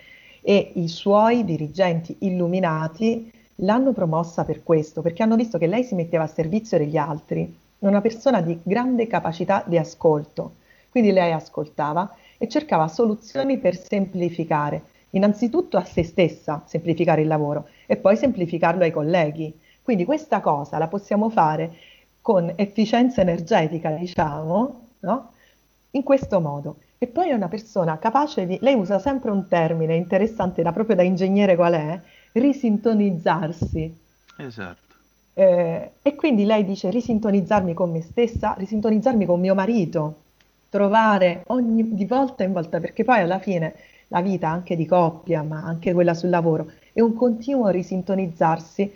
e 0.49 0.71
i 0.75 0.87
suoi 0.87 1.43
dirigenti 1.43 2.15
illuminati 2.19 3.29
l'hanno 3.55 3.91
promossa 3.91 4.45
per 4.45 4.63
questo, 4.63 5.01
perché 5.01 5.21
hanno 5.21 5.35
visto 5.35 5.57
che 5.57 5.67
lei 5.67 5.83
si 5.83 5.93
metteva 5.93 6.23
a 6.23 6.27
servizio 6.27 6.77
degli 6.77 6.95
altri, 6.95 7.53
una 7.79 7.99
persona 7.99 8.39
di 8.39 8.57
grande 8.63 9.07
capacità 9.07 9.61
di 9.67 9.77
ascolto. 9.77 10.53
Quindi 10.89 11.11
lei 11.11 11.33
ascoltava 11.33 12.15
e 12.37 12.47
cercava 12.47 12.87
soluzioni 12.87 13.57
per 13.57 13.77
semplificare, 13.77 14.83
innanzitutto 15.09 15.75
a 15.75 15.83
se 15.83 16.05
stessa, 16.05 16.63
semplificare 16.65 17.23
il 17.23 17.27
lavoro 17.27 17.67
e 17.85 17.97
poi 17.97 18.15
semplificarlo 18.15 18.83
ai 18.83 18.91
colleghi. 18.91 19.53
Quindi 19.81 20.05
questa 20.05 20.39
cosa 20.39 20.77
la 20.77 20.87
possiamo 20.87 21.29
fare 21.29 21.75
con 22.21 22.53
efficienza 22.55 23.19
energetica, 23.19 23.89
diciamo, 23.89 24.79
no? 24.99 25.31
in 25.91 26.03
questo 26.03 26.39
modo. 26.39 26.77
E 26.99 27.07
poi 27.07 27.29
è 27.29 27.33
una 27.33 27.47
persona 27.47 27.99
capace 27.99 28.45
di, 28.47 28.57
lei 28.61 28.73
usa 28.73 28.97
sempre 28.97 29.29
un 29.29 29.47
termine 29.47 29.95
interessante, 29.95 30.63
da 30.63 30.71
proprio 30.71 30.95
da 30.95 31.03
ingegnere 31.03 31.55
qual 31.55 31.73
è, 31.73 32.01
risintonizzarsi. 32.31 33.97
Esatto. 34.37 34.95
Eh, 35.33 35.91
e 36.01 36.15
quindi 36.15 36.45
lei 36.45 36.65
dice 36.65 36.89
risintonizzarmi 36.89 37.75
con 37.75 37.91
me 37.91 38.01
stessa, 38.01 38.55
risintonizzarmi 38.57 39.25
con 39.25 39.39
mio 39.39 39.53
marito, 39.53 40.21
trovare 40.69 41.43
ogni 41.47 41.93
di 41.93 42.05
volta 42.05 42.43
in 42.43 42.53
volta, 42.53 42.79
perché 42.79 43.03
poi 43.03 43.19
alla 43.19 43.39
fine 43.39 43.75
la 44.07 44.21
vita 44.21 44.49
anche 44.49 44.75
di 44.75 44.87
coppia, 44.87 45.43
ma 45.43 45.61
anche 45.61 45.93
quella 45.93 46.15
sul 46.15 46.29
lavoro, 46.29 46.71
è 46.93 47.01
un 47.01 47.13
continuo 47.13 47.67
risintonizzarsi 47.67 48.91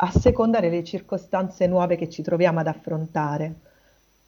a 0.00 0.10
seconda 0.10 0.60
delle 0.60 0.84
circostanze 0.84 1.66
nuove 1.66 1.96
che 1.96 2.10
ci 2.10 2.22
troviamo 2.22 2.60
ad 2.60 2.66
affrontare. 2.66 3.54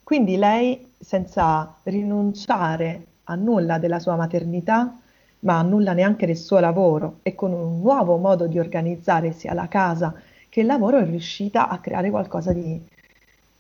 Quindi 0.02 0.36
lei, 0.36 0.92
senza 0.98 1.76
rinunciare 1.84 3.04
a 3.30 3.34
nulla 3.36 3.78
della 3.78 3.98
sua 3.98 4.16
maternità, 4.16 4.98
ma 5.40 5.58
a 5.58 5.62
nulla 5.62 5.92
neanche 5.92 6.26
del 6.26 6.36
suo 6.36 6.58
lavoro 6.58 7.18
e 7.22 7.34
con 7.34 7.52
un 7.52 7.80
nuovo 7.80 8.16
modo 8.16 8.46
di 8.46 8.58
organizzare 8.58 9.32
sia 9.32 9.54
la 9.54 9.68
casa 9.68 10.12
che 10.48 10.60
il 10.60 10.66
lavoro 10.66 10.98
è 10.98 11.04
riuscita 11.04 11.68
a 11.68 11.78
creare 11.78 12.10
qualcosa 12.10 12.52
di, 12.52 12.80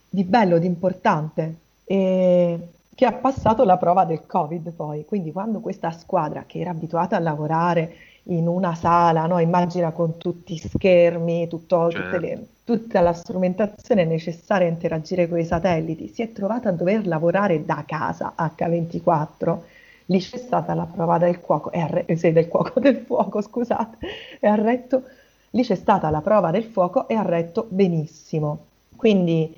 di 0.08 0.24
bello, 0.24 0.58
di 0.58 0.66
importante 0.66 1.54
e 1.84 2.68
che 2.94 3.06
ha 3.06 3.12
passato 3.12 3.64
la 3.64 3.78
prova 3.78 4.04
del 4.04 4.26
Covid 4.26 4.72
poi. 4.72 5.04
Quindi 5.06 5.32
quando 5.32 5.60
questa 5.60 5.90
squadra 5.92 6.44
che 6.46 6.58
era 6.58 6.70
abituata 6.70 7.16
a 7.16 7.20
lavorare 7.20 7.94
in 8.24 8.46
una 8.46 8.74
sala, 8.74 9.26
no? 9.26 9.38
immagina 9.38 9.90
con 9.92 10.18
tutti 10.18 10.54
i 10.54 10.58
schermi, 10.58 11.48
tutto, 11.48 11.90
certo. 11.90 12.18
le, 12.18 12.46
tutta 12.64 13.00
la 13.00 13.12
strumentazione 13.12 14.04
necessaria 14.04 14.66
a 14.66 14.70
interagire 14.70 15.28
con 15.28 15.38
i 15.38 15.44
satelliti, 15.44 16.08
si 16.08 16.22
è 16.22 16.32
trovata 16.32 16.68
a 16.68 16.72
dover 16.72 17.06
lavorare 17.06 17.64
da 17.64 17.84
casa 17.86 18.34
H24. 18.36 19.58
Lì 20.06 20.18
c'è 20.18 20.38
stata 20.38 20.74
la 20.74 20.86
prova 20.86 21.18
del 21.18 21.40
cuoco, 21.40 21.70
eh, 21.70 22.04
del 22.06 22.48
cuoco 22.48 22.78
del 22.80 22.96
fuoco, 22.96 23.40
scusate, 23.40 23.98
e 24.40 24.46
ha 24.46 24.54
retto, 24.56 25.04
lì 25.50 25.62
c'è 25.62 25.76
stata 25.76 26.10
la 26.10 26.20
prova 26.20 26.50
del 26.50 26.64
fuoco 26.64 27.08
e 27.08 27.14
ha 27.14 27.22
retto 27.22 27.66
benissimo. 27.68 28.66
Quindi 28.96 29.54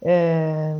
eh, 0.00 0.74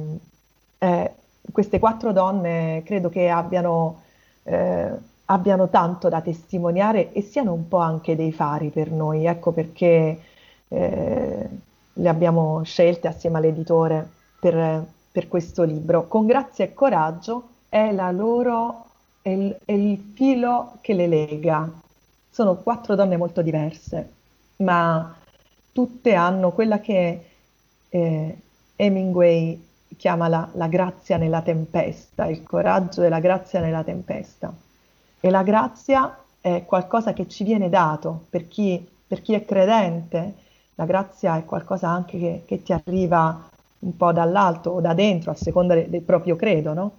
eh, 0.78 1.10
queste 1.50 1.78
quattro 1.78 2.12
donne 2.12 2.82
credo 2.84 3.08
che 3.08 3.28
abbiano 3.28 4.02
eh, 4.42 4.90
abbiano 5.26 5.68
tanto 5.68 6.08
da 6.08 6.20
testimoniare 6.20 7.12
e 7.12 7.22
siano 7.22 7.52
un 7.52 7.68
po' 7.68 7.78
anche 7.78 8.16
dei 8.16 8.32
fari 8.32 8.70
per 8.70 8.90
noi, 8.90 9.26
ecco 9.26 9.52
perché 9.52 10.20
eh, 10.68 11.48
le 11.94 12.08
abbiamo 12.08 12.62
scelte 12.64 13.08
assieme 13.08 13.38
all'editore 13.38 14.08
per, 14.40 14.84
per, 15.10 15.28
questo 15.28 15.62
libro. 15.62 16.06
Con 16.08 16.26
grazia 16.26 16.64
e 16.64 16.74
coraggio 16.74 17.48
è 17.68 17.92
loro, 18.12 18.86
è 19.22 19.30
il, 19.30 19.56
è 19.64 19.72
il 19.72 20.12
filo 20.14 20.78
che 20.80 20.94
le 20.94 21.06
lega. 21.06 21.70
Sono 22.30 22.56
quattro 22.56 22.94
donne 22.94 23.16
molto 23.16 23.42
diverse, 23.42 24.10
ma 24.56 25.14
tutte 25.70 26.14
hanno 26.14 26.52
quella 26.52 26.80
che 26.80 27.26
eh, 27.88 28.38
Hemingway 28.76 29.68
chiama 29.96 30.28
la, 30.28 30.48
la 30.54 30.66
grazia 30.66 31.18
nella 31.18 31.42
tempesta, 31.42 32.26
il 32.26 32.42
coraggio 32.42 33.02
e 33.02 33.08
la 33.08 33.20
grazia 33.20 33.60
nella 33.60 33.84
tempesta. 33.84 34.52
E 35.24 35.30
la 35.30 35.44
grazia 35.44 36.18
è 36.40 36.64
qualcosa 36.66 37.12
che 37.12 37.28
ci 37.28 37.44
viene 37.44 37.68
dato 37.68 38.24
per 38.28 38.48
chi, 38.48 38.84
per 39.06 39.22
chi 39.22 39.34
è 39.34 39.44
credente, 39.44 40.34
la 40.74 40.84
grazia 40.84 41.36
è 41.36 41.44
qualcosa 41.44 41.88
anche 41.88 42.18
che, 42.18 42.42
che, 42.44 42.62
ti 42.64 42.72
arriva 42.72 43.48
un 43.78 43.96
po' 43.96 44.10
dall'alto 44.10 44.70
o 44.70 44.80
da 44.80 44.94
dentro, 44.94 45.30
a 45.30 45.34
seconda 45.34 45.74
de, 45.74 45.88
del 45.88 46.02
proprio 46.02 46.34
credo, 46.34 46.74
no? 46.74 46.90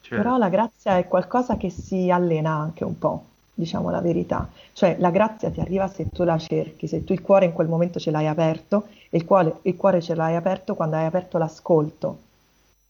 Certo. 0.00 0.14
Però 0.14 0.36
la 0.36 0.48
grazia 0.48 0.96
è 0.96 1.08
qualcosa 1.08 1.56
che 1.56 1.68
si 1.68 2.08
allena 2.08 2.52
anche 2.52 2.84
un 2.84 2.96
po', 2.96 3.24
diciamo 3.52 3.90
la 3.90 4.00
verità. 4.00 4.48
Cioè 4.72 4.94
la 5.00 5.10
grazia 5.10 5.50
ti 5.50 5.58
arriva 5.58 5.88
se 5.88 6.08
tu 6.10 6.22
la 6.22 6.38
cerchi, 6.38 6.86
se 6.86 7.02
tu 7.02 7.14
il 7.14 7.20
cuore 7.20 7.46
in 7.46 7.52
quel 7.52 7.66
momento 7.66 7.98
ce 7.98 8.12
l'hai 8.12 8.28
aperto 8.28 8.86
e 9.10 9.16
il 9.16 9.24
cuore, 9.24 9.58
il 9.62 9.74
cuore 9.74 10.00
ce 10.00 10.14
l'hai 10.14 10.36
aperto 10.36 10.76
quando 10.76 10.94
hai 10.94 11.06
aperto 11.06 11.36
l'ascolto, 11.36 12.18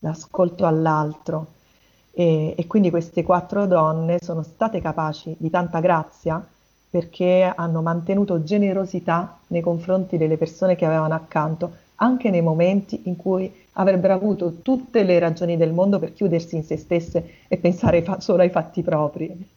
l'ascolto 0.01 0.67
all'altro, 0.67 1.47
e, 2.19 2.55
e 2.57 2.67
quindi 2.67 2.89
queste 2.89 3.23
quattro 3.23 3.67
donne 3.67 4.17
sono 4.23 4.43
state 4.43 4.81
capaci 4.81 5.37
di 5.39 5.51
tanta 5.51 5.81
grazia 5.81 6.43
perché 6.89 7.53
hanno 7.55 7.83
mantenuto 7.83 8.43
generosità 8.43 9.39
nei 9.49 9.61
confronti 9.61 10.17
delle 10.17 10.39
persone 10.39 10.77
che 10.77 10.87
avevano 10.87 11.13
accanto, 11.13 11.77
anche 11.97 12.31
nei 12.31 12.41
momenti 12.41 13.03
in 13.05 13.17
cui 13.17 13.53
avrebbero 13.73 14.15
avuto 14.15 14.63
tutte 14.63 15.03
le 15.03 15.19
ragioni 15.19 15.59
del 15.59 15.75
mondo 15.75 15.99
per 15.99 16.15
chiudersi 16.15 16.57
in 16.57 16.65
se 16.65 16.79
stesse 16.79 17.33
e 17.49 17.59
pensare 17.59 18.01
fa- 18.03 18.19
solo 18.21 18.41
ai 18.41 18.49
fatti 18.49 18.83
propri. 18.83 19.49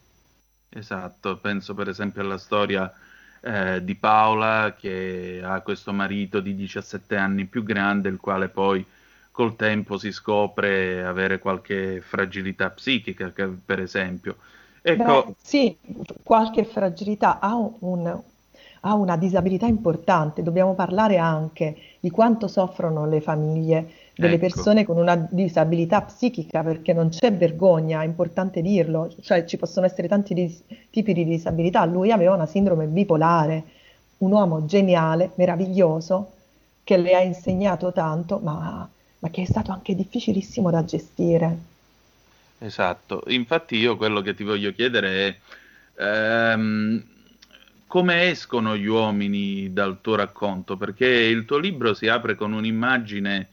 Esatto, 0.72 1.38
penso 1.38 1.74
per 1.74 1.88
esempio 1.88 2.22
alla 2.22 2.38
storia 2.38 2.92
eh, 3.42 3.84
di 3.84 3.96
Paola 3.96 4.76
che 4.78 5.42
ha 5.44 5.62
questo 5.62 5.94
marito 5.94 6.42
di 6.42 6.56
17 6.56 7.16
anni 7.16 7.46
più 7.46 7.64
grande, 7.64 8.10
il 8.10 8.18
quale 8.20 8.50
poi 8.50 8.86
col 9.40 9.56
tempo 9.56 9.98
si 9.98 10.12
scopre 10.12 11.02
avere 11.02 11.40
qualche 11.40 12.02
fragilità 12.02 12.72
psichica, 12.72 13.32
per 13.66 13.80
esempio. 13.80 14.36
Ecco. 14.82 15.24
Beh, 15.28 15.34
sì, 15.42 15.78
qualche 16.24 16.66
fragilità 16.66 17.40
ha, 17.40 17.56
un, 17.56 18.20
ha 18.82 18.94
una 18.94 19.16
disabilità 19.16 19.66
importante. 19.66 20.44
Dobbiamo 20.44 20.74
parlare 20.74 21.16
anche 21.16 21.74
di 22.02 22.10
quanto 22.10 22.50
soffrono 22.50 23.08
le 23.08 23.22
famiglie 23.22 23.90
delle 24.14 24.34
ecco. 24.34 24.42
persone 24.42 24.84
con 24.84 24.98
una 24.98 25.16
disabilità 25.16 26.02
psichica, 26.02 26.62
perché 26.62 26.92
non 26.92 27.08
c'è 27.08 27.32
vergogna, 27.32 28.02
è 28.02 28.06
importante 28.06 28.62
dirlo, 28.62 29.10
cioè 29.22 29.46
ci 29.46 29.56
possono 29.56 29.86
essere 29.86 30.10
tanti 30.10 30.34
dis- 30.34 30.64
tipi 30.90 31.14
di 31.14 31.24
disabilità. 31.24 31.86
Lui 31.86 32.12
aveva 32.12 32.34
una 32.36 32.46
sindrome 32.46 32.88
bipolare, 32.88 33.64
un 34.18 34.34
uomo 34.34 34.66
geniale, 34.66 35.32
meraviglioso, 35.36 36.34
che 36.84 36.98
le 36.98 37.16
ha 37.16 37.22
insegnato 37.22 37.94
tanto, 37.94 38.40
ma 38.44 38.90
ma 39.20 39.30
che 39.30 39.42
è 39.44 39.46
stato 39.46 39.72
anche 39.72 39.96
difficilissimo 39.96 40.70
da 40.70 40.84
gestire. 40.86 41.58
Esatto, 42.60 43.24
infatti 43.28 43.78
io 43.78 43.96
quello 43.96 44.22
che 44.22 44.34
ti 44.34 44.44
voglio 44.44 44.74
chiedere 44.74 45.28
è, 45.96 46.04
ehm, 46.04 47.04
come 47.88 48.30
escono 48.30 48.76
gli 48.76 48.86
uomini 48.86 49.72
dal 49.72 50.00
tuo 50.02 50.16
racconto? 50.16 50.78
Perché 50.78 51.08
il 51.08 51.46
tuo 51.46 51.58
libro 51.58 51.94
si 51.94 52.08
apre 52.08 52.36
con 52.36 52.54
un'immagine 52.54 53.48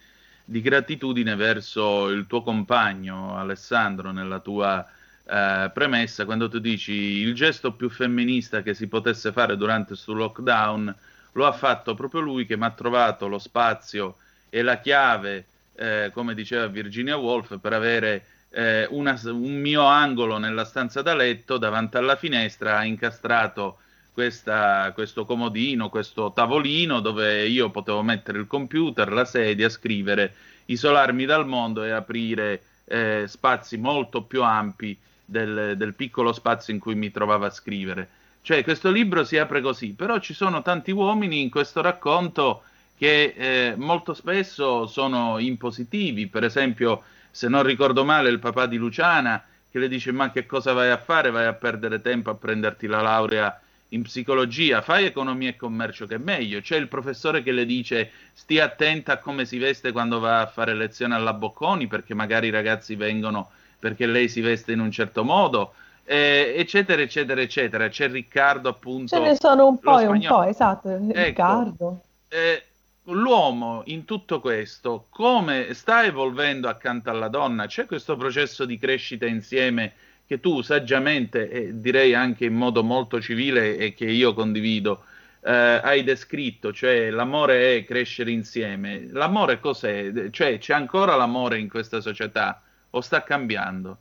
di 0.45 0.61
gratitudine 0.61 1.35
verso 1.35 2.09
il 2.09 2.27
tuo 2.27 2.43
compagno 2.43 3.37
Alessandro 3.37 4.13
nella 4.13 4.39
tua 4.39 4.87
eh, 5.25 5.71
premessa 5.75 6.25
quando 6.25 6.49
tu 6.49 6.61
dici 6.61 6.93
il 6.93 7.35
gesto 7.35 7.73
più 7.73 7.91
femminista 7.91 8.63
che 8.63 8.73
si 8.73 8.87
potesse 8.87 9.33
fare 9.33 9.57
durante 9.57 9.89
questo 9.89 10.13
lockdown 10.13 10.95
lo 11.33 11.47
ha 11.47 11.53
fatto 11.53 11.95
proprio 11.95 12.21
lui 12.21 12.47
che 12.47 12.57
mi 12.57 12.65
ha 12.65 12.71
trovato 12.71 13.27
lo 13.27 13.39
spazio 13.39 14.17
e 14.49 14.63
la 14.63 14.79
chiave, 14.81 15.45
eh, 15.77 16.11
come 16.13 16.35
diceva 16.35 16.67
Virginia 16.67 17.17
Woolf, 17.17 17.59
per 17.59 17.73
avere 17.73 18.25
eh, 18.51 18.87
una, 18.91 19.21
un 19.25 19.61
mio 19.61 19.85
angolo 19.85 20.39
nella 20.39 20.65
stanza 20.65 21.03
da 21.03 21.15
letto 21.15 21.59
davanti 21.59 21.97
alla 21.97 22.17
finestra, 22.17 22.79
ha 22.79 22.85
incastrato 22.85 23.79
questa, 24.17 24.93
questo 24.95 25.27
comodino, 25.27 25.91
questo 25.91 26.33
tavolino 26.33 27.01
dove 27.01 27.47
io 27.47 27.71
potevo 27.71 28.03
mettere 28.03 28.39
il 28.39 28.47
computer, 28.47 29.13
la 29.13 29.27
sedia, 29.27 29.69
scrivere, 29.69 30.35
isolarmi 30.67 31.27
dal 31.27 31.47
mondo 31.47 31.85
e 31.85 31.91
aprire 31.91 32.63
eh, 32.87 33.25
spazi 33.27 33.77
molto 33.77 34.23
più 34.23 34.43
ampi 34.43 34.97
del, 35.23 35.75
del, 35.77 35.93
piccolo 35.93 36.33
spazio 36.33 36.73
in 36.73 36.81
cui 36.81 36.95
mi 36.95 37.11
trovavo 37.11 37.45
a 37.45 37.51
scrivere. 37.51 38.09
Cioè, 38.41 38.63
questo 38.63 38.91
libro 38.91 39.23
si 39.25 39.37
apre 39.37 39.61
così, 39.61 39.93
però 39.93 40.19
ci 40.19 40.33
sono 40.33 40.63
tanti 40.63 40.93
uomini 40.93 41.43
in 41.43 41.51
questo 41.51 41.83
racconto 41.83 42.63
che 42.97 43.35
eh, 43.37 43.75
molto 43.77 44.15
spesso 44.15 44.87
sono 44.87 45.39
impositivi. 45.39 46.27
Per 46.27 46.45
esempio, 46.45 47.03
se 47.31 47.49
non 47.49 47.63
ricordo 47.63 48.05
male, 48.05 48.31
il 48.31 48.39
papà 48.39 48.67
di 48.67 48.77
Luciana 48.77 49.43
che 49.71 49.79
le 49.79 49.89
dice: 49.89 50.13
Ma 50.13 50.31
che 50.31 50.47
cosa 50.47 50.73
vai 50.73 50.91
a 50.91 50.99
fare? 50.99 51.31
Vai 51.31 51.47
a 51.47 51.53
perdere 51.53 52.01
tempo 52.01 52.31
a 52.31 52.35
prenderti 52.35 52.87
la 52.87 53.03
laurea 53.03 53.61
in 53.91 54.03
psicologia, 54.03 54.83
fai 54.83 55.05
economia 55.05 55.51
e 55.51 55.57
commercio 55.57 56.07
che 56.07 56.17
è 56.17 56.19
meglio. 56.19 56.61
C'è 56.61 56.77
il 56.77 56.89
professore 56.89 57.43
che 57.43 57.53
le 57.53 57.65
dice 57.65 58.11
stia 58.33 58.65
attenta 58.65 59.13
a 59.13 59.19
come 59.19 59.45
si 59.45 59.59
veste 59.59 59.93
quando 59.93 60.19
va 60.19 60.41
a 60.41 60.47
fare 60.47 60.75
lezione 60.75 61.15
alla 61.15 61.33
Bocconi, 61.33 61.87
perché 61.87 62.15
magari 62.15 62.49
i 62.49 62.51
ragazzi 62.51 62.97
vengono 62.97 63.51
perché 63.79 64.07
lei 64.07 64.29
si 64.29 64.41
veste 64.41 64.73
in 64.73 64.81
un 64.81 64.91
certo 64.91 65.23
modo, 65.23 65.75
eh, 66.05 66.55
eccetera, 66.57 67.01
eccetera, 67.03 67.41
eccetera. 67.41 67.89
C'è 67.89 68.09
Riccardo 68.09 68.69
appunto. 68.69 69.15
Ce 69.15 69.23
ne 69.23 69.37
sono 69.37 69.69
un 69.69 69.79
po' 69.79 69.99
e 69.99 70.07
un 70.07 70.25
po', 70.27 70.43
esatto, 70.43 70.91
ecco, 70.91 71.13
Riccardo. 71.13 72.01
Eh, 72.29 72.63
l'uomo 73.07 73.83
in 73.87 74.05
tutto 74.05 74.41
questo, 74.41 75.07
come 75.11 75.75
sta 75.75 76.05
evolvendo 76.05 76.69
accanto 76.69 77.11
alla 77.11 77.29
donna? 77.29 77.67
C'è 77.67 77.87
questo 77.87 78.17
processo 78.17 78.65
di 78.65 78.79
crescita 78.79 79.27
insieme 79.27 79.93
che 80.27 80.41
tu 80.41 80.61
saggiamente 80.63 81.49
e 81.49 81.81
direi 81.81 82.15
anche 82.15 82.47
in 82.47 82.55
modo 82.55 82.83
molto 82.83 83.21
civile 83.21 83.77
e 83.77 83.95
che 83.95 84.07
io 84.07 84.35
condivido 84.35 85.05
eh, 85.41 85.53
hai 85.53 86.03
descritto, 86.03 86.73
cioè 86.73 87.11
l'amore 87.11 87.77
è 87.77 87.85
crescere 87.85 88.33
insieme. 88.33 89.07
L'amore 89.13 89.61
cos'è? 89.61 90.31
Cioè 90.31 90.59
c'è 90.59 90.75
ancora 90.75 91.15
l'amore 91.15 91.59
in 91.59 91.69
questa 91.69 92.01
società 92.01 92.61
o 92.91 93.01
sta 93.01 93.23
cambiando? 93.23 93.99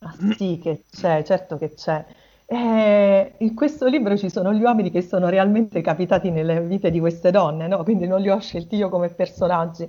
Ah, 0.00 0.14
sì 0.36 0.58
che 0.62 0.82
c'è, 0.90 1.22
certo 1.24 1.56
che 1.56 1.72
c'è. 1.72 2.04
Eh, 2.54 3.34
in 3.38 3.54
questo 3.54 3.88
libro 3.88 4.16
ci 4.16 4.30
sono 4.30 4.52
gli 4.52 4.62
uomini 4.62 4.92
che 4.92 5.02
sono 5.02 5.28
realmente 5.28 5.80
capitati 5.80 6.30
nelle 6.30 6.60
vite 6.60 6.92
di 6.92 7.00
queste 7.00 7.32
donne, 7.32 7.66
no? 7.66 7.82
quindi 7.82 8.06
non 8.06 8.20
li 8.20 8.30
ho 8.30 8.38
scelti 8.38 8.76
io 8.76 8.88
come 8.88 9.08
personaggi 9.08 9.88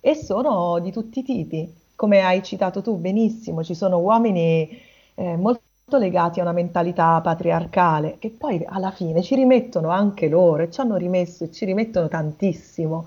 e 0.00 0.16
sono 0.16 0.80
di 0.80 0.90
tutti 0.90 1.20
i 1.20 1.22
tipi, 1.22 1.72
come 1.94 2.22
hai 2.22 2.42
citato 2.42 2.82
tu 2.82 2.96
benissimo, 2.96 3.62
ci 3.62 3.76
sono 3.76 3.98
uomini 3.98 4.68
eh, 5.14 5.36
molto 5.36 5.62
legati 5.98 6.40
a 6.40 6.42
una 6.42 6.52
mentalità 6.52 7.20
patriarcale, 7.20 8.16
che 8.18 8.30
poi 8.30 8.60
alla 8.66 8.90
fine 8.90 9.22
ci 9.22 9.36
rimettono 9.36 9.90
anche 9.90 10.28
loro 10.28 10.64
e 10.64 10.70
ci 10.70 10.80
hanno 10.80 10.96
rimesso 10.96 11.44
e 11.44 11.52
ci 11.52 11.64
rimettono 11.64 12.08
tantissimo. 12.08 13.06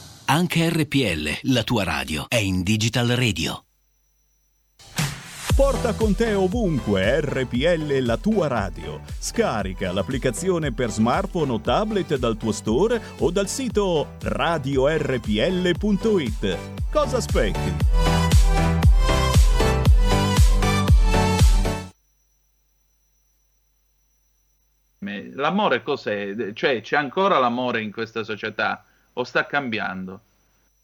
Anche 0.33 0.69
RPL, 0.69 1.51
la 1.51 1.63
tua 1.63 1.83
radio, 1.83 2.23
è 2.29 2.37
in 2.37 2.63
Digital 2.63 3.09
Radio. 3.09 3.65
Porta 5.53 5.93
con 5.93 6.15
te 6.15 6.33
ovunque 6.33 7.19
RPL 7.19 7.97
la 7.99 8.15
tua 8.15 8.47
radio. 8.47 9.01
Scarica 9.19 9.91
l'applicazione 9.91 10.71
per 10.71 10.89
smartphone 10.89 11.51
o 11.51 11.59
tablet 11.59 12.15
dal 12.15 12.37
tuo 12.37 12.53
store 12.53 13.01
o 13.17 13.29
dal 13.29 13.49
sito 13.49 14.15
radiorpl.it. 14.21 15.27
Cosa 16.89 17.17
aspetti? 17.17 17.75
L'amore 25.33 25.83
cos'è? 25.83 26.53
Cioè, 26.53 26.79
c'è 26.79 26.95
ancora 26.95 27.37
l'amore 27.37 27.81
in 27.81 27.91
questa 27.91 28.23
società? 28.23 28.85
O 29.13 29.23
sta 29.23 29.45
cambiando? 29.45 30.21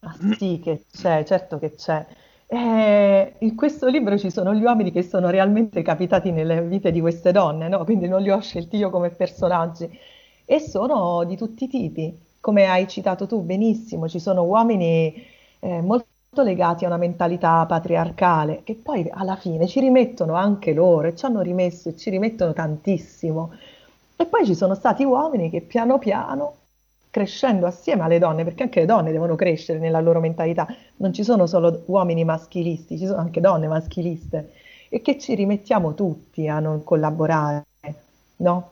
Ah, 0.02 0.16
sì 0.38 0.60
che 0.60 0.86
c'è, 0.92 1.24
certo 1.24 1.58
che 1.60 1.74
c'è. 1.76 2.06
Eh, 2.50 3.36
in 3.40 3.56
questo 3.56 3.88
libro 3.88 4.18
ci 4.18 4.30
sono 4.32 4.54
gli 4.54 4.64
uomini 4.64 4.92
che 4.92 5.04
sono 5.04 5.30
realmente 5.30 5.82
capitati 5.82 6.32
nelle 6.32 6.62
vite 6.62 6.92
di 6.92 7.02
queste 7.02 7.32
donne, 7.32 7.68
no? 7.68 7.84
quindi 7.84 8.08
non 8.08 8.22
li 8.22 8.30
ho 8.30 8.40
scelti 8.40 8.78
io 8.78 8.90
come 8.90 9.10
personaggi, 9.10 9.90
e 10.46 10.60
sono 10.60 11.24
di 11.26 11.36
tutti 11.36 11.66
i 11.66 11.68
tipi, 11.68 12.18
come 12.40 12.68
hai 12.68 12.88
citato 12.88 13.28
tu 13.28 13.42
benissimo, 13.42 14.08
ci 14.08 14.20
sono 14.20 14.44
uomini 14.44 15.14
eh, 15.60 15.82
molto 15.82 16.06
legati 16.44 16.86
a 16.86 16.88
una 16.88 16.98
mentalità 16.98 17.66
patriarcale, 17.66 18.62
che 18.64 18.76
poi 18.76 19.10
alla 19.12 19.36
fine 19.36 19.68
ci 19.68 19.80
rimettono 19.82 20.36
anche 20.36 20.74
loro, 20.74 21.08
e 21.10 21.16
ci 21.16 21.26
hanno 21.26 21.42
rimesso 21.42 21.90
e 21.90 21.98
ci 21.98 22.10
rimettono 22.10 22.54
tantissimo. 22.54 23.52
E 24.16 24.26
poi 24.26 24.46
ci 24.46 24.56
sono 24.56 24.74
stati 24.76 25.04
uomini 25.04 25.50
che 25.50 25.62
piano 25.62 26.00
piano 26.00 26.56
crescendo 27.10 27.66
assieme 27.66 28.04
alle 28.04 28.20
donne, 28.20 28.44
perché 28.44 28.64
anche 28.64 28.82
le 28.82 28.86
donne 28.86 29.12
devono 29.12 29.36
crescere 29.36 29.80
nella 29.80 30.00
loro 30.00 30.20
mentalità, 30.20 30.68
non 30.98 31.14
ci 31.14 31.24
sono 31.24 31.48
solo 31.48 31.84
uomini 31.86 32.24
maschilisti, 32.24 32.98
ci 32.98 33.06
sono 33.06 33.20
anche 33.20 33.42
donne 33.42 33.68
maschiliste 33.68 34.52
e 34.90 35.02
che 35.02 35.18
ci 35.18 35.36
rimettiamo 35.36 35.94
tutti 35.94 36.48
a 36.48 36.60
non 36.60 36.84
collaborare, 36.84 37.66
no? 38.38 38.72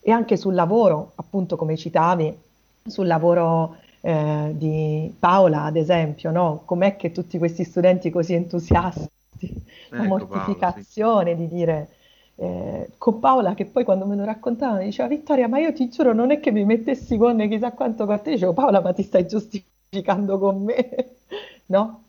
E 0.00 0.10
anche 0.10 0.36
sul 0.36 0.54
lavoro, 0.54 1.12
appunto 1.14 1.56
come 1.56 1.76
citavi, 1.76 2.36
sul 2.86 3.06
lavoro 3.06 3.76
eh, 4.00 4.52
di 4.54 5.14
Paola, 5.18 5.62
ad 5.62 5.76
esempio, 5.76 6.30
no? 6.30 6.62
Com'è 6.64 6.96
che 6.96 7.12
tutti 7.12 7.38
questi 7.38 7.64
studenti 7.64 8.10
così 8.10 8.34
entusiasti, 8.34 9.08
ecco, 9.38 9.96
la 9.96 10.02
mortificazione 10.02 11.34
Paolo, 11.34 11.36
sì. 11.36 11.48
di 11.48 11.54
dire 11.54 11.88
eh, 12.36 12.90
con 12.98 13.20
Paola 13.20 13.54
che 13.54 13.64
poi 13.66 13.84
quando 13.84 14.06
me 14.06 14.16
lo 14.16 14.24
raccontava 14.24 14.78
mi 14.78 14.86
diceva 14.86 15.08
Vittoria 15.08 15.46
ma 15.46 15.58
io 15.58 15.72
ti 15.72 15.88
giuro 15.88 16.12
non 16.12 16.30
è 16.32 16.40
che 16.40 16.50
mi 16.50 16.64
mettessi 16.64 17.16
con 17.16 17.36
chissà 17.48 17.72
quanto 17.72 18.06
con 18.06 18.20
dicevo 18.24 18.52
Paola 18.52 18.80
ma 18.80 18.92
ti 18.92 19.02
stai 19.02 19.26
giustificando 19.26 20.38
con 20.38 20.62
me 20.62 21.16
no? 21.66 22.02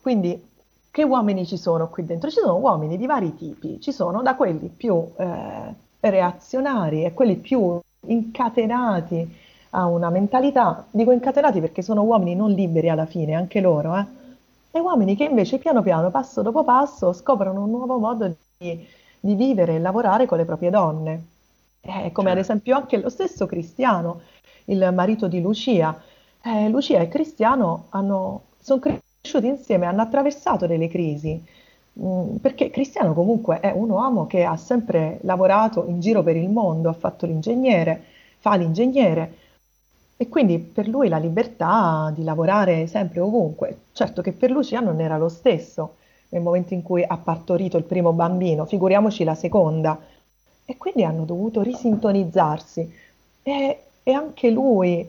quindi 0.00 0.50
che 0.90 1.04
uomini 1.04 1.46
ci 1.46 1.56
sono 1.56 1.88
qui 1.88 2.04
dentro? 2.04 2.28
Ci 2.28 2.40
sono 2.40 2.58
uomini 2.58 2.96
di 2.96 3.06
vari 3.06 3.34
tipi 3.34 3.80
ci 3.80 3.92
sono 3.92 4.22
da 4.22 4.36
quelli 4.36 4.68
più 4.68 5.04
eh, 5.16 5.74
reazionari 6.00 7.04
e 7.04 7.12
quelli 7.12 7.36
più 7.36 7.80
incatenati 8.06 9.36
a 9.70 9.86
una 9.86 10.10
mentalità 10.10 10.86
dico 10.90 11.12
incatenati 11.12 11.60
perché 11.60 11.82
sono 11.82 12.02
uomini 12.02 12.34
non 12.34 12.50
liberi 12.50 12.88
alla 12.88 13.06
fine 13.06 13.34
anche 13.34 13.60
loro 13.60 13.96
eh? 13.96 14.06
e 14.70 14.80
uomini 14.80 15.16
che 15.16 15.24
invece 15.24 15.58
piano 15.58 15.82
piano 15.82 16.10
passo 16.10 16.42
dopo 16.42 16.62
passo 16.62 17.12
scoprono 17.12 17.64
un 17.64 17.70
nuovo 17.70 17.98
modo 17.98 18.34
di 18.58 18.86
di 19.24 19.36
vivere 19.36 19.76
e 19.76 19.78
lavorare 19.78 20.26
con 20.26 20.36
le 20.38 20.44
proprie 20.44 20.70
donne. 20.70 21.26
Eh, 21.80 22.10
come 22.12 22.30
ad 22.30 22.36
certo. 22.36 22.40
esempio 22.40 22.76
anche 22.76 22.96
lo 22.98 23.08
stesso 23.08 23.46
Cristiano, 23.46 24.22
il 24.66 24.90
marito 24.92 25.28
di 25.28 25.40
Lucia. 25.40 25.96
Eh, 26.42 26.68
Lucia 26.68 26.98
e 27.00 27.08
Cristiano 27.08 27.86
sono 28.60 28.80
cresciuti 28.80 29.46
insieme, 29.46 29.86
hanno 29.86 30.02
attraversato 30.02 30.66
delle 30.66 30.88
crisi, 30.88 31.40
mh, 31.92 32.06
mm, 32.06 32.36
perché 32.36 32.70
Cristiano 32.70 33.14
comunque 33.14 33.60
è 33.60 33.70
un 33.70 33.90
uomo 33.90 34.26
che 34.26 34.42
ha 34.44 34.56
sempre 34.56 35.18
lavorato 35.22 35.84
in 35.86 36.00
giro 36.00 36.22
per 36.24 36.36
il 36.36 36.48
mondo, 36.50 36.88
ha 36.88 36.92
fatto 36.92 37.26
l'ingegnere, 37.26 38.04
fa 38.38 38.56
l'ingegnere, 38.56 39.38
E 40.16 40.28
quindi 40.28 40.58
per 40.58 40.86
lui 40.88 41.08
la 41.08 41.18
libertà 41.18 42.12
di 42.14 42.22
lavorare 42.22 42.86
sempre 42.86 43.20
ovunque. 43.20 43.86
Certo 43.92 44.22
che 44.22 44.32
per 44.32 44.50
Lucia 44.52 44.80
non 44.80 45.00
era 45.00 45.18
lo 45.18 45.28
stesso 45.28 45.96
nel 46.32 46.42
momento 46.42 46.72
in 46.72 46.82
cui 46.82 47.04
ha 47.06 47.16
partorito 47.18 47.76
il 47.76 47.84
primo 47.84 48.12
bambino, 48.12 48.64
figuriamoci 48.64 49.22
la 49.22 49.34
seconda. 49.34 49.98
E 50.64 50.76
quindi 50.78 51.04
hanno 51.04 51.24
dovuto 51.24 51.60
risintonizzarsi. 51.60 52.92
E, 53.42 53.82
e 54.02 54.12
anche 54.12 54.50
lui, 54.50 55.06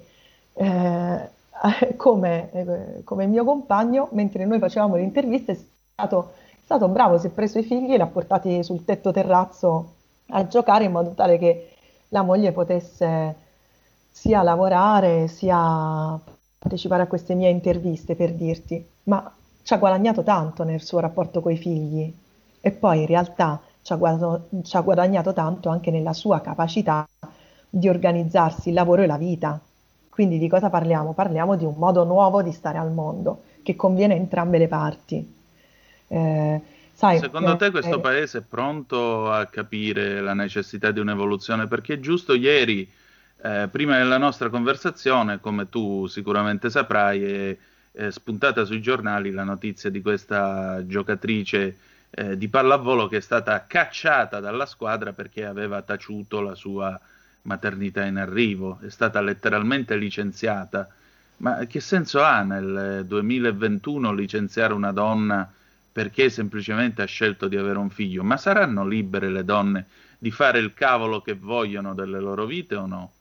eh, 0.53 1.29
come, 1.95 2.51
eh, 2.51 3.03
come, 3.03 3.25
mio 3.27 3.45
compagno, 3.45 4.09
mentre 4.11 4.45
noi 4.45 4.59
facevamo 4.59 4.95
le 4.95 5.03
interviste, 5.03 5.53
è 5.53 5.57
stato, 5.93 6.33
è 6.49 6.59
stato 6.63 6.89
bravo, 6.89 7.17
si 7.17 7.27
è 7.27 7.29
preso 7.29 7.59
i 7.59 7.63
figli 7.63 7.93
e 7.93 7.95
li 7.95 8.01
ha 8.01 8.07
portati 8.07 8.61
sul 8.63 8.83
tetto 8.83 9.11
terrazzo 9.11 9.91
a 10.27 10.45
giocare 10.47 10.85
in 10.85 10.91
modo 10.91 11.11
tale 11.11 11.37
che 11.37 11.69
la 12.09 12.21
moglie 12.21 12.51
potesse 12.51 13.35
sia 14.11 14.41
lavorare 14.41 15.27
sia 15.27 16.19
partecipare 16.59 17.03
a 17.03 17.07
queste 17.07 17.33
mie 17.33 17.49
interviste 17.49 18.15
per 18.15 18.33
dirti, 18.33 18.85
ma 19.03 19.33
ci 19.63 19.73
ha 19.73 19.77
guadagnato 19.77 20.23
tanto 20.23 20.63
nel 20.63 20.81
suo 20.81 20.99
rapporto 20.99 21.41
con 21.41 21.51
i 21.51 21.57
figli 21.57 22.13
e 22.61 22.71
poi 22.71 22.99
in 22.99 23.07
realtà 23.07 23.61
ci 23.81 23.93
ha, 23.93 23.95
guadagnato, 23.95 24.47
ci 24.63 24.77
ha 24.77 24.81
guadagnato 24.81 25.33
tanto 25.33 25.69
anche 25.69 25.91
nella 25.91 26.13
sua 26.13 26.41
capacità 26.41 27.07
di 27.69 27.89
organizzarsi 27.89 28.69
il 28.69 28.75
lavoro 28.75 29.01
e 29.01 29.07
la 29.07 29.17
vita. 29.17 29.59
Quindi 30.09 30.37
di 30.37 30.47
cosa 30.47 30.69
parliamo? 30.69 31.13
Parliamo 31.13 31.55
di 31.55 31.65
un 31.65 31.73
modo 31.75 32.03
nuovo 32.03 32.41
di 32.41 32.51
stare 32.51 32.77
al 32.77 32.91
mondo 32.91 33.43
che 33.63 33.75
conviene 33.75 34.13
a 34.13 34.17
entrambe 34.17 34.57
le 34.59 34.67
parti. 34.67 35.33
Eh, 36.07 36.61
sai, 36.93 37.17
Secondo 37.17 37.53
eh, 37.53 37.57
te 37.57 37.71
questo 37.71 37.97
eh, 37.97 37.99
paese 37.99 38.37
è 38.39 38.43
pronto 38.47 39.31
a 39.31 39.45
capire 39.47 40.21
la 40.21 40.33
necessità 40.33 40.91
di 40.91 40.99
un'evoluzione? 40.99 41.67
Perché 41.67 41.99
giusto 41.99 42.35
ieri 42.35 42.87
eh, 43.41 43.67
prima 43.71 43.97
della 43.97 44.17
nostra 44.17 44.49
conversazione, 44.49 45.39
come 45.39 45.67
tu 45.67 46.05
sicuramente 46.07 46.69
saprai, 46.69 47.57
è, 47.93 48.09
spuntata 48.09 48.65
sui 48.65 48.81
giornali 48.81 49.31
la 49.31 49.43
notizia 49.43 49.89
di 49.89 50.01
questa 50.01 50.85
giocatrice 50.85 51.77
eh, 52.09 52.37
di 52.37 52.47
pallavolo 52.47 53.07
che 53.07 53.17
è 53.17 53.21
stata 53.21 53.65
cacciata 53.65 54.39
dalla 54.39 54.65
squadra 54.65 55.13
perché 55.13 55.45
aveva 55.45 55.81
taciuto 55.81 56.41
la 56.41 56.55
sua 56.55 56.99
maternità 57.43 58.05
in 58.05 58.17
arrivo, 58.17 58.79
è 58.81 58.89
stata 58.89 59.21
letteralmente 59.21 59.95
licenziata. 59.95 60.87
Ma 61.37 61.65
che 61.65 61.79
senso 61.79 62.21
ha 62.21 62.41
nel 62.43 63.03
2021 63.05 64.13
licenziare 64.13 64.73
una 64.73 64.91
donna 64.91 65.51
perché 65.91 66.29
semplicemente 66.29 67.01
ha 67.01 67.05
scelto 67.05 67.47
di 67.47 67.57
avere 67.57 67.79
un 67.79 67.89
figlio? 67.89 68.23
Ma 68.23 68.37
saranno 68.37 68.87
libere 68.87 69.29
le 69.29 69.43
donne 69.43 69.85
di 70.17 70.31
fare 70.31 70.59
il 70.59 70.73
cavolo 70.73 71.21
che 71.21 71.33
vogliono 71.33 71.93
delle 71.93 72.19
loro 72.19 72.45
vite 72.45 72.75
o 72.75 72.85
no? 72.85 73.11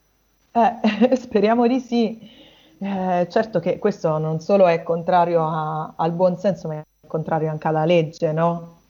Eh, 0.52 1.16
speriamo 1.16 1.66
di 1.66 1.80
sì. 1.80 2.40
Eh, 2.84 3.28
certo 3.30 3.60
che 3.60 3.78
questo 3.78 4.18
non 4.18 4.40
solo 4.40 4.66
è 4.66 4.82
contrario 4.82 5.44
a, 5.46 5.92
al 5.96 6.10
buon 6.10 6.36
senso, 6.36 6.66
ma 6.66 6.80
è 6.80 7.06
contrario 7.06 7.48
anche 7.48 7.68
alla 7.68 7.84
legge, 7.84 8.32
no? 8.32 8.80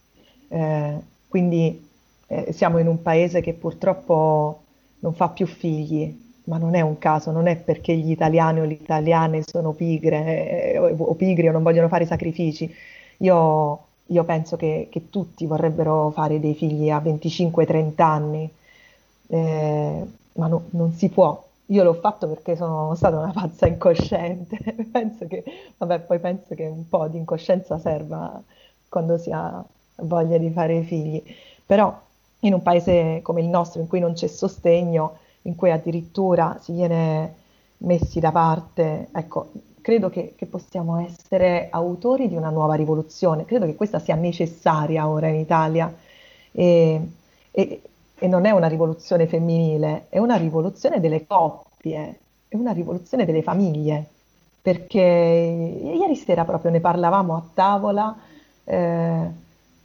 Eh, 0.48 0.98
quindi 1.28 1.90
eh, 2.26 2.52
siamo 2.52 2.78
in 2.78 2.86
un 2.86 3.02
paese 3.02 3.42
che 3.42 3.52
purtroppo 3.52 4.62
non 5.00 5.12
fa 5.12 5.28
più 5.28 5.46
figli, 5.46 6.18
ma 6.44 6.56
non 6.56 6.74
è 6.74 6.80
un 6.80 6.96
caso, 6.98 7.30
non 7.32 7.46
è 7.46 7.56
perché 7.56 7.94
gli 7.94 8.10
italiani 8.10 8.60
o 8.60 8.64
le 8.64 8.72
italiane 8.74 9.42
sono 9.44 9.72
pigre 9.72 10.72
eh, 10.72 10.78
o, 10.78 10.88
o, 10.96 11.14
pigri 11.14 11.48
o 11.48 11.52
non 11.52 11.62
vogliono 11.62 11.88
fare 11.88 12.06
sacrifici. 12.06 12.74
Io, 13.18 13.86
io 14.06 14.24
penso 14.24 14.56
che, 14.56 14.88
che, 14.90 15.10
tutti 15.10 15.44
vorrebbero 15.46 16.10
fare 16.12 16.40
dei 16.40 16.54
figli 16.54 16.88
a 16.90 16.98
25-30 16.98 18.02
anni, 18.02 18.50
eh, 19.28 20.06
ma 20.34 20.46
no, 20.46 20.64
non 20.70 20.92
si 20.92 21.08
può, 21.10 21.42
io 21.66 21.82
l'ho 21.84 21.94
fatto 21.94 22.28
perché 22.28 22.56
sono 22.56 22.94
stata 22.94 23.18
una 23.18 23.32
pazza 23.32 23.66
incosciente. 23.66 24.58
penso 24.90 25.26
che, 25.26 25.44
vabbè, 25.76 26.00
poi 26.00 26.18
penso 26.18 26.54
che 26.54 26.66
un 26.66 26.88
po' 26.88 27.08
di 27.08 27.18
incoscienza 27.18 27.78
serva 27.78 28.40
quando 28.88 29.16
si 29.18 29.30
ha 29.30 29.64
voglia 29.96 30.38
di 30.38 30.50
fare 30.50 30.82
figli. 30.82 31.22
Però 31.64 31.98
in 32.40 32.54
un 32.54 32.62
paese 32.62 33.20
come 33.22 33.40
il 33.40 33.48
nostro, 33.48 33.80
in 33.80 33.86
cui 33.86 34.00
non 34.00 34.12
c'è 34.14 34.26
sostegno, 34.26 35.18
in 35.42 35.54
cui 35.54 35.70
addirittura 35.70 36.58
si 36.60 36.72
viene 36.72 37.34
messi 37.78 38.20
da 38.20 38.30
parte, 38.30 39.08
ecco, 39.12 39.50
credo 39.80 40.08
che, 40.10 40.34
che 40.36 40.46
possiamo 40.46 40.98
essere 41.00 41.68
autori 41.70 42.28
di 42.28 42.36
una 42.36 42.50
nuova 42.50 42.74
rivoluzione. 42.74 43.44
Credo 43.44 43.66
che 43.66 43.74
questa 43.74 43.98
sia 43.98 44.14
necessaria 44.14 45.08
ora 45.08 45.28
in 45.28 45.36
Italia. 45.36 45.92
E, 46.52 47.00
e, 47.50 47.82
e 48.22 48.28
non 48.28 48.44
è 48.44 48.52
una 48.52 48.68
rivoluzione 48.68 49.26
femminile, 49.26 50.06
è 50.08 50.18
una 50.18 50.36
rivoluzione 50.36 51.00
delle 51.00 51.26
coppie, 51.26 52.20
è 52.46 52.54
una 52.54 52.70
rivoluzione 52.70 53.24
delle 53.24 53.42
famiglie, 53.42 54.06
perché 54.62 55.00
ieri 55.00 56.14
sera 56.14 56.44
proprio 56.44 56.70
ne 56.70 56.78
parlavamo 56.78 57.34
a 57.34 57.42
tavola, 57.52 58.16
eh, 58.62 59.28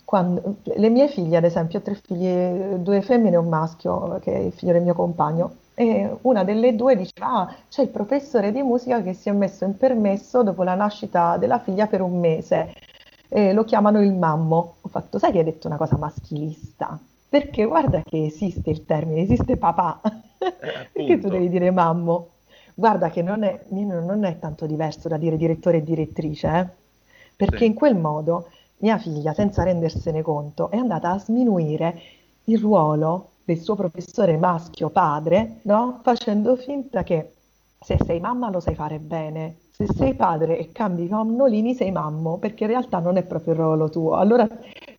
quando, 0.06 0.58
le 0.62 0.90
mie 0.90 1.08
figlie 1.08 1.38
ad 1.38 1.46
esempio, 1.46 1.80
ho 1.80 1.82
tre 1.82 1.96
figlie, 1.96 2.78
due 2.80 3.02
femmine 3.02 3.34
e 3.34 3.40
un 3.40 3.50
maschio, 3.50 4.20
che 4.22 4.32
è 4.36 4.38
il 4.38 4.52
figlio 4.52 4.74
del 4.74 4.84
mio 4.84 4.94
compagno, 4.94 5.56
e 5.74 6.08
una 6.22 6.44
delle 6.44 6.76
due 6.76 6.96
diceva, 6.96 7.32
ah, 7.32 7.56
c'è 7.68 7.82
il 7.82 7.90
professore 7.90 8.52
di 8.52 8.62
musica 8.62 9.02
che 9.02 9.14
si 9.14 9.30
è 9.30 9.32
messo 9.32 9.66
in 9.66 9.76
permesso 9.76 10.44
dopo 10.44 10.62
la 10.62 10.76
nascita 10.76 11.38
della 11.38 11.58
figlia 11.58 11.88
per 11.88 12.02
un 12.02 12.20
mese, 12.20 12.72
e 13.30 13.52
lo 13.52 13.64
chiamano 13.64 14.00
il 14.00 14.14
mammo. 14.14 14.76
Ho 14.82 14.90
fatto, 14.90 15.18
sai 15.18 15.32
che 15.32 15.40
hai 15.40 15.44
detto 15.44 15.66
una 15.66 15.78
cosa 15.78 15.98
maschilista? 15.98 17.00
Perché 17.30 17.65
guarda 17.65 18.01
che 18.03 18.25
esiste 18.25 18.69
il 18.69 18.86
termine, 18.86 19.21
esiste 19.21 19.57
papà. 19.57 20.01
Eh, 20.03 20.89
Perché 20.93 21.19
tu 21.19 21.30
devi 21.30 21.49
dire 21.49 21.71
mammo? 21.71 22.30
Guarda 22.73 23.09
che 23.09 23.21
non 23.21 23.43
è, 23.43 23.65
non 23.69 24.23
è, 24.23 24.38
tanto 24.39 24.65
diverso 24.65 25.07
da 25.07 25.17
dire 25.17 25.36
direttore 25.36 25.78
e 25.78 25.84
direttrice, 25.84 26.47
eh? 26.47 26.67
perché 27.36 27.59
sì. 27.59 27.65
in 27.65 27.73
quel 27.73 27.95
modo 27.95 28.49
mia 28.78 28.99
figlia, 28.99 29.34
senza 29.34 29.63
rendersene 29.63 30.21
conto, 30.21 30.69
è 30.69 30.78
andata 30.78 31.11
a 31.11 31.19
sminuire 31.19 31.99
il 32.45 32.59
ruolo 32.59 33.32
del 33.43 33.59
suo 33.59 33.75
professore 33.75 34.38
maschio 34.38 34.89
padre, 34.89 35.59
no? 35.63 35.99
facendo 36.03 36.55
finta 36.55 37.03
che 37.03 37.34
se 37.80 37.97
sei 38.05 38.19
mamma 38.19 38.49
lo 38.51 38.59
sai 38.59 38.75
fare 38.75 38.99
bene, 38.99 39.57
se 39.71 39.88
sei 39.88 40.13
padre 40.13 40.57
e 40.57 40.71
cambi 40.71 41.05
i 41.05 41.07
nonnolini 41.07 41.73
sei 41.73 41.91
mammo, 41.91 42.38
perché 42.38 42.65
in 42.65 42.71
realtà 42.71 42.99
non 42.99 43.17
è 43.17 43.23
proprio 43.23 43.53
il 43.53 43.59
ruolo 43.59 43.89
tuo. 43.89 44.15
Allora 44.15 44.47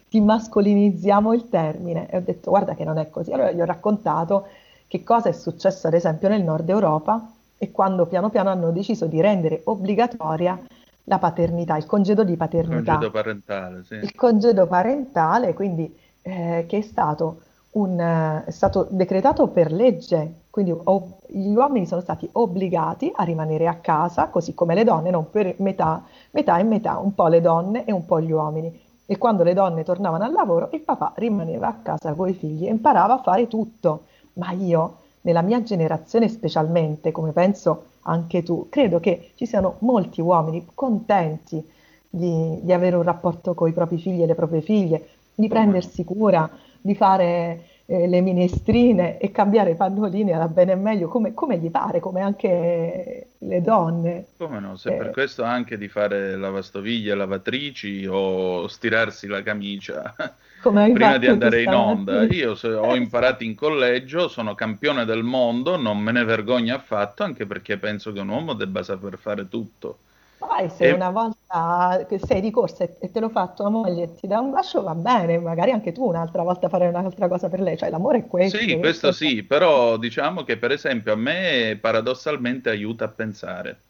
ti 0.08 0.20
mascolinizziamo 0.20 1.32
il 1.34 1.48
termine. 1.48 2.08
E 2.10 2.16
ho 2.16 2.22
detto 2.24 2.50
guarda 2.50 2.74
che 2.74 2.84
non 2.84 2.98
è 2.98 3.10
così. 3.10 3.32
Allora 3.32 3.52
gli 3.52 3.60
ho 3.60 3.64
raccontato 3.64 4.46
che 4.86 5.04
cosa 5.04 5.28
è 5.28 5.32
successo 5.32 5.86
ad 5.86 5.94
esempio 5.94 6.28
nel 6.28 6.42
nord 6.42 6.68
Europa 6.68 7.30
e 7.58 7.70
quando 7.70 8.06
piano 8.06 8.30
piano 8.30 8.48
hanno 8.50 8.70
deciso 8.70 9.06
di 9.06 9.20
rendere 9.20 9.60
obbligatoria 9.64 10.58
la 11.04 11.18
paternità, 11.18 11.76
il 11.76 11.86
congedo 11.86 12.22
di 12.22 12.36
paternità. 12.36 12.78
Il 12.78 12.84
congedo 12.84 13.10
parentale, 13.10 13.84
sì. 13.84 13.94
Il 13.94 14.14
congedo 14.14 14.66
parentale, 14.66 15.54
quindi 15.54 15.94
eh, 16.22 16.64
che 16.68 16.78
è 16.78 16.80
stato, 16.82 17.40
un, 17.72 18.42
è 18.44 18.50
stato 18.50 18.86
decretato 18.90 19.48
per 19.48 19.72
legge, 19.72 20.34
quindi 20.50 20.70
o, 20.70 21.18
gli 21.26 21.54
uomini 21.54 21.86
sono 21.86 22.02
stati 22.02 22.28
obbligati 22.32 23.10
a 23.14 23.24
rimanere 23.24 23.66
a 23.66 23.76
casa, 23.76 24.28
così 24.28 24.54
come 24.54 24.74
le 24.74 24.84
donne, 24.84 25.10
non 25.10 25.30
per 25.30 25.54
metà, 25.58 26.04
metà 26.32 26.58
e 26.58 26.62
metà, 26.62 26.98
un 26.98 27.14
po' 27.14 27.26
le 27.28 27.40
donne 27.40 27.84
e 27.84 27.92
un 27.92 28.04
po' 28.04 28.20
gli 28.20 28.30
uomini 28.30 28.86
e 29.10 29.16
quando 29.16 29.42
le 29.42 29.54
donne 29.54 29.84
tornavano 29.84 30.24
al 30.24 30.32
lavoro 30.32 30.68
il 30.72 30.80
papà 30.80 31.14
rimaneva 31.16 31.66
a 31.66 31.76
casa 31.82 32.12
con 32.12 32.28
i 32.28 32.34
figli 32.34 32.66
e 32.66 32.70
imparava 32.70 33.14
a 33.14 33.22
fare 33.22 33.48
tutto. 33.48 34.02
Ma 34.34 34.50
io, 34.50 34.96
nella 35.22 35.40
mia 35.40 35.62
generazione 35.62 36.28
specialmente, 36.28 37.10
come 37.10 37.32
penso 37.32 37.84
anche 38.02 38.42
tu, 38.42 38.66
credo 38.68 39.00
che 39.00 39.30
ci 39.34 39.46
siano 39.46 39.76
molti 39.78 40.20
uomini 40.20 40.66
contenti 40.74 41.66
di, 42.06 42.58
di 42.60 42.70
avere 42.70 42.96
un 42.96 43.02
rapporto 43.02 43.54
con 43.54 43.66
i 43.70 43.72
propri 43.72 43.96
figli 43.96 44.20
e 44.20 44.26
le 44.26 44.34
proprie 44.34 44.60
figlie, 44.60 45.08
di 45.34 45.48
prendersi 45.48 46.04
cura, 46.04 46.46
di 46.78 46.94
fare 46.94 47.62
eh, 47.90 48.06
le 48.06 48.20
minestrine 48.20 49.16
e 49.16 49.30
cambiare 49.30 49.70
i 49.70 49.74
pannolini 49.74 50.32
alla 50.32 50.48
bene 50.48 50.72
e 50.72 50.74
meglio 50.74 51.08
come, 51.08 51.32
come, 51.32 51.56
gli 51.56 51.70
pare, 51.70 52.00
come 52.00 52.20
anche 52.20 53.28
le 53.38 53.62
donne. 53.62 54.26
Come 54.36 54.60
no, 54.60 54.76
se 54.76 54.94
eh, 54.94 54.98
per 54.98 55.10
questo 55.10 55.42
anche 55.42 55.78
di 55.78 55.88
fare 55.88 56.36
lavastoviglie, 56.36 57.14
lavatrici 57.14 58.06
o 58.06 58.68
stirarsi 58.68 59.26
la 59.26 59.42
camicia 59.42 60.14
prima 60.60 61.16
di 61.16 61.28
andare 61.28 61.62
in 61.62 61.72
onda. 61.72 62.24
Io 62.24 62.54
ho 62.78 62.94
imparato 62.94 63.42
in 63.42 63.54
collegio, 63.54 64.28
sono 64.28 64.54
campione 64.54 65.06
del 65.06 65.22
mondo, 65.22 65.78
non 65.78 65.98
me 65.98 66.12
ne 66.12 66.24
vergogno 66.24 66.74
affatto, 66.74 67.22
anche 67.22 67.46
perché 67.46 67.78
penso 67.78 68.12
che 68.12 68.20
un 68.20 68.28
uomo 68.28 68.52
debba 68.52 68.82
saper 68.82 69.16
fare 69.16 69.48
tutto. 69.48 70.00
Poi 70.38 70.70
se 70.70 70.88
e... 70.88 70.92
una 70.92 71.10
volta 71.10 72.06
che 72.08 72.18
sei 72.18 72.40
di 72.40 72.50
corsa 72.50 72.84
e 72.84 73.10
te 73.10 73.20
lo 73.20 73.28
fa 73.28 73.48
tua 73.48 73.68
moglie 73.68 74.04
e 74.04 74.14
ti 74.14 74.26
dà 74.26 74.38
un 74.38 74.50
bacio 74.50 74.82
va 74.82 74.94
bene, 74.94 75.38
magari 75.38 75.72
anche 75.72 75.92
tu 75.92 76.06
un'altra 76.06 76.42
volta 76.42 76.68
farai 76.68 76.88
un'altra 76.88 77.26
cosa 77.28 77.48
per 77.48 77.60
lei, 77.60 77.76
cioè 77.76 77.90
l'amore 77.90 78.18
è 78.18 78.26
questo. 78.26 78.58
Sì, 78.58 78.78
questo 78.78 79.12
sì, 79.12 79.42
però 79.42 79.96
diciamo 79.96 80.44
che 80.44 80.56
per 80.56 80.70
esempio 80.70 81.12
a 81.12 81.16
me 81.16 81.76
paradossalmente 81.80 82.70
aiuta 82.70 83.06
a 83.06 83.08
pensare. 83.08 83.80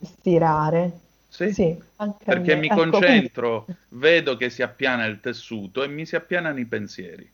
Stirare. 0.00 0.98
Sì, 1.28 1.52
sì 1.52 1.88
perché 2.24 2.56
mi 2.56 2.66
ecco, 2.66 2.76
concentro, 2.76 3.64
quindi... 3.64 3.82
vedo 3.90 4.36
che 4.36 4.48
si 4.50 4.62
appiana 4.62 5.04
il 5.04 5.20
tessuto 5.20 5.82
e 5.82 5.88
mi 5.88 6.06
si 6.06 6.16
appianano 6.16 6.58
i 6.58 6.64
pensieri. 6.64 7.30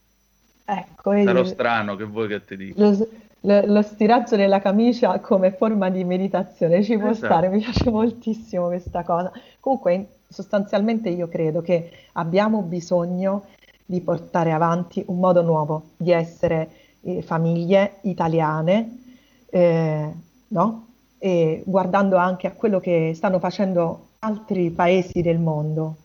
Ecco, 0.64 1.12
Sarò 1.22 1.44
strano 1.44 1.94
che 1.94 2.04
vuoi 2.04 2.26
che 2.26 2.44
ti 2.44 2.56
dica. 2.56 2.80
Lo, 2.80 3.08
lo, 3.46 3.64
lo 3.64 3.82
stiraggio 3.82 4.36
della 4.36 4.60
camicia 4.60 5.20
come 5.20 5.52
forma 5.52 5.88
di 5.88 6.04
meditazione 6.04 6.82
ci 6.82 6.98
può 6.98 7.10
Esatto. 7.10 7.26
stare, 7.26 7.48
mi 7.48 7.60
piace 7.60 7.88
moltissimo 7.90 8.66
questa 8.66 9.04
cosa. 9.04 9.30
Comunque, 9.60 10.08
sostanzialmente 10.28 11.08
io 11.08 11.28
credo 11.28 11.62
che 11.62 11.90
abbiamo 12.14 12.62
bisogno 12.62 13.44
di 13.84 14.00
portare 14.00 14.50
avanti 14.52 15.04
un 15.06 15.18
modo 15.18 15.42
nuovo 15.42 15.90
di 15.96 16.10
essere 16.10 16.68
eh, 17.02 17.22
famiglie 17.22 17.98
italiane, 18.02 19.02
eh, 19.48 20.12
no? 20.48 20.86
E 21.18 21.62
guardando 21.64 22.16
anche 22.16 22.48
a 22.48 22.52
quello 22.52 22.80
che 22.80 23.12
stanno 23.14 23.38
facendo 23.38 24.08
altri 24.18 24.70
paesi 24.70 25.22
del 25.22 25.38
mondo, 25.38 25.96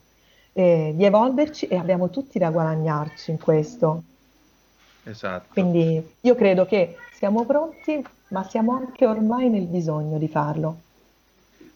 eh, 0.52 0.92
di 0.94 1.04
evolverci 1.04 1.66
e 1.66 1.76
abbiamo 1.76 2.08
tutti 2.08 2.38
da 2.38 2.50
guadagnarci 2.50 3.32
in 3.32 3.38
questo. 3.40 4.04
Esatto. 5.04 5.48
Quindi 5.52 6.14
io 6.20 6.34
credo 6.34 6.64
che 6.66 6.96
siamo 7.12 7.44
pronti, 7.44 8.04
ma 8.28 8.44
siamo 8.44 8.74
anche 8.74 9.06
ormai 9.06 9.48
nel 9.48 9.66
bisogno 9.66 10.18
di 10.18 10.28
farlo. 10.28 10.80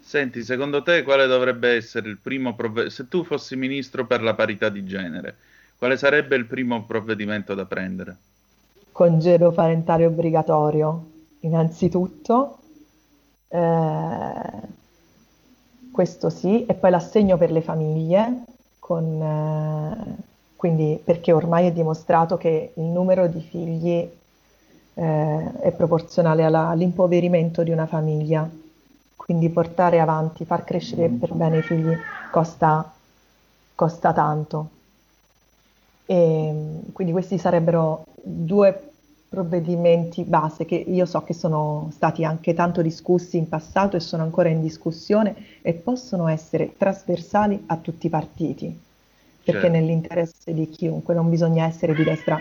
Senti, 0.01 0.45
secondo 0.45 0.83
te 0.83 1.03
quale 1.03 1.27
dovrebbe 1.27 1.75
essere 1.75 2.09
il 2.09 2.19
primo 2.19 2.55
provvedimento? 2.55 2.95
Se 2.95 3.09
tu 3.09 3.25
fossi 3.25 3.57
ministro 3.57 4.07
per 4.07 4.23
la 4.23 4.35
parità 4.35 4.69
di 4.69 4.85
genere, 4.85 5.37
quale 5.77 5.97
sarebbe 5.97 6.37
il 6.37 6.47
primo 6.47 6.85
provvedimento 6.85 7.55
da 7.55 7.65
prendere? 7.65 8.17
Congedo 8.93 9.51
parentale 9.51 10.07
obbligatorio, 10.07 11.11
innanzitutto, 11.41 12.59
eh, 13.49 14.75
questo 15.91 16.31
sì, 16.31 16.65
e 16.65 16.75
poi 16.75 16.91
l'assegno 16.91 17.37
per 17.37 17.51
le 17.51 17.61
famiglie, 17.61 18.45
con, 18.79 19.21
eh, 19.21 20.17
quindi 20.57 21.01
perché 21.05 21.33
ormai 21.33 21.67
è 21.67 21.73
dimostrato 21.73 22.37
che 22.37 22.73
il 22.77 22.83
numero 22.85 23.27
di 23.29 23.41
figli 23.41 24.09
eh, 24.95 25.53
è 25.61 25.73
proporzionale 25.73 26.45
alla- 26.45 26.69
all'impoverimento 26.69 27.63
di 27.63 27.71
una 27.71 27.87
famiglia. 27.87 28.49
Quindi 29.15 29.51
portare 29.51 30.01
avanti, 30.01 30.45
far 30.45 30.65
crescere 30.65 31.09
per 31.11 31.35
bene 31.35 31.59
i 31.59 31.63
figli 31.63 31.95
costa, 32.31 32.93
costa 33.75 34.13
tanto. 34.13 34.71
E, 36.09 36.83
quindi 36.93 37.13
questi 37.13 37.39
sarebbero 37.39 38.05
due 38.23 38.93
provvedimenti 39.29 40.25
base 40.25 40.65
che 40.65 40.77
io 40.77 41.05
so 41.05 41.23
che 41.25 41.35
sono 41.35 41.89
stati 41.93 42.25
anche 42.25 42.55
tanto 42.55 42.81
discussi 42.81 43.37
in 43.37 43.49
passato 43.49 43.97
e 43.97 44.01
sono 44.01 44.23
ancora 44.23 44.49
in 44.49 44.61
discussione 44.61 45.35
e 45.63 45.75
possono 45.75 46.29
essere 46.29 46.77
trasversali 46.77 47.65
a 47.67 47.77
tutti 47.79 48.07
i 48.07 48.11
partiti, 48.11 48.81
perché 49.43 49.69
Certo. 49.69 49.69
nell'interesse 49.69 50.36
di 50.53 50.69
chiunque 50.71 51.15
non 51.15 51.29
bisogna 51.31 51.65
essere 51.67 51.95
di 51.95 52.05
destra. 52.05 52.41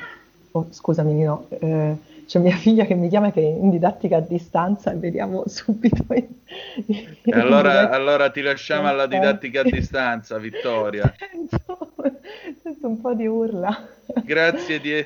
Oh, 0.51 0.67
scusami, 0.69 1.13
Nino, 1.13 1.47
eh, 1.49 1.95
c'è 2.25 2.39
mia 2.39 2.55
figlia 2.57 2.85
che 2.85 2.95
mi 2.95 3.09
chiama 3.09 3.31
che 3.31 3.41
è 3.41 3.45
in 3.45 3.69
didattica 3.69 4.17
a 4.17 4.21
distanza 4.21 4.91
e 4.91 4.95
vediamo 4.95 5.43
subito. 5.49 6.05
in- 6.09 6.27
in 7.23 7.33
allora, 7.33 7.89
allora 7.89 8.29
ti 8.29 8.41
lasciamo 8.41 8.87
alla 8.87 9.07
didattica 9.07 9.61
a 9.61 9.63
distanza, 9.63 10.37
Vittoria. 10.37 11.13
Sento 12.61 12.87
un 12.87 13.01
po' 13.01 13.13
di 13.13 13.27
urla. 13.27 13.87
Grazie 14.23 14.79
di, 14.79 15.05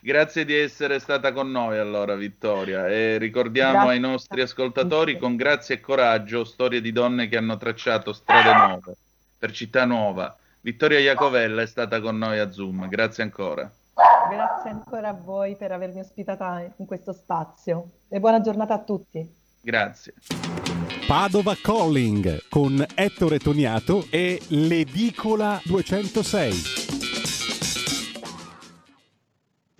grazie 0.00 0.44
di 0.44 0.54
essere 0.54 0.98
stata 0.98 1.32
con 1.32 1.50
noi 1.50 1.78
allora, 1.78 2.14
Vittoria. 2.14 2.88
E 2.88 3.18
ricordiamo 3.18 3.72
Grazie. 3.72 3.90
ai 3.90 4.00
nostri 4.00 4.40
ascoltatori 4.40 5.18
con 5.18 5.36
grazia 5.36 5.74
e 5.74 5.80
coraggio 5.80 6.44
storie 6.44 6.80
di 6.80 6.92
donne 6.92 7.28
che 7.28 7.36
hanno 7.36 7.56
tracciato 7.56 8.12
strade 8.12 8.52
nuove 8.52 8.96
per 9.38 9.52
città 9.52 9.84
nuova. 9.84 10.36
Vittoria 10.64 11.00
Iacovella 11.00 11.62
è 11.62 11.66
stata 11.66 12.00
con 12.00 12.16
noi 12.16 12.38
a 12.38 12.52
Zoom. 12.52 12.88
Grazie 12.88 13.24
ancora. 13.24 13.68
Grazie 14.30 14.70
ancora 14.70 15.08
a 15.08 15.12
voi 15.12 15.56
per 15.56 15.72
avermi 15.72 15.98
ospitata 15.98 16.62
in 16.76 16.86
questo 16.86 17.12
spazio 17.12 17.88
e 18.08 18.20
buona 18.20 18.40
giornata 18.40 18.74
a 18.74 18.78
tutti. 18.78 19.28
Grazie. 19.60 20.14
Padova 21.08 21.56
Calling 21.60 22.48
con 22.48 22.84
Ettore 22.94 23.38
Toniato 23.38 24.06
e 24.08 24.40
l'Edicola 24.50 25.60
206. 25.64 26.91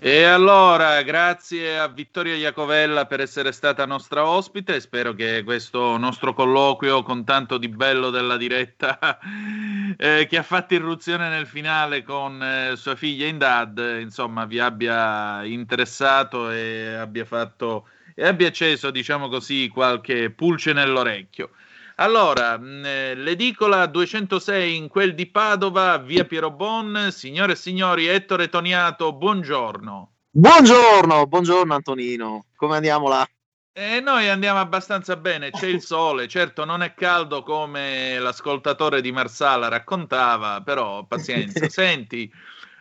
E 0.05 0.25
allora, 0.25 1.01
grazie 1.03 1.79
a 1.79 1.87
Vittoria 1.87 2.35
Iacovella 2.35 3.07
per 3.07 3.21
essere 3.21 3.53
stata 3.53 3.87
nostra 3.87 4.27
ospite. 4.27 4.81
Spero 4.81 5.15
che 5.15 5.45
questo 5.45 5.97
nostro 5.97 6.35
colloquio 6.35 7.05
con 7.05 7.23
tanto 7.25 7.57
di 7.57 7.69
bello 7.69 8.11
della 8.11 8.37
diretta 8.37 8.99
eh, 9.97 10.27
che 10.29 10.37
ha 10.37 10.43
fatto 10.43 10.75
irruzione 10.75 11.29
nel 11.29 11.47
finale 11.47 12.03
con 12.03 12.43
eh, 12.43 12.75
sua 12.75 12.97
figlia 12.97 13.29
Indad, 13.29 14.01
insomma, 14.01 14.45
vi 14.45 14.59
abbia 14.59 15.45
interessato 15.45 16.51
e 16.51 16.95
abbia 16.95 17.25
fatto 17.25 17.87
e 18.17 18.27
abbia 18.27 18.49
acceso, 18.49 18.91
diciamo 18.91 19.29
così, 19.29 19.69
qualche 19.69 20.31
pulce 20.31 20.73
nell'orecchio. 20.73 21.51
Allora, 21.97 22.57
mh, 22.57 22.84
eh, 22.84 23.14
l'edicola 23.14 23.86
206 23.86 24.76
in 24.76 24.88
quel 24.88 25.14
di 25.14 25.26
Padova, 25.26 25.99
via 25.99 26.24
Piero 26.24 26.51
Bon, 26.51 27.09
signore 27.11 27.53
e 27.53 27.57
signori, 27.57 28.07
Ettore 28.07 28.49
Toniato, 28.49 29.12
buongiorno. 29.12 30.12
Buongiorno, 30.30 31.26
buongiorno 31.26 31.74
Antonino, 31.74 32.47
come 32.57 32.76
andiamo 32.76 33.09
là? 33.09 33.28
E 33.74 34.01
noi 34.01 34.28
andiamo 34.28 34.61
abbastanza 34.61 35.16
bene, 35.16 35.51
c'è 35.51 35.66
il 35.66 35.82
sole, 35.82 36.28
certo 36.28 36.64
non 36.64 36.82
è 36.82 36.95
caldo 36.95 37.43
come 37.43 38.18
l'ascoltatore 38.18 39.03
di 39.03 39.12
Marsala 39.12 39.68
raccontava, 39.68 40.62
però 40.62 41.05
pazienza. 41.05 41.68
Senti, 41.70 42.30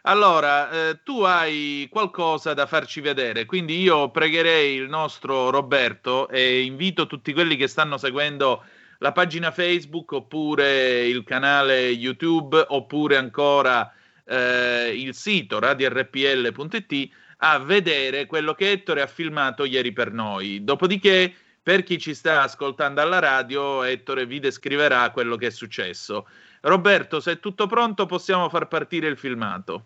allora, 0.03 0.69
eh, 0.69 0.99
tu 1.03 1.21
hai 1.21 1.87
qualcosa 1.89 2.53
da 2.53 2.65
farci 2.65 3.01
vedere, 3.01 3.45
quindi 3.45 3.81
io 3.81 4.09
pregherei 4.09 4.75
il 4.75 4.87
nostro 4.87 5.49
Roberto 5.49 6.29
e 6.29 6.61
invito 6.63 7.07
tutti 7.07 7.33
quelli 7.33 7.55
che 7.57 7.67
stanno 7.67 7.97
seguendo 7.97 8.63
la 9.01 9.11
pagina 9.11 9.51
Facebook 9.51 10.11
oppure 10.11 11.07
il 11.07 11.23
canale 11.23 11.87
YouTube 11.89 12.63
oppure 12.67 13.17
ancora 13.17 13.91
eh, 14.23 14.93
il 14.95 15.15
sito 15.15 15.59
radiorpl.it 15.59 17.09
a 17.37 17.57
vedere 17.57 18.27
quello 18.27 18.53
che 18.53 18.71
Ettore 18.71 19.01
ha 19.01 19.07
filmato 19.07 19.65
ieri 19.65 19.91
per 19.91 20.11
noi. 20.11 20.63
Dopodiché, 20.63 21.33
per 21.63 21.81
chi 21.81 21.97
ci 21.97 22.13
sta 22.13 22.43
ascoltando 22.43 23.01
alla 23.01 23.17
radio, 23.17 23.81
Ettore 23.81 24.27
vi 24.27 24.39
descriverà 24.39 25.09
quello 25.09 25.35
che 25.35 25.47
è 25.47 25.51
successo. 25.51 26.27
Roberto, 26.61 27.19
se 27.19 27.31
è 27.33 27.39
tutto 27.39 27.65
pronto, 27.65 28.05
possiamo 28.05 28.49
far 28.49 28.67
partire 28.67 29.07
il 29.07 29.17
filmato. 29.17 29.85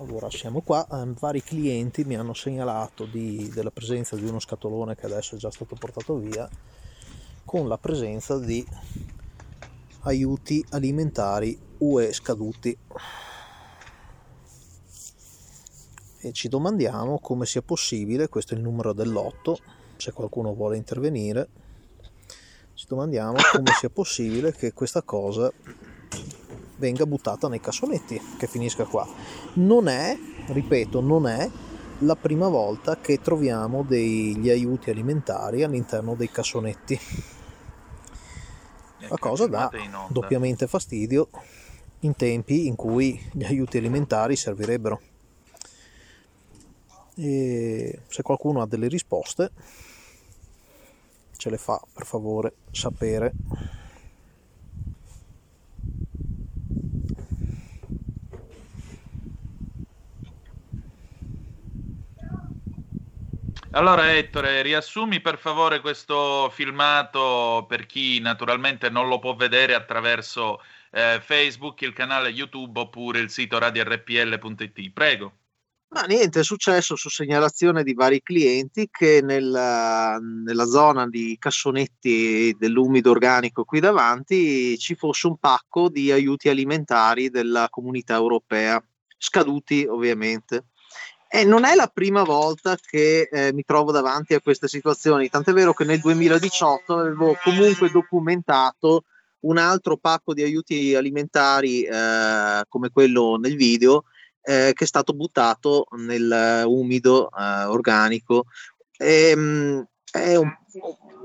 Allora, 0.00 0.30
siamo 0.30 0.62
qua, 0.62 0.86
ehm, 0.90 1.12
vari 1.18 1.42
clienti 1.42 2.04
mi 2.04 2.16
hanno 2.16 2.32
segnalato 2.32 3.04
di- 3.04 3.50
della 3.52 3.70
presenza 3.70 4.16
di 4.16 4.24
uno 4.24 4.38
scatolone 4.38 4.96
che 4.96 5.04
adesso 5.04 5.34
è 5.34 5.38
già 5.38 5.50
stato 5.50 5.74
portato 5.74 6.16
via, 6.16 6.48
con 7.44 7.68
la 7.68 7.76
presenza 7.76 8.38
di 8.38 8.66
aiuti 10.04 10.64
alimentari 10.70 11.58
UE 11.76 12.14
scaduti. 12.14 12.74
E 16.22 16.32
ci 16.32 16.48
domandiamo 16.48 17.18
come 17.18 17.44
sia 17.44 17.60
possibile, 17.60 18.30
questo 18.30 18.54
è 18.54 18.56
il 18.56 18.62
numero 18.62 18.94
dell'otto, 18.94 19.58
se 19.98 20.12
qualcuno 20.12 20.54
vuole 20.54 20.78
intervenire, 20.78 21.48
ci 22.72 22.86
domandiamo 22.88 23.36
come 23.52 23.70
sia 23.78 23.90
possibile 23.90 24.52
che 24.52 24.72
questa 24.72 25.02
cosa 25.02 25.52
venga 26.80 27.06
buttata 27.06 27.46
nei 27.46 27.60
cassonetti, 27.60 28.20
che 28.38 28.48
finisca 28.48 28.84
qua. 28.84 29.06
Non 29.54 29.86
è, 29.86 30.18
ripeto, 30.46 31.00
non 31.00 31.28
è 31.28 31.48
la 31.98 32.16
prima 32.16 32.48
volta 32.48 32.98
che 32.98 33.20
troviamo 33.20 33.82
degli 33.82 34.48
aiuti 34.48 34.90
alimentari 34.90 35.62
all'interno 35.62 36.14
dei 36.14 36.30
cassonetti. 36.30 36.98
La 39.08 39.18
cosa 39.18 39.46
dà 39.46 39.70
doppiamente 40.08 40.66
fastidio 40.66 41.28
in 42.00 42.16
tempi 42.16 42.66
in 42.66 42.76
cui 42.76 43.20
gli 43.32 43.44
aiuti 43.44 43.76
alimentari 43.76 44.34
servirebbero. 44.34 45.00
E 47.16 48.00
se 48.08 48.22
qualcuno 48.22 48.62
ha 48.62 48.66
delle 48.66 48.88
risposte, 48.88 49.50
ce 51.36 51.50
le 51.50 51.58
fa 51.58 51.80
per 51.92 52.06
favore 52.06 52.54
sapere. 52.70 53.32
Allora, 63.72 64.16
Ettore, 64.16 64.62
riassumi 64.62 65.20
per 65.20 65.38
favore 65.38 65.80
questo 65.80 66.50
filmato 66.50 67.66
per 67.68 67.86
chi 67.86 68.18
naturalmente 68.18 68.90
non 68.90 69.06
lo 69.06 69.20
può 69.20 69.36
vedere 69.36 69.74
attraverso 69.74 70.60
eh, 70.90 71.20
Facebook, 71.22 71.80
il 71.82 71.92
canale 71.92 72.30
YouTube 72.30 72.80
oppure 72.80 73.20
il 73.20 73.30
sito 73.30 73.58
radiorpl.it. 73.58 74.90
Prego. 74.90 75.34
Ma 75.92 76.02
niente, 76.02 76.40
è 76.40 76.44
successo 76.44 76.96
su 76.96 77.08
segnalazione 77.08 77.84
di 77.84 77.94
vari 77.94 78.22
clienti 78.22 78.88
che 78.90 79.20
nella, 79.22 80.18
nella 80.18 80.64
zona 80.64 81.08
di 81.08 81.36
cassonetti 81.38 82.54
dell'umido 82.58 83.10
organico 83.12 83.64
qui 83.64 83.78
davanti 83.78 84.76
ci 84.78 84.96
fosse 84.96 85.28
un 85.28 85.38
pacco 85.38 85.88
di 85.88 86.10
aiuti 86.10 86.48
alimentari 86.48 87.30
della 87.30 87.68
comunità 87.70 88.14
europea, 88.14 88.82
scaduti 89.16 89.86
ovviamente. 89.88 90.69
E 91.32 91.44
non 91.44 91.64
è 91.64 91.76
la 91.76 91.86
prima 91.86 92.24
volta 92.24 92.76
che 92.76 93.28
eh, 93.30 93.52
mi 93.52 93.62
trovo 93.62 93.92
davanti 93.92 94.34
a 94.34 94.40
queste 94.40 94.66
situazioni, 94.66 95.28
tant'è 95.28 95.52
vero 95.52 95.72
che 95.72 95.84
nel 95.84 96.00
2018 96.00 96.96
avevo 96.96 97.38
comunque 97.44 97.88
documentato 97.88 99.04
un 99.42 99.56
altro 99.56 99.96
pacco 99.96 100.34
di 100.34 100.42
aiuti 100.42 100.92
alimentari 100.96 101.82
eh, 101.82 102.64
come 102.68 102.90
quello 102.90 103.36
nel 103.36 103.54
video 103.54 104.06
eh, 104.42 104.72
che 104.74 104.82
è 104.82 104.86
stato 104.86 105.12
buttato 105.12 105.86
nel 105.98 106.64
umido 106.66 107.30
eh, 107.30 107.62
organico. 107.62 108.46
E, 108.96 109.36
mh, 109.36 109.86
un, 110.12 110.56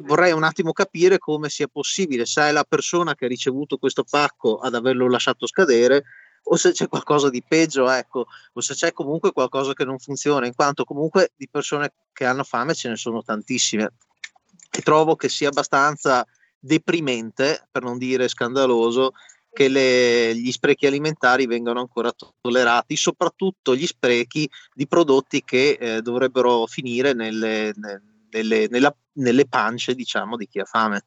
vorrei 0.02 0.34
un 0.34 0.44
attimo 0.44 0.72
capire 0.72 1.18
come 1.18 1.50
sia 1.50 1.68
possibile, 1.68 2.28
se 2.28 2.44
è 2.44 2.52
la 2.52 2.64
persona 2.64 3.16
che 3.16 3.26
ha 3.26 3.28
ricevuto 3.28 3.78
questo 3.78 4.04
pacco 4.08 4.58
ad 4.58 4.76
averlo 4.76 5.10
lasciato 5.10 5.48
scadere 5.48 6.04
o 6.48 6.56
se 6.56 6.72
c'è 6.72 6.88
qualcosa 6.88 7.30
di 7.30 7.44
peggio, 7.48 7.90
ecco, 7.90 8.26
o 8.54 8.62
se 8.62 8.74
c'è 8.74 8.94
comunque 8.94 9.32
qualcosa 9.32 9.74
che 9.74 9.86
non 9.86 10.00
funziona, 10.00 10.46
in 10.46 10.54
quanto 10.54 10.84
comunque 10.84 11.32
di 11.36 11.48
persone 11.50 11.94
che 12.14 12.26
hanno 12.26 12.44
fame 12.44 12.74
ce 12.74 12.90
ne 12.90 12.96
sono 12.96 13.24
tantissime. 13.24 13.94
E 14.70 14.82
trovo 14.82 15.16
che 15.16 15.30
sia 15.30 15.50
abbastanza 15.50 16.26
deprimente, 16.60 17.68
per 17.72 17.84
non 17.84 17.98
dire 17.98 18.28
scandaloso, 18.28 19.14
che 19.52 19.70
le, 19.70 20.36
gli 20.36 20.52
sprechi 20.52 20.86
alimentari 20.86 21.46
vengano 21.46 21.80
ancora 21.80 22.14
tollerati, 22.42 22.98
soprattutto 22.98 23.74
gli 23.74 23.86
sprechi 23.86 24.50
di 24.74 24.86
prodotti 24.86 25.44
che 25.44 25.78
eh, 25.80 26.02
dovrebbero 26.02 26.66
finire 26.66 27.14
nelle, 27.14 27.74
nelle, 28.32 28.68
nella, 28.70 28.94
nelle 29.14 29.48
pance, 29.48 29.96
diciamo, 29.96 30.36
di 30.36 30.48
chi 30.48 30.60
ha 30.60 30.66
fame. 30.66 31.06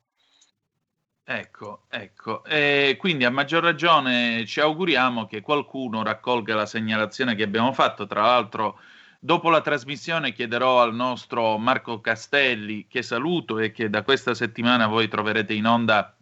Ecco, 1.31 1.83
ecco. 1.91 2.43
E 2.45 2.97
quindi 2.99 3.27
a 3.27 3.31
maggior 3.31 3.63
ragione 3.63 4.47
ci 4.47 4.61
auguriamo 4.61 5.27
che 5.27 5.43
qualcuno 5.43 6.03
raccolga 6.03 6.55
la 6.55 6.65
segnalazione 6.65 7.35
che 7.35 7.43
abbiamo 7.43 7.75
fatto. 7.75 8.07
Tra 8.07 8.23
l'altro, 8.23 8.81
dopo 9.19 9.51
la 9.51 9.61
trasmissione 9.61 10.33
chiederò 10.33 10.81
al 10.81 10.95
nostro 10.95 11.59
Marco 11.59 12.01
Castelli, 12.01 12.87
che 12.89 13.03
saluto 13.03 13.59
e 13.59 13.73
che 13.73 13.91
da 13.91 14.05
questa 14.05 14.33
settimana 14.33 14.87
voi 14.87 15.07
troverete 15.09 15.53
in 15.53 15.67
onda 15.67 16.17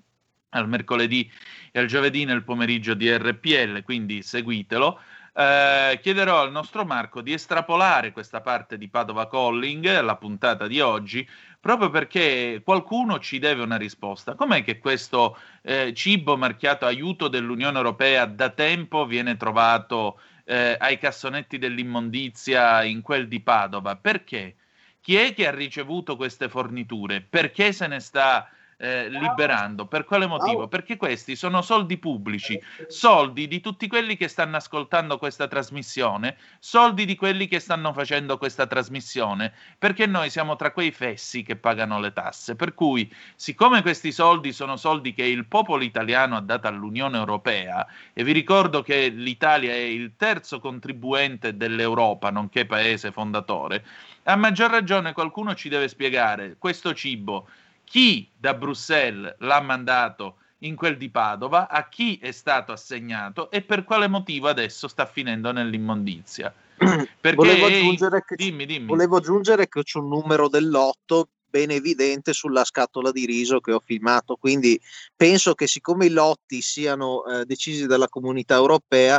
al 0.48 0.68
mercoledì 0.68 1.30
e 1.70 1.78
al 1.78 1.86
giovedì 1.86 2.24
nel 2.24 2.42
pomeriggio 2.42 2.94
di 2.94 3.09
RPL, 3.09 3.84
quindi 3.84 4.22
seguitelo. 4.22 4.98
Eh, 5.38 6.00
chiederò 6.02 6.40
al 6.40 6.50
nostro 6.50 6.84
Marco 6.84 7.20
di 7.20 7.32
estrapolare 7.32 8.11
questa 8.11 8.40
parte 8.40 8.76
di 8.76 8.88
Padova 8.88 9.28
Calling, 9.28 10.00
la 10.00 10.16
puntata 10.16 10.66
di 10.66 10.80
oggi, 10.80 11.28
proprio 11.66 11.90
perché 11.90 12.62
qualcuno 12.64 13.18
ci 13.18 13.40
deve 13.40 13.64
una 13.64 13.76
risposta. 13.76 14.36
Com'è 14.36 14.62
che 14.62 14.78
questo 14.78 15.36
eh, 15.62 15.92
cibo 15.94 16.36
marchiato 16.36 16.86
aiuto 16.86 17.26
dell'Unione 17.26 17.76
Europea 17.76 18.24
da 18.24 18.50
tempo 18.50 19.04
viene 19.04 19.36
trovato 19.36 20.20
eh, 20.44 20.76
ai 20.78 20.96
cassonetti 20.96 21.58
dell'immondizia 21.58 22.84
in 22.84 23.02
quel 23.02 23.26
di 23.26 23.40
Padova? 23.40 23.96
Perché? 23.96 24.54
Chi 25.00 25.16
è 25.16 25.34
che 25.34 25.48
ha 25.48 25.50
ricevuto 25.50 26.14
queste 26.14 26.48
forniture? 26.48 27.20
Perché 27.20 27.72
se 27.72 27.88
ne 27.88 27.98
sta 27.98 28.48
eh, 28.79 29.09
liberando. 29.09 29.87
Per 29.87 30.05
quale 30.05 30.27
motivo? 30.27 30.68
Perché 30.68 30.97
questi 30.97 31.37
sono 31.37 31.62
soldi 31.62 31.99
pubblici, 31.99 32.61
soldi 32.89 33.49
di 33.49 33.61
tutti 33.61 33.89
quelli 33.89 34.16
che 34.16 34.29
stanno 34.29 34.57
ascoltando 34.57 35.18
questa 35.18 35.49
trasmissione, 35.49 36.37
soldi 36.59 37.05
di 37.05 37.16
quelli 37.16 37.49
che 37.49 37.59
stanno 37.59 37.93
facendo 37.93 38.39
questa 38.39 38.66
trasmissione, 38.66 39.53
perché 39.79 40.07
noi 40.07 40.31
siamo 40.31 40.57
tra 40.57 40.72
quei 40.72 40.91
fessi 40.91 41.43
che 41.43 41.57
pagano 41.57 42.01
le 42.01 42.12
tasse. 42.12 42.57
Per 42.57 42.74
cui, 42.74 43.12
siccome 43.35 43.83
questi 43.83 44.12
soldi 44.12 44.53
sono 44.53 44.77
soldi 44.77 45.14
che 45.14 45.24
il 45.24 45.47
popolo 45.47 45.83
italiano 45.83 46.37
ha 46.37 46.41
dato 46.41 46.66
all'Unione 46.66 47.16
Europea, 47.16 47.87
e 48.12 48.24
vi 48.24 48.33
ricordo 48.33 48.83
che 48.83 49.09
l'Italia 49.09 49.72
è 49.72 49.77
il 49.77 50.12
terzo 50.16 50.61
contribuente 50.61 51.57
dell'Europa, 51.57 52.31
nonché 52.31 52.66
paese 52.66 53.11
fondatore, 53.11 53.85
a 54.24 54.37
maggior 54.37 54.70
ragione 54.70 55.12
qualcuno 55.12 55.55
ci 55.55 55.68
deve 55.68 55.89
spiegare 55.89 56.57
questo 56.59 56.93
cibo 56.93 57.49
chi 57.87 58.28
da 58.37 58.53
Bruxelles 58.53 59.37
l'ha 59.39 59.61
mandato 59.61 60.39
in 60.61 60.74
quel 60.74 60.97
di 60.97 61.09
Padova, 61.09 61.68
a 61.68 61.89
chi 61.89 62.18
è 62.20 62.32
stato 62.32 62.72
assegnato 62.72 63.51
e 63.51 63.62
per 63.62 63.84
quale 63.84 64.09
motivo 64.09 64.49
adesso 64.49 64.89
sta 64.89 65.07
finendo 65.07 65.53
nell'immondizia. 65.53 66.53
Perché, 66.76 67.34
volevo, 67.34 67.66
aggiungere 67.66 68.24
che, 68.24 68.37
dimmi, 68.37 68.66
dimmi. 68.66 68.87
volevo 68.87 69.16
aggiungere 69.16 69.68
che 69.68 69.82
c'è 69.82 69.99
un 69.99 70.09
numero 70.09 70.49
del 70.49 70.68
lotto 70.68 71.28
ben 71.49 71.70
evidente 71.70 72.32
sulla 72.32 72.64
scatola 72.64 73.12
di 73.12 73.24
riso 73.24 73.61
che 73.61 73.72
ho 73.72 73.80
filmato, 73.82 74.37
quindi 74.37 74.78
penso 75.14 75.55
che 75.55 75.66
siccome 75.66 76.07
i 76.07 76.11
lotti 76.11 76.61
siano 76.61 77.24
eh, 77.24 77.47
decisi 77.47 77.87
dalla 77.87 78.09
comunità 78.09 78.57
europea, 78.57 79.18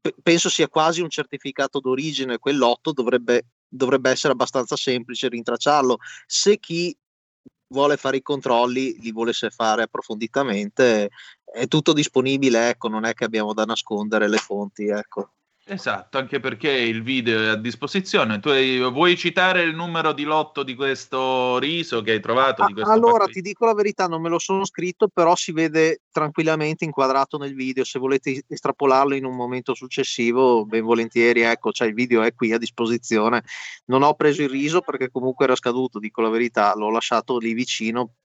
p- 0.00 0.14
penso 0.22 0.50
sia 0.50 0.68
quasi 0.68 1.00
un 1.00 1.08
certificato 1.08 1.80
d'origine, 1.80 2.38
quel 2.38 2.58
lotto 2.58 2.92
dovrebbe, 2.92 3.46
dovrebbe 3.66 4.10
essere 4.10 4.34
abbastanza 4.34 4.76
semplice 4.76 5.28
rintracciarlo. 5.28 5.98
Se 6.26 6.58
chi 6.58 6.94
vuole 7.74 7.96
fare 7.98 8.18
i 8.18 8.22
controlli, 8.22 8.96
li 9.00 9.10
volesse 9.10 9.50
fare 9.50 9.82
approfonditamente, 9.82 11.10
è 11.44 11.66
tutto 11.66 11.92
disponibile, 11.92 12.70
ecco, 12.70 12.88
non 12.88 13.04
è 13.04 13.12
che 13.14 13.24
abbiamo 13.24 13.52
da 13.52 13.64
nascondere 13.64 14.28
le 14.28 14.38
fonti, 14.38 14.86
ecco. 14.86 15.32
Esatto, 15.66 16.18
anche 16.18 16.40
perché 16.40 16.70
il 16.70 17.02
video 17.02 17.40
è 17.40 17.46
a 17.46 17.56
disposizione. 17.56 18.38
Tu 18.38 18.50
vuoi 18.90 19.16
citare 19.16 19.62
il 19.62 19.74
numero 19.74 20.12
di 20.12 20.24
lotto 20.24 20.62
di 20.62 20.74
questo 20.74 21.58
riso 21.58 22.02
che 22.02 22.10
hai 22.12 22.20
trovato? 22.20 22.64
Ah, 22.64 22.92
allora, 22.92 23.24
ti 23.24 23.40
dico 23.40 23.64
la 23.64 23.72
verità, 23.72 24.06
non 24.06 24.20
me 24.20 24.28
lo 24.28 24.38
sono 24.38 24.66
scritto, 24.66 25.08
però 25.08 25.34
si 25.34 25.52
vede 25.52 26.02
tranquillamente 26.12 26.84
inquadrato 26.84 27.38
nel 27.38 27.54
video. 27.54 27.82
Se 27.82 27.98
volete 27.98 28.44
estrapolarlo 28.46 29.14
in 29.14 29.24
un 29.24 29.34
momento 29.34 29.74
successivo, 29.74 30.66
ben 30.66 30.84
volentieri, 30.84 31.40
ecco, 31.40 31.72
cioè 31.72 31.88
il 31.88 31.94
video 31.94 32.20
è 32.20 32.34
qui 32.34 32.52
a 32.52 32.58
disposizione. 32.58 33.42
Non 33.86 34.02
ho 34.02 34.12
preso 34.12 34.42
il 34.42 34.50
riso 34.50 34.82
perché 34.82 35.10
comunque 35.10 35.46
era 35.46 35.56
scaduto, 35.56 35.98
dico 35.98 36.20
la 36.20 36.28
verità, 36.28 36.74
l'ho 36.76 36.90
lasciato 36.90 37.38
lì 37.38 37.54
vicino 37.54 38.16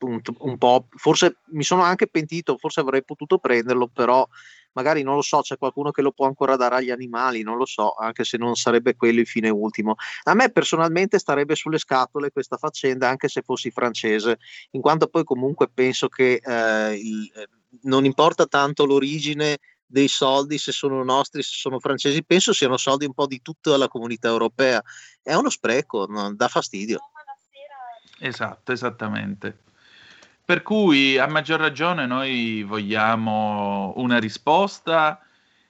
un, 0.00 0.20
un 0.38 0.58
po'. 0.58 0.86
Forse 0.96 1.40
mi 1.50 1.64
sono 1.64 1.82
anche 1.82 2.06
pentito, 2.06 2.56
forse 2.56 2.80
avrei 2.80 3.04
potuto 3.04 3.36
prenderlo, 3.36 3.88
però 3.88 4.26
magari 4.72 5.02
non 5.02 5.14
lo 5.14 5.22
so, 5.22 5.40
c'è 5.40 5.56
qualcuno 5.56 5.90
che 5.90 6.02
lo 6.02 6.12
può 6.12 6.26
ancora 6.26 6.56
dare 6.56 6.76
agli 6.76 6.90
animali, 6.90 7.42
non 7.42 7.56
lo 7.56 7.66
so, 7.66 7.94
anche 7.94 8.24
se 8.24 8.36
non 8.36 8.54
sarebbe 8.54 8.96
quello 8.96 9.20
il 9.20 9.26
fine 9.26 9.48
ultimo. 9.48 9.96
A 10.24 10.34
me 10.34 10.50
personalmente 10.50 11.18
starebbe 11.18 11.54
sulle 11.54 11.78
scatole 11.78 12.30
questa 12.30 12.56
faccenda, 12.56 13.08
anche 13.08 13.28
se 13.28 13.42
fossi 13.42 13.70
francese, 13.70 14.38
in 14.72 14.80
quanto 14.80 15.08
poi 15.08 15.24
comunque 15.24 15.68
penso 15.68 16.08
che 16.08 16.40
eh, 16.42 16.94
il, 16.94 17.30
eh, 17.34 17.48
non 17.82 18.04
importa 18.04 18.46
tanto 18.46 18.84
l'origine 18.84 19.58
dei 19.86 20.08
soldi, 20.08 20.58
se 20.58 20.70
sono 20.70 21.02
nostri, 21.02 21.42
se 21.42 21.54
sono 21.54 21.80
francesi, 21.80 22.22
penso 22.22 22.52
siano 22.52 22.76
soldi 22.76 23.06
un 23.06 23.14
po' 23.14 23.26
di 23.26 23.40
tutta 23.40 23.76
la 23.76 23.88
comunità 23.88 24.28
europea. 24.28 24.82
È 25.22 25.34
uno 25.34 25.48
spreco, 25.48 26.06
no? 26.06 26.34
dà 26.34 26.48
fastidio. 26.48 26.98
Esatto, 28.20 28.72
esattamente. 28.72 29.62
Per 30.48 30.62
cui 30.62 31.18
a 31.18 31.26
maggior 31.26 31.60
ragione 31.60 32.06
noi 32.06 32.62
vogliamo 32.62 33.92
una 33.96 34.18
risposta 34.18 35.20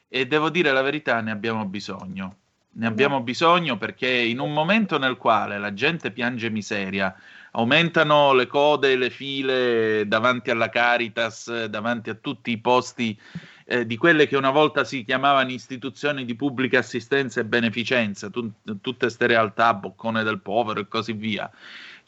e 0.06 0.28
devo 0.28 0.50
dire 0.50 0.70
la 0.70 0.82
verità, 0.82 1.20
ne 1.20 1.32
abbiamo 1.32 1.64
bisogno. 1.64 2.36
Ne 2.74 2.86
abbiamo 2.86 3.20
bisogno 3.20 3.76
perché 3.76 4.08
in 4.08 4.38
un 4.38 4.52
momento 4.52 4.96
nel 4.96 5.16
quale 5.16 5.58
la 5.58 5.74
gente 5.74 6.12
piange 6.12 6.48
miseria, 6.48 7.12
aumentano 7.50 8.32
le 8.34 8.46
code 8.46 8.92
e 8.92 8.96
le 8.96 9.10
file 9.10 10.06
davanti 10.06 10.52
alla 10.52 10.68
Caritas, 10.68 11.64
davanti 11.64 12.10
a 12.10 12.14
tutti 12.14 12.52
i 12.52 12.58
posti 12.58 13.20
eh, 13.64 13.84
di 13.84 13.96
quelle 13.96 14.28
che 14.28 14.36
una 14.36 14.50
volta 14.50 14.84
si 14.84 15.02
chiamavano 15.02 15.50
istituzioni 15.50 16.24
di 16.24 16.36
pubblica 16.36 16.78
assistenza 16.78 17.40
e 17.40 17.44
beneficenza, 17.44 18.30
tu, 18.30 18.48
tutte 18.80 19.06
queste 19.06 19.26
realtà, 19.26 19.74
boccone 19.74 20.22
del 20.22 20.38
povero 20.38 20.78
e 20.78 20.86
così 20.86 21.14
via. 21.14 21.50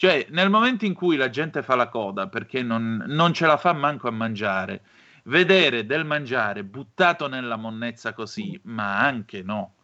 Cioè, 0.01 0.28
nel 0.30 0.48
momento 0.48 0.86
in 0.86 0.94
cui 0.94 1.16
la 1.18 1.28
gente 1.28 1.62
fa 1.62 1.74
la 1.74 1.90
coda 1.90 2.26
perché 2.26 2.62
non, 2.62 3.05
non 3.09 3.34
ce 3.34 3.44
la 3.44 3.59
fa 3.59 3.74
manco 3.74 4.09
a 4.09 4.11
mangiare, 4.11 4.80
vedere 5.24 5.84
del 5.84 6.07
mangiare 6.07 6.64
buttato 6.64 7.28
nella 7.28 7.56
monnezza 7.56 8.14
così, 8.14 8.59
ma 8.62 8.98
anche 8.98 9.43
no, 9.43 9.74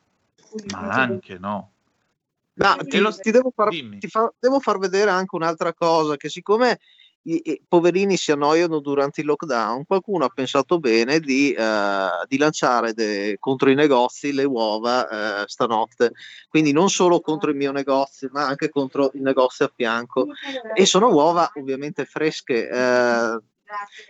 ma 0.71 0.89
anche 0.89 1.37
no. 1.37 1.73
No, 2.55 2.77
ti, 2.89 2.99
lo... 2.99 3.13
ti, 3.13 3.31
devo 3.31 3.53
far, 3.55 3.69
ti 3.69 4.09
fa, 4.09 4.33
devo 4.39 4.59
far 4.59 4.79
vedere 4.79 5.11
anche 5.11 5.37
un'altra 5.37 5.75
cosa, 5.75 6.17
che 6.17 6.31
siccome 6.31 6.79
i, 7.27 7.63
poverini 7.67 8.17
si 8.17 8.33
annoiano 8.33 8.81
durante 8.81 9.21
il 9.21 9.27
lockdown, 9.27 9.85
qualcuno 9.85 10.25
ha 10.25 10.29
pensato 10.29 10.79
bene 10.79 11.19
di, 11.21 11.55
uh, 11.57 12.25
di 12.27 12.39
lanciare 12.39 12.93
de, 12.93 13.37
contro 13.41 13.71
i 13.71 13.75
negozi 13.75 14.33
le 14.33 14.45
uova 14.45 15.43
uh, 15.43 15.47
stanotte, 15.47 16.13
quindi 16.49 16.73
non 16.73 16.89
solo 16.89 17.21
contro 17.21 17.51
il 17.51 17.57
mio 17.57 17.73
negozio, 17.73 18.29
ma 18.33 18.47
anche 18.47 18.69
contro 18.69 19.11
il 19.15 19.23
negozio 19.23 19.67
a 19.67 19.73
fianco. 19.75 20.27
E 20.75 20.87
sono 20.87 21.11
uova 21.11 21.51
ovviamente 21.55 22.05
fresche. 22.05 22.69
Uh, 22.71 23.43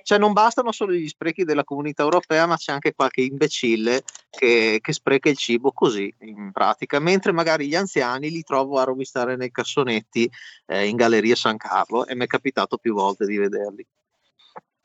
cioè 0.03 0.19
non 0.19 0.33
bastano 0.33 0.73
solo 0.73 0.93
gli 0.93 1.09
sprechi 1.09 1.45
della 1.45 1.65
comunità 1.65 2.03
europea, 2.03 2.47
ma 2.47 2.57
c'è 2.57 2.73
anche 2.73 2.95
qualche 2.95 3.23
imbecille 3.23 4.03
che, 4.31 4.79
che, 4.81 4.93
spreca 4.93 5.29
il 5.29 5.37
cibo 5.37 5.73
così 5.73 6.13
in 6.21 6.51
pratica, 6.53 6.99
mentre 7.01 7.33
magari 7.33 7.67
gli 7.67 7.75
anziani 7.75 8.31
li 8.31 8.43
trovo 8.43 8.79
a 8.79 8.85
rovistare 8.85 9.37
nei 9.37 9.51
cassonetti 9.51 10.31
eh, 10.67 10.87
in 10.87 10.97
Galleria 10.97 11.35
San 11.35 11.57
Carlo 11.57 12.07
e 12.07 12.15
mi 12.15 12.25
è 12.25 12.27
capitato 12.27 12.77
più 12.77 12.95
volte 12.95 13.27
di 13.27 13.37
vederli. 13.37 13.87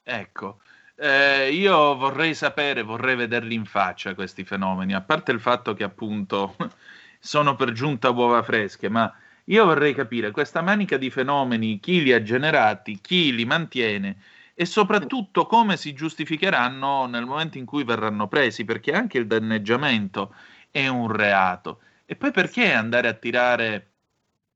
Ecco, 0.03 0.61
eh, 0.95 1.51
io 1.51 1.95
vorrei 1.95 2.33
sapere, 2.33 2.83
vorrei 2.83 3.15
vederli 3.15 3.53
in 3.53 3.65
faccia 3.65 4.13
questi 4.13 4.43
fenomeni, 4.43 4.93
a 4.93 5.01
parte 5.01 5.31
il 5.31 5.39
fatto 5.39 5.73
che 5.73 5.83
appunto 5.83 6.55
sono 7.19 7.55
per 7.55 7.71
giunta 7.71 8.09
uova 8.09 8.41
fresche, 8.41 8.89
ma 8.89 9.13
io 9.45 9.65
vorrei 9.65 9.93
capire 9.93 10.31
questa 10.31 10.61
manica 10.61 10.97
di 10.97 11.09
fenomeni, 11.09 11.79
chi 11.79 12.03
li 12.03 12.13
ha 12.13 12.21
generati, 12.21 12.99
chi 13.01 13.33
li 13.33 13.45
mantiene 13.45 14.17
e 14.61 14.65
soprattutto 14.65 15.47
come 15.47 15.75
si 15.75 15.91
giustificheranno 15.91 17.07
nel 17.07 17.25
momento 17.25 17.57
in 17.57 17.65
cui 17.65 17.83
verranno 17.83 18.27
presi, 18.27 18.63
perché 18.63 18.91
anche 18.91 19.17
il 19.17 19.25
danneggiamento 19.25 20.35
è 20.69 20.85
un 20.85 21.11
reato. 21.11 21.79
E 22.05 22.15
poi 22.15 22.29
perché 22.29 22.71
andare 22.71 23.07
a 23.07 23.13
tirare 23.13 23.89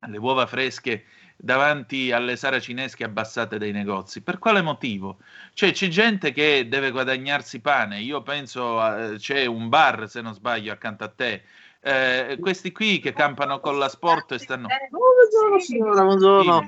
le 0.05 0.17
uova 0.19 0.45
fresche 0.45 1.05
davanti 1.35 2.11
alle 2.11 2.35
saracinesche 2.35 3.03
abbassate 3.03 3.57
dei 3.57 3.71
negozi? 3.71 4.21
Per 4.21 4.37
quale 4.37 4.61
motivo? 4.61 5.17
Cioè 5.55 5.71
c'è 5.71 5.87
gente 5.87 6.31
che 6.31 6.67
deve 6.67 6.91
guadagnarsi 6.91 7.59
pane, 7.59 7.99
io 7.99 8.21
penso 8.21 8.79
a, 8.79 9.15
c'è 9.15 9.47
un 9.47 9.69
bar, 9.69 10.07
se 10.07 10.21
non 10.21 10.35
sbaglio, 10.35 10.71
accanto 10.71 11.03
a 11.03 11.09
te, 11.09 11.41
eh, 11.79 12.37
questi 12.39 12.71
qui 12.71 12.99
che 12.99 13.11
campano 13.11 13.59
con 13.59 13.79
la 13.79 13.89
sport 13.89 14.33
e 14.33 14.37
stanno... 14.37 14.67
Buongiorno 14.67 15.59
signora, 15.59 16.03
buongiorno. 16.03 16.67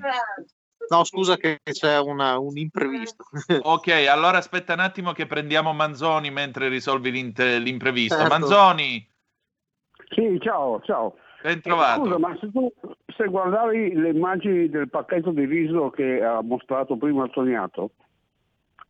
No, 0.90 1.04
scusa 1.04 1.36
che 1.38 1.60
c'è 1.64 2.00
una, 2.00 2.38
un 2.40 2.58
imprevisto. 2.58 3.26
ok, 3.62 4.08
allora 4.10 4.38
aspetta 4.38 4.74
un 4.74 4.80
attimo 4.80 5.12
che 5.12 5.26
prendiamo 5.26 5.74
Manzoni 5.74 6.32
mentre 6.32 6.70
risolvi 6.70 7.12
l'imprevisto. 7.12 8.16
Certo. 8.16 8.38
Manzoni! 8.38 9.08
Sì, 10.10 10.40
ciao, 10.42 10.82
ciao. 10.84 11.16
Ben 11.42 11.62
trovato. 11.62 12.02
Eh, 12.02 12.04
scusa, 12.06 12.18
ma 12.18 12.38
se 12.40 12.52
tu 12.52 12.72
se 13.16 13.26
guardavi 13.28 13.94
le 13.94 14.10
immagini 14.10 14.70
del 14.70 14.90
pacchetto 14.90 15.32
di 15.32 15.46
riso 15.46 15.90
che 15.90 16.24
ha 16.24 16.42
mostrato 16.42 16.98
prima 16.98 17.24
Antoniato, 17.24 17.92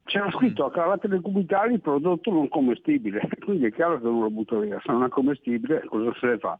c'era 0.03 0.29
scritto 0.31 0.65
a 0.65 0.71
carattere 0.71 1.19
cubitali 1.21 1.79
prodotto 1.79 2.31
non 2.31 2.47
commestibile, 2.49 3.27
quindi 3.43 3.65
è 3.65 3.71
chiaro 3.71 3.97
che 3.97 4.05
non 4.05 4.21
lo 4.21 4.29
butto 4.29 4.59
via, 4.59 4.79
se 4.83 4.91
non 4.91 5.03
è 5.03 5.09
commestibile 5.09 5.83
cosa 5.85 6.11
se 6.19 6.27
ne 6.27 6.37
fa? 6.37 6.59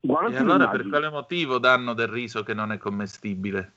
Guardate 0.00 0.34
e 0.34 0.38
allora 0.38 0.68
per 0.68 0.88
quale 0.88 1.10
motivo 1.10 1.58
danno 1.58 1.92
del 1.92 2.08
riso 2.08 2.42
che 2.42 2.54
non 2.54 2.72
è 2.72 2.78
commestibile? 2.78 3.72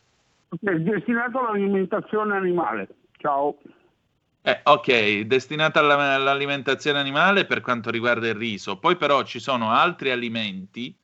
È 0.49 0.75
destinato 0.75 1.39
all'alimentazione 1.39 2.35
animale. 2.35 2.87
Ciao. 3.17 3.57
Eh, 4.43 4.59
ok, 4.63 5.19
destinata 5.21 5.79
alla, 5.79 6.15
all'alimentazione 6.15 6.99
animale 6.99 7.45
per 7.45 7.61
quanto 7.61 7.89
riguarda 7.89 8.27
il 8.27 8.35
riso. 8.35 8.77
Poi 8.77 8.95
però 8.95 9.23
ci 9.23 9.39
sono 9.39 9.71
altri 9.71 10.11
alimenti 10.11 10.95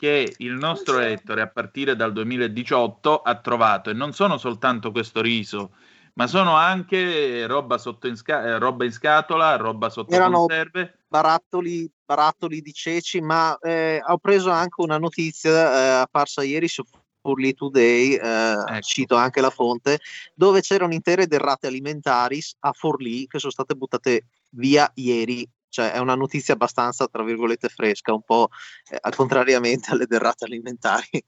che 0.00 0.34
il 0.38 0.54
nostro 0.54 0.98
Ettore 0.98 1.42
a 1.42 1.48
partire 1.48 1.94
dal 1.94 2.12
2018 2.12 3.20
ha 3.20 3.34
trovato 3.36 3.90
e 3.90 3.92
non 3.92 4.12
sono 4.12 4.38
soltanto 4.38 4.92
questo 4.92 5.20
riso, 5.20 5.72
ma 6.14 6.26
sono 6.26 6.54
anche 6.54 7.46
roba, 7.46 7.76
sotto 7.76 8.06
in, 8.06 8.16
sca- 8.16 8.42
eh, 8.44 8.58
roba 8.58 8.84
in 8.84 8.92
scatola, 8.92 9.56
roba 9.56 9.90
sotto 9.90 10.14
Erano 10.14 10.46
conserve. 10.46 11.00
Barattoli, 11.06 11.90
barattoli 12.10 12.60
di 12.60 12.72
ceci, 12.72 13.20
ma 13.20 13.56
eh, 13.58 14.02
ho 14.04 14.18
preso 14.18 14.50
anche 14.50 14.82
una 14.82 14.98
notizia 14.98 15.52
eh, 15.52 16.00
apparsa 16.00 16.42
ieri 16.42 16.66
su 16.66 16.82
Forlì 17.20 17.54
Today, 17.54 18.14
eh, 18.14 18.52
ecco. 18.66 18.80
cito 18.80 19.14
anche 19.14 19.40
la 19.40 19.50
fonte, 19.50 20.00
dove 20.34 20.60
c'erano 20.60 20.92
intere 20.92 21.28
derrate 21.28 21.68
alimentari 21.68 22.42
a 22.60 22.72
Forlì 22.72 23.28
che 23.28 23.38
sono 23.38 23.52
state 23.52 23.76
buttate 23.76 24.24
via 24.50 24.90
ieri. 24.94 25.48
Cioè 25.68 25.92
è 25.92 25.98
una 25.98 26.16
notizia 26.16 26.54
abbastanza, 26.54 27.06
tra 27.06 27.22
virgolette, 27.22 27.68
fresca, 27.68 28.12
un 28.12 28.22
po' 28.22 28.48
eh, 28.90 28.98
contrariamente 29.14 29.92
alle 29.92 30.06
derrate 30.06 30.46
alimentari. 30.46 31.24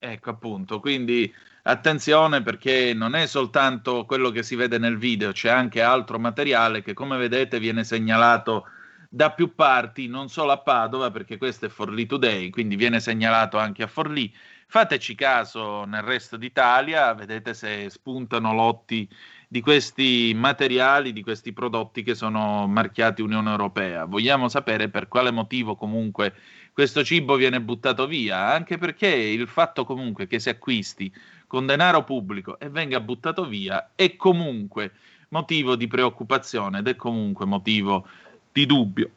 Ecco 0.00 0.30
appunto, 0.30 0.80
quindi 0.80 1.32
attenzione 1.62 2.42
perché 2.42 2.92
non 2.92 3.14
è 3.14 3.28
soltanto 3.28 4.04
quello 4.04 4.30
che 4.30 4.42
si 4.42 4.56
vede 4.56 4.78
nel 4.78 4.98
video, 4.98 5.30
c'è 5.30 5.48
anche 5.48 5.80
altro 5.80 6.18
materiale 6.18 6.82
che 6.82 6.92
come 6.92 7.16
vedete 7.16 7.60
viene 7.60 7.84
segnalato 7.84 8.64
da 9.14 9.30
più 9.30 9.54
parti, 9.54 10.06
non 10.06 10.30
solo 10.30 10.52
a 10.52 10.58
Padova, 10.58 11.10
perché 11.10 11.36
questo 11.36 11.66
è 11.66 11.68
Forlì 11.68 12.06
Today, 12.06 12.48
quindi 12.48 12.76
viene 12.76 12.98
segnalato 12.98 13.58
anche 13.58 13.82
a 13.82 13.86
Forlì. 13.86 14.32
Fateci 14.66 15.14
caso 15.14 15.84
nel 15.84 16.00
resto 16.00 16.38
d'Italia, 16.38 17.12
vedete 17.12 17.52
se 17.52 17.90
spuntano 17.90 18.54
lotti 18.54 19.06
di 19.46 19.60
questi 19.60 20.32
materiali, 20.34 21.12
di 21.12 21.22
questi 21.22 21.52
prodotti 21.52 22.02
che 22.02 22.14
sono 22.14 22.66
marchiati 22.66 23.20
Unione 23.20 23.50
Europea. 23.50 24.06
Vogliamo 24.06 24.48
sapere 24.48 24.88
per 24.88 25.08
quale 25.08 25.30
motivo 25.30 25.76
comunque 25.76 26.32
questo 26.72 27.04
cibo 27.04 27.36
viene 27.36 27.60
buttato 27.60 28.06
via, 28.06 28.46
anche 28.46 28.78
perché 28.78 29.08
il 29.08 29.46
fatto 29.46 29.84
comunque 29.84 30.26
che 30.26 30.38
si 30.38 30.48
acquisti 30.48 31.12
con 31.46 31.66
denaro 31.66 32.02
pubblico 32.02 32.58
e 32.58 32.70
venga 32.70 32.98
buttato 32.98 33.44
via 33.44 33.90
è 33.94 34.16
comunque 34.16 34.92
motivo 35.28 35.76
di 35.76 35.86
preoccupazione 35.86 36.78
ed 36.78 36.88
è 36.88 36.96
comunque 36.96 37.44
motivo 37.44 38.08
di 38.52 38.66
dubbio. 38.66 39.10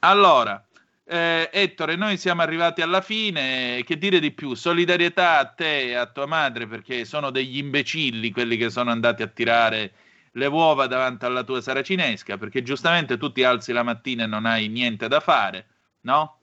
Allora, 0.00 0.64
eh, 1.04 1.50
Ettore, 1.52 1.96
noi 1.96 2.16
siamo 2.16 2.42
arrivati 2.42 2.80
alla 2.80 3.00
fine, 3.00 3.82
che 3.84 3.98
dire 3.98 4.20
di 4.20 4.30
più? 4.30 4.54
Solidarietà 4.54 5.38
a 5.38 5.46
te 5.46 5.88
e 5.88 5.94
a 5.94 6.06
tua 6.06 6.26
madre 6.26 6.66
perché 6.66 7.04
sono 7.04 7.30
degli 7.30 7.58
imbecilli 7.58 8.30
quelli 8.30 8.56
che 8.56 8.70
sono 8.70 8.90
andati 8.90 9.22
a 9.22 9.26
tirare 9.26 9.92
le 10.32 10.46
uova 10.46 10.86
davanti 10.86 11.24
alla 11.24 11.42
tua 11.42 11.60
saracinesca, 11.60 12.38
perché 12.38 12.62
giustamente 12.62 13.18
tu 13.18 13.30
ti 13.32 13.44
alzi 13.44 13.72
la 13.72 13.82
mattina 13.82 14.24
e 14.24 14.26
non 14.26 14.46
hai 14.46 14.68
niente 14.68 15.08
da 15.08 15.20
fare, 15.20 15.66
no? 16.02 16.38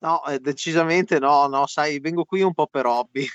No, 0.00 0.24
eh, 0.26 0.38
decisamente 0.38 1.18
no, 1.18 1.46
no, 1.46 1.66
sai, 1.66 1.98
vengo 2.00 2.24
qui 2.24 2.42
un 2.42 2.54
po' 2.54 2.66
per 2.66 2.86
hobby. 2.86 3.26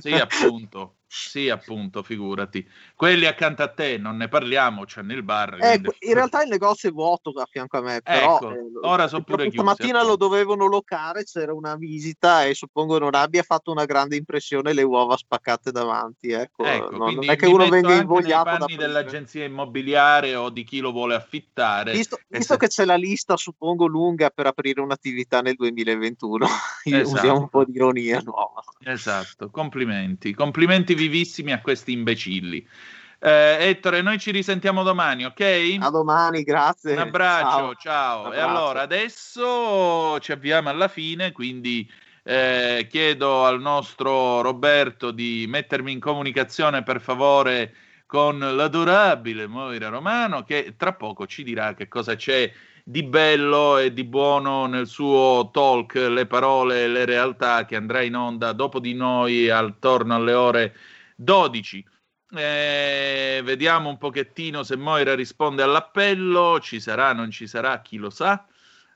sì, 0.00 0.12
appunto. 0.12 0.96
Sì, 1.12 1.48
appunto, 1.48 2.04
figurati. 2.04 2.64
Quelli 2.94 3.26
accanto 3.26 3.64
a 3.64 3.68
te, 3.68 3.98
non 3.98 4.16
ne 4.16 4.28
parliamo, 4.28 4.84
c'è 4.84 5.02
nel 5.02 5.24
bar. 5.24 5.58
Eh, 5.60 5.80
in 5.98 6.14
realtà 6.14 6.44
il 6.44 6.48
negozio 6.48 6.88
è 6.88 6.92
vuoto 6.92 7.30
a 7.30 7.48
fianco 7.50 7.78
a 7.78 7.80
me, 7.80 8.00
però 8.00 8.36
ecco, 8.36 8.50
eh, 8.52 8.58
ora 8.82 9.08
sono 9.08 9.24
pure 9.24 9.42
chiusi. 9.48 9.56
Stamattina 9.56 10.04
lo 10.04 10.14
dovevano 10.14 10.66
locare, 10.66 11.24
c'era 11.24 11.52
una 11.52 11.74
visita 11.74 12.44
e 12.44 12.54
suppongo 12.54 13.00
non 13.00 13.16
abbia 13.16 13.42
fatto 13.42 13.72
una 13.72 13.86
grande 13.86 14.14
impressione 14.14 14.72
le 14.72 14.84
uova 14.84 15.16
spaccate 15.16 15.72
davanti. 15.72 16.30
Ecco, 16.30 16.62
ecco 16.62 16.96
non, 16.96 17.14
non 17.14 17.28
è 17.28 17.34
che 17.34 17.46
uno 17.46 17.68
venga 17.68 17.94
invogliato 17.94 18.50
nei 18.50 18.58
panni 18.58 18.76
dell'agenzia 18.76 19.44
immobiliare 19.44 20.36
o 20.36 20.48
di 20.48 20.62
chi 20.62 20.78
lo 20.78 20.92
vuole 20.92 21.16
affittare. 21.16 21.90
Visto, 21.90 22.20
visto 22.28 22.52
se... 22.52 22.58
che 22.60 22.68
c'è 22.68 22.84
la 22.84 22.94
lista, 22.94 23.36
suppongo 23.36 23.86
lunga 23.86 24.30
per 24.30 24.46
aprire 24.46 24.80
un'attività 24.80 25.40
nel 25.40 25.56
2021, 25.56 26.46
esatto. 26.84 27.10
usiamo 27.18 27.38
un 27.40 27.48
po' 27.48 27.64
di 27.64 27.72
ironia 27.74 28.20
nuova. 28.20 28.62
Esatto, 28.84 29.50
complimenti, 29.50 30.32
complimenti 30.32 30.98
vivissimi 31.08 31.52
a 31.52 31.60
questi 31.60 31.92
imbecilli. 31.92 32.66
Eh, 33.18 33.56
Ettore, 33.68 34.02
noi 34.02 34.18
ci 34.18 34.30
risentiamo 34.30 34.82
domani, 34.82 35.24
ok? 35.24 35.76
A 35.80 35.90
domani, 35.90 36.42
grazie. 36.42 36.92
Un 36.92 36.98
abbraccio, 36.98 37.46
ciao. 37.48 37.74
ciao. 37.74 38.18
Abbraccio. 38.24 38.36
E 38.36 38.40
allora 38.40 38.80
adesso 38.82 40.18
ci 40.20 40.32
avviamo 40.32 40.68
alla 40.68 40.88
fine, 40.88 41.32
quindi 41.32 41.90
eh, 42.22 42.86
chiedo 42.90 43.44
al 43.44 43.60
nostro 43.60 44.40
Roberto 44.40 45.10
di 45.10 45.46
mettermi 45.48 45.92
in 45.92 46.00
comunicazione 46.00 46.82
per 46.82 47.00
favore 47.00 47.74
con 48.06 48.38
l'adorabile 48.38 49.46
Moira 49.46 49.88
Romano 49.88 50.42
che 50.42 50.74
tra 50.76 50.94
poco 50.94 51.26
ci 51.26 51.44
dirà 51.44 51.74
che 51.74 51.86
cosa 51.86 52.16
c'è 52.16 52.52
di 52.90 53.04
bello 53.04 53.78
e 53.78 53.92
di 53.92 54.02
buono 54.02 54.66
nel 54.66 54.88
suo 54.88 55.50
talk 55.52 55.94
Le 55.94 56.26
parole 56.26 56.82
e 56.82 56.88
le 56.88 57.04
realtà 57.04 57.64
che 57.64 57.76
andrà 57.76 58.02
in 58.02 58.16
onda 58.16 58.52
dopo 58.52 58.80
di 58.80 58.94
noi 58.94 59.48
attorno 59.48 60.16
alle 60.16 60.32
ore 60.32 60.74
12. 61.14 61.86
Eh, 62.32 63.40
vediamo 63.44 63.90
un 63.90 63.96
pochettino 63.96 64.64
se 64.64 64.76
Moira 64.76 65.14
risponde 65.14 65.62
all'appello, 65.62 66.58
ci 66.58 66.80
sarà, 66.80 67.12
non 67.12 67.30
ci 67.30 67.46
sarà, 67.46 67.80
chi 67.80 67.96
lo 67.96 68.10
sa. 68.10 68.44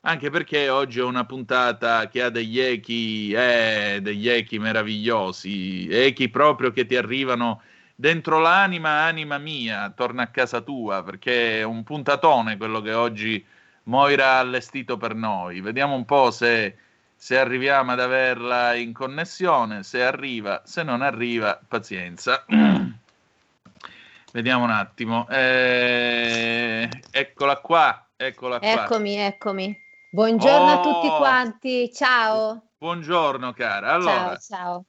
Anche 0.00 0.28
perché 0.28 0.68
oggi 0.70 0.98
è 0.98 1.04
una 1.04 1.24
puntata 1.24 2.08
che 2.08 2.22
ha 2.22 2.30
degli 2.30 2.58
echi, 2.58 3.30
eh, 3.30 4.00
degli 4.02 4.28
echi 4.28 4.58
meravigliosi, 4.58 5.86
echi 5.88 6.28
proprio 6.30 6.72
che 6.72 6.84
ti 6.84 6.96
arrivano 6.96 7.62
dentro 7.94 8.40
l'anima, 8.40 9.02
anima 9.04 9.38
mia, 9.38 9.90
torna 9.90 10.24
a 10.24 10.30
casa 10.30 10.60
tua, 10.62 11.04
perché 11.04 11.60
è 11.60 11.62
un 11.62 11.84
puntatone 11.84 12.56
quello 12.56 12.80
che 12.80 12.92
oggi 12.92 13.44
Moira 13.84 14.32
ha 14.32 14.38
allestito 14.38 14.96
per 14.96 15.14
noi. 15.14 15.60
Vediamo 15.60 15.94
un 15.94 16.04
po' 16.04 16.30
se, 16.30 16.76
se 17.14 17.38
arriviamo 17.38 17.92
ad 17.92 18.00
averla 18.00 18.74
in 18.74 18.92
connessione. 18.92 19.82
Se 19.82 20.02
arriva, 20.02 20.62
se 20.64 20.82
non 20.82 21.02
arriva, 21.02 21.60
pazienza. 21.66 22.44
Vediamo 24.32 24.64
un 24.64 24.70
attimo. 24.70 25.28
Eh, 25.28 26.88
eccola 27.10 27.58
qua, 27.58 28.08
eccola 28.16 28.58
qua. 28.58 28.68
Eccomi, 28.68 29.16
eccomi. 29.16 29.78
Buongiorno 30.10 30.72
oh, 30.72 30.78
a 30.78 30.80
tutti 30.80 31.08
quanti, 31.08 31.92
ciao. 31.92 32.70
Buongiorno 32.78 33.52
cara. 33.52 33.92
Allora, 33.92 34.12
ciao, 34.12 34.36
ciao. 34.38 34.84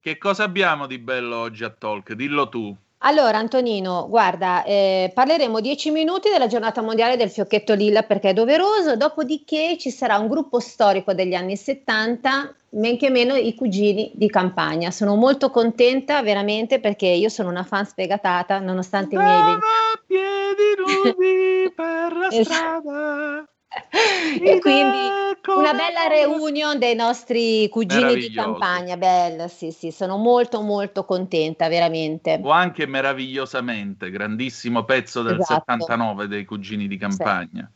Che 0.00 0.16
cosa 0.16 0.44
abbiamo 0.44 0.86
di 0.86 0.98
bello 0.98 1.36
oggi 1.36 1.64
a 1.64 1.70
Talk? 1.70 2.12
Dillo 2.12 2.48
tu. 2.48 2.76
Allora, 3.02 3.38
Antonino, 3.38 4.08
guarda, 4.08 4.64
eh, 4.64 5.12
parleremo 5.14 5.60
dieci 5.60 5.90
minuti 5.90 6.30
della 6.30 6.48
giornata 6.48 6.82
mondiale 6.82 7.16
del 7.16 7.30
fiocchetto 7.30 7.74
lilla 7.74 8.02
perché 8.02 8.30
è 8.30 8.32
doveroso, 8.32 8.96
dopodiché 8.96 9.76
ci 9.78 9.90
sarà 9.90 10.18
un 10.18 10.26
gruppo 10.26 10.58
storico 10.58 11.14
degli 11.14 11.34
anni 11.34 11.56
70, 11.56 12.54
men 12.70 12.98
che 12.98 13.08
meno 13.08 13.34
i 13.34 13.54
cugini 13.54 14.10
di 14.14 14.28
campagna. 14.28 14.90
Sono 14.90 15.14
molto 15.14 15.50
contenta 15.50 16.22
veramente 16.22 16.80
perché 16.80 17.06
io 17.06 17.28
sono 17.28 17.50
una 17.50 17.62
fan 17.62 17.86
sfegatata, 17.86 18.58
nonostante 18.58 19.14
i 19.14 19.18
miei... 19.18 19.58
piedi 20.06 20.74
nudi 20.76 21.70
per 21.76 22.16
la 22.16 22.30
strada. 22.30 23.48
e 24.42 24.58
quindi 24.60 24.98
una 25.46 25.72
bella 25.72 26.06
reunion 26.08 26.78
dei 26.78 26.94
nostri 26.94 27.68
cugini 27.68 28.16
di 28.16 28.30
campagna, 28.30 28.96
bella, 28.96 29.48
sì, 29.48 29.70
sì, 29.70 29.90
sono 29.90 30.16
molto 30.16 30.60
molto 30.60 31.04
contenta, 31.04 31.68
veramente. 31.68 32.40
O 32.42 32.50
anche 32.50 32.86
meravigliosamente, 32.86 34.10
grandissimo 34.10 34.84
pezzo 34.84 35.22
del 35.22 35.40
Esatto. 35.40 35.64
79 35.66 36.28
dei 36.28 36.44
cugini 36.44 36.86
di 36.86 36.96
campagna. 36.96 37.70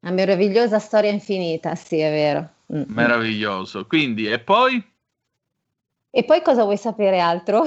Una 0.00 0.12
meravigliosa 0.12 0.78
storia 0.78 1.10
infinita, 1.10 1.74
sì, 1.76 1.98
è 1.98 2.10
vero. 2.10 2.48
Mm. 2.74 2.82
Meraviglioso. 2.88 3.86
Quindi, 3.86 4.26
e 4.26 4.40
poi? 4.40 4.84
E 6.10 6.24
poi 6.24 6.42
cosa 6.42 6.64
vuoi 6.64 6.76
sapere 6.76 7.20
altro? 7.20 7.64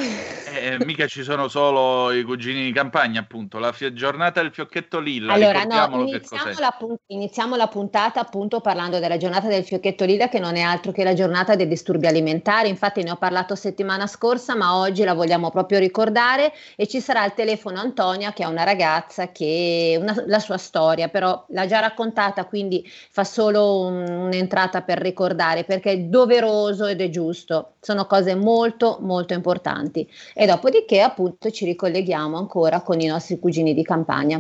Eh, 0.57 0.85
mica 0.85 1.05
ci 1.07 1.23
sono 1.23 1.47
solo 1.47 2.11
i 2.11 2.23
cugini 2.23 2.63
di 2.63 2.71
campagna, 2.71 3.19
appunto. 3.19 3.59
La 3.59 3.71
fio- 3.71 3.93
giornata 3.93 4.41
del 4.41 4.51
fiocchetto 4.51 4.99
lilla, 4.99 5.33
Allora, 5.33 5.63
no, 5.63 6.01
iniziamo 6.01 6.51
la, 6.59 6.75
pun- 6.77 6.95
iniziamo 7.07 7.55
la 7.55 7.67
puntata 7.67 8.19
appunto 8.21 8.61
parlando 8.61 8.99
della 8.99 9.17
giornata 9.17 9.47
del 9.47 9.63
fiocchetto 9.63 10.05
lilla, 10.05 10.29
che 10.29 10.39
non 10.39 10.55
è 10.55 10.61
altro 10.61 10.91
che 10.91 11.03
la 11.03 11.13
giornata 11.13 11.55
dei 11.55 11.67
disturbi 11.67 12.07
alimentari. 12.07 12.69
Infatti, 12.69 13.03
ne 13.03 13.11
ho 13.11 13.15
parlato 13.17 13.55
settimana 13.55 14.07
scorsa, 14.07 14.55
ma 14.55 14.77
oggi 14.77 15.03
la 15.03 15.13
vogliamo 15.13 15.49
proprio 15.51 15.79
ricordare. 15.79 16.53
E 16.75 16.87
ci 16.87 17.01
sarà 17.01 17.21
al 17.21 17.33
telefono 17.33 17.79
Antonia, 17.79 18.31
che 18.33 18.43
è 18.43 18.47
una 18.47 18.63
ragazza 18.63 19.31
che 19.31 19.97
una- 19.99 20.23
la 20.27 20.39
sua 20.39 20.57
storia, 20.57 21.09
però 21.09 21.45
l'ha 21.49 21.65
già 21.65 21.79
raccontata, 21.79 22.45
quindi 22.45 22.83
fa 23.09 23.23
solo 23.23 23.81
un- 23.81 24.07
un'entrata 24.07 24.81
per 24.81 24.99
ricordare, 24.99 25.63
perché 25.63 25.91
è 25.91 25.97
doveroso 25.99 26.85
ed 26.85 27.01
è 27.01 27.09
giusto. 27.09 27.73
Sono 27.81 28.05
cose 28.05 28.35
molto, 28.35 28.97
molto 29.01 29.33
importanti. 29.33 30.07
E 30.45 30.47
dopodiché, 30.47 31.01
appunto, 31.01 31.49
ci 31.49 31.65
ricolleghiamo 31.65 32.37
ancora 32.37 32.81
con 32.81 32.99
i 32.99 33.07
nostri 33.07 33.39
cugini 33.39 33.73
di 33.73 33.81
campagna. 33.81 34.39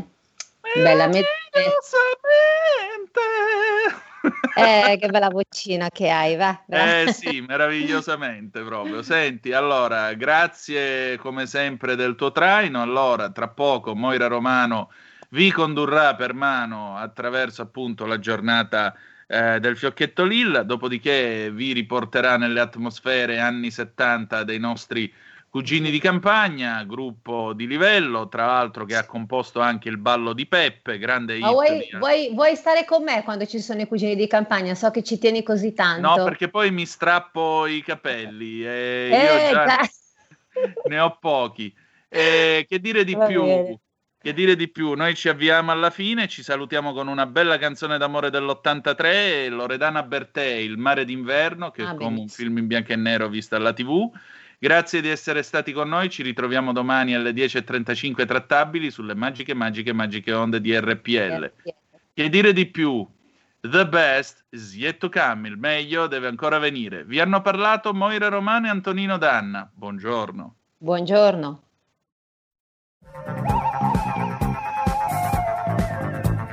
Bella 0.75 1.07
mezz'ora. 1.07 1.33
Eh, 4.55 4.97
che 4.99 5.07
bella 5.07 5.29
vocina 5.29 5.89
che 5.89 6.11
hai, 6.11 6.35
va. 6.35 6.63
Eh 6.67 7.11
sì, 7.11 7.41
meravigliosamente 7.41 8.61
proprio. 8.61 9.01
Senti, 9.01 9.51
allora, 9.51 10.13
grazie 10.13 11.17
come 11.17 11.47
sempre 11.47 11.95
del 11.95 12.13
tuo 12.13 12.31
traino. 12.31 12.83
Allora, 12.83 13.31
tra 13.31 13.47
poco 13.47 13.95
Moira 13.95 14.27
Romano 14.27 14.91
vi 15.29 15.51
condurrà 15.51 16.13
per 16.13 16.35
mano 16.35 16.97
attraverso 16.97 17.63
appunto 17.63 18.05
la 18.05 18.19
giornata 18.19 18.93
eh, 19.25 19.59
del 19.59 19.75
Fiocchetto 19.75 20.23
Lilla, 20.23 20.61
dopodiché 20.61 21.49
vi 21.51 21.73
riporterà 21.73 22.37
nelle 22.37 22.59
atmosfere 22.59 23.39
anni 23.39 23.71
70 23.71 24.43
dei 24.43 24.59
nostri 24.59 25.11
cugini 25.55 25.89
di 25.89 25.99
campagna, 25.99 26.83
gruppo 26.83 27.53
di 27.53 27.65
livello, 27.65 28.27
tra 28.27 28.45
l'altro 28.45 28.83
che 28.83 28.97
ha 28.97 29.05
composto 29.05 29.61
anche 29.61 29.87
il 29.87 29.97
ballo 29.97 30.33
di 30.33 30.47
Peppe, 30.47 30.97
grande 30.97 31.39
Ma 31.39 31.51
vuoi, 31.51 31.87
vuoi- 31.97 32.33
vuoi 32.33 32.55
stare 32.57 32.83
con 32.83 33.03
me 33.03 33.23
quando 33.23 33.45
ci 33.45 33.61
sono 33.61 33.79
i 33.79 33.87
cugini 33.87 34.17
di 34.17 34.27
campagna? 34.27 34.75
So 34.75 34.91
che 34.91 35.01
ci 35.01 35.17
tieni 35.17 35.43
così 35.43 35.73
tanto. 35.73 36.09
No, 36.09 36.25
perché 36.25 36.49
poi 36.49 36.71
mi 36.71 36.85
strappo 36.85 37.67
i 37.67 37.81
capelli 37.81 38.65
e 38.65 39.11
Eh, 39.13 39.21
io 39.21 39.53
già 39.53 39.79
ne 40.89 40.99
ho 40.99 41.17
pochi. 41.21 41.73
Eh, 42.09 42.65
che 42.67 42.79
dire 42.81 43.05
di 43.05 43.15
Va 43.15 43.25
più? 43.25 43.41
bene. 43.41 43.79
Che 44.21 44.33
dire 44.33 44.57
di 44.57 44.67
più? 44.67 44.93
Noi 44.93 45.15
ci 45.15 45.29
avviamo 45.29 45.71
alla 45.71 45.89
fine, 45.89 46.27
ci 46.27 46.43
salutiamo 46.43 46.91
con 46.91 47.07
una 47.07 47.27
bella 47.27 47.57
canzone 47.57 47.97
d'amore 47.97 48.29
dell'83, 48.29 49.47
Loredana 49.49 50.03
Bertè, 50.03 50.43
Il 50.43 50.77
mare 50.77 51.05
d'inverno, 51.05 51.71
che 51.71 51.83
Ah, 51.83 51.91
è 51.91 51.95
come 51.95 52.19
un 52.19 52.27
film 52.27 52.57
in 52.57 52.67
bianco 52.67 52.91
e 52.91 52.97
nero 52.97 53.29
visto 53.29 53.55
alla 53.55 53.71
TV. 53.71 54.11
Grazie 54.59 55.01
di 55.01 55.09
essere 55.09 55.43
stati 55.43 55.71
con 55.71 55.89
noi, 55.89 56.09
ci 56.09 56.23
ritroviamo 56.23 56.71
domani 56.71 57.13
alle 57.13 57.31
10.35 57.31 58.25
trattabili 58.25 58.89
sulle 58.89 59.15
magiche, 59.15 59.53
magiche, 59.53 59.93
magiche 59.93 60.33
onde 60.33 60.61
di 60.61 60.77
RPL. 60.77 61.51
Che 62.13 62.29
dire 62.29 62.53
di 62.53 62.65
più? 62.65 63.05
The 63.59 63.87
best 63.87 64.45
is 64.49 64.75
yet 64.75 64.97
to 64.99 65.09
come, 65.09 65.47
il 65.47 65.57
meglio 65.57 66.07
deve 66.07 66.27
ancora 66.27 66.59
venire. 66.59 67.03
Vi 67.03 67.19
hanno 67.19 67.41
parlato 67.41 67.93
Moira 67.93 68.27
Romano 68.27 68.67
e 68.67 68.69
Antonino 68.69 69.17
Danna. 69.17 69.69
Buongiorno. 69.73 70.55
Buongiorno. 70.77 71.61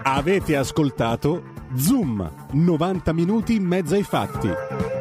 Avete 0.04 0.56
ascoltato 0.56 1.52
Zoom, 1.74 2.48
90 2.52 3.12
minuti 3.12 3.54
in 3.54 3.64
mezzo 3.64 3.94
ai 3.94 4.02
fatti. 4.02 4.91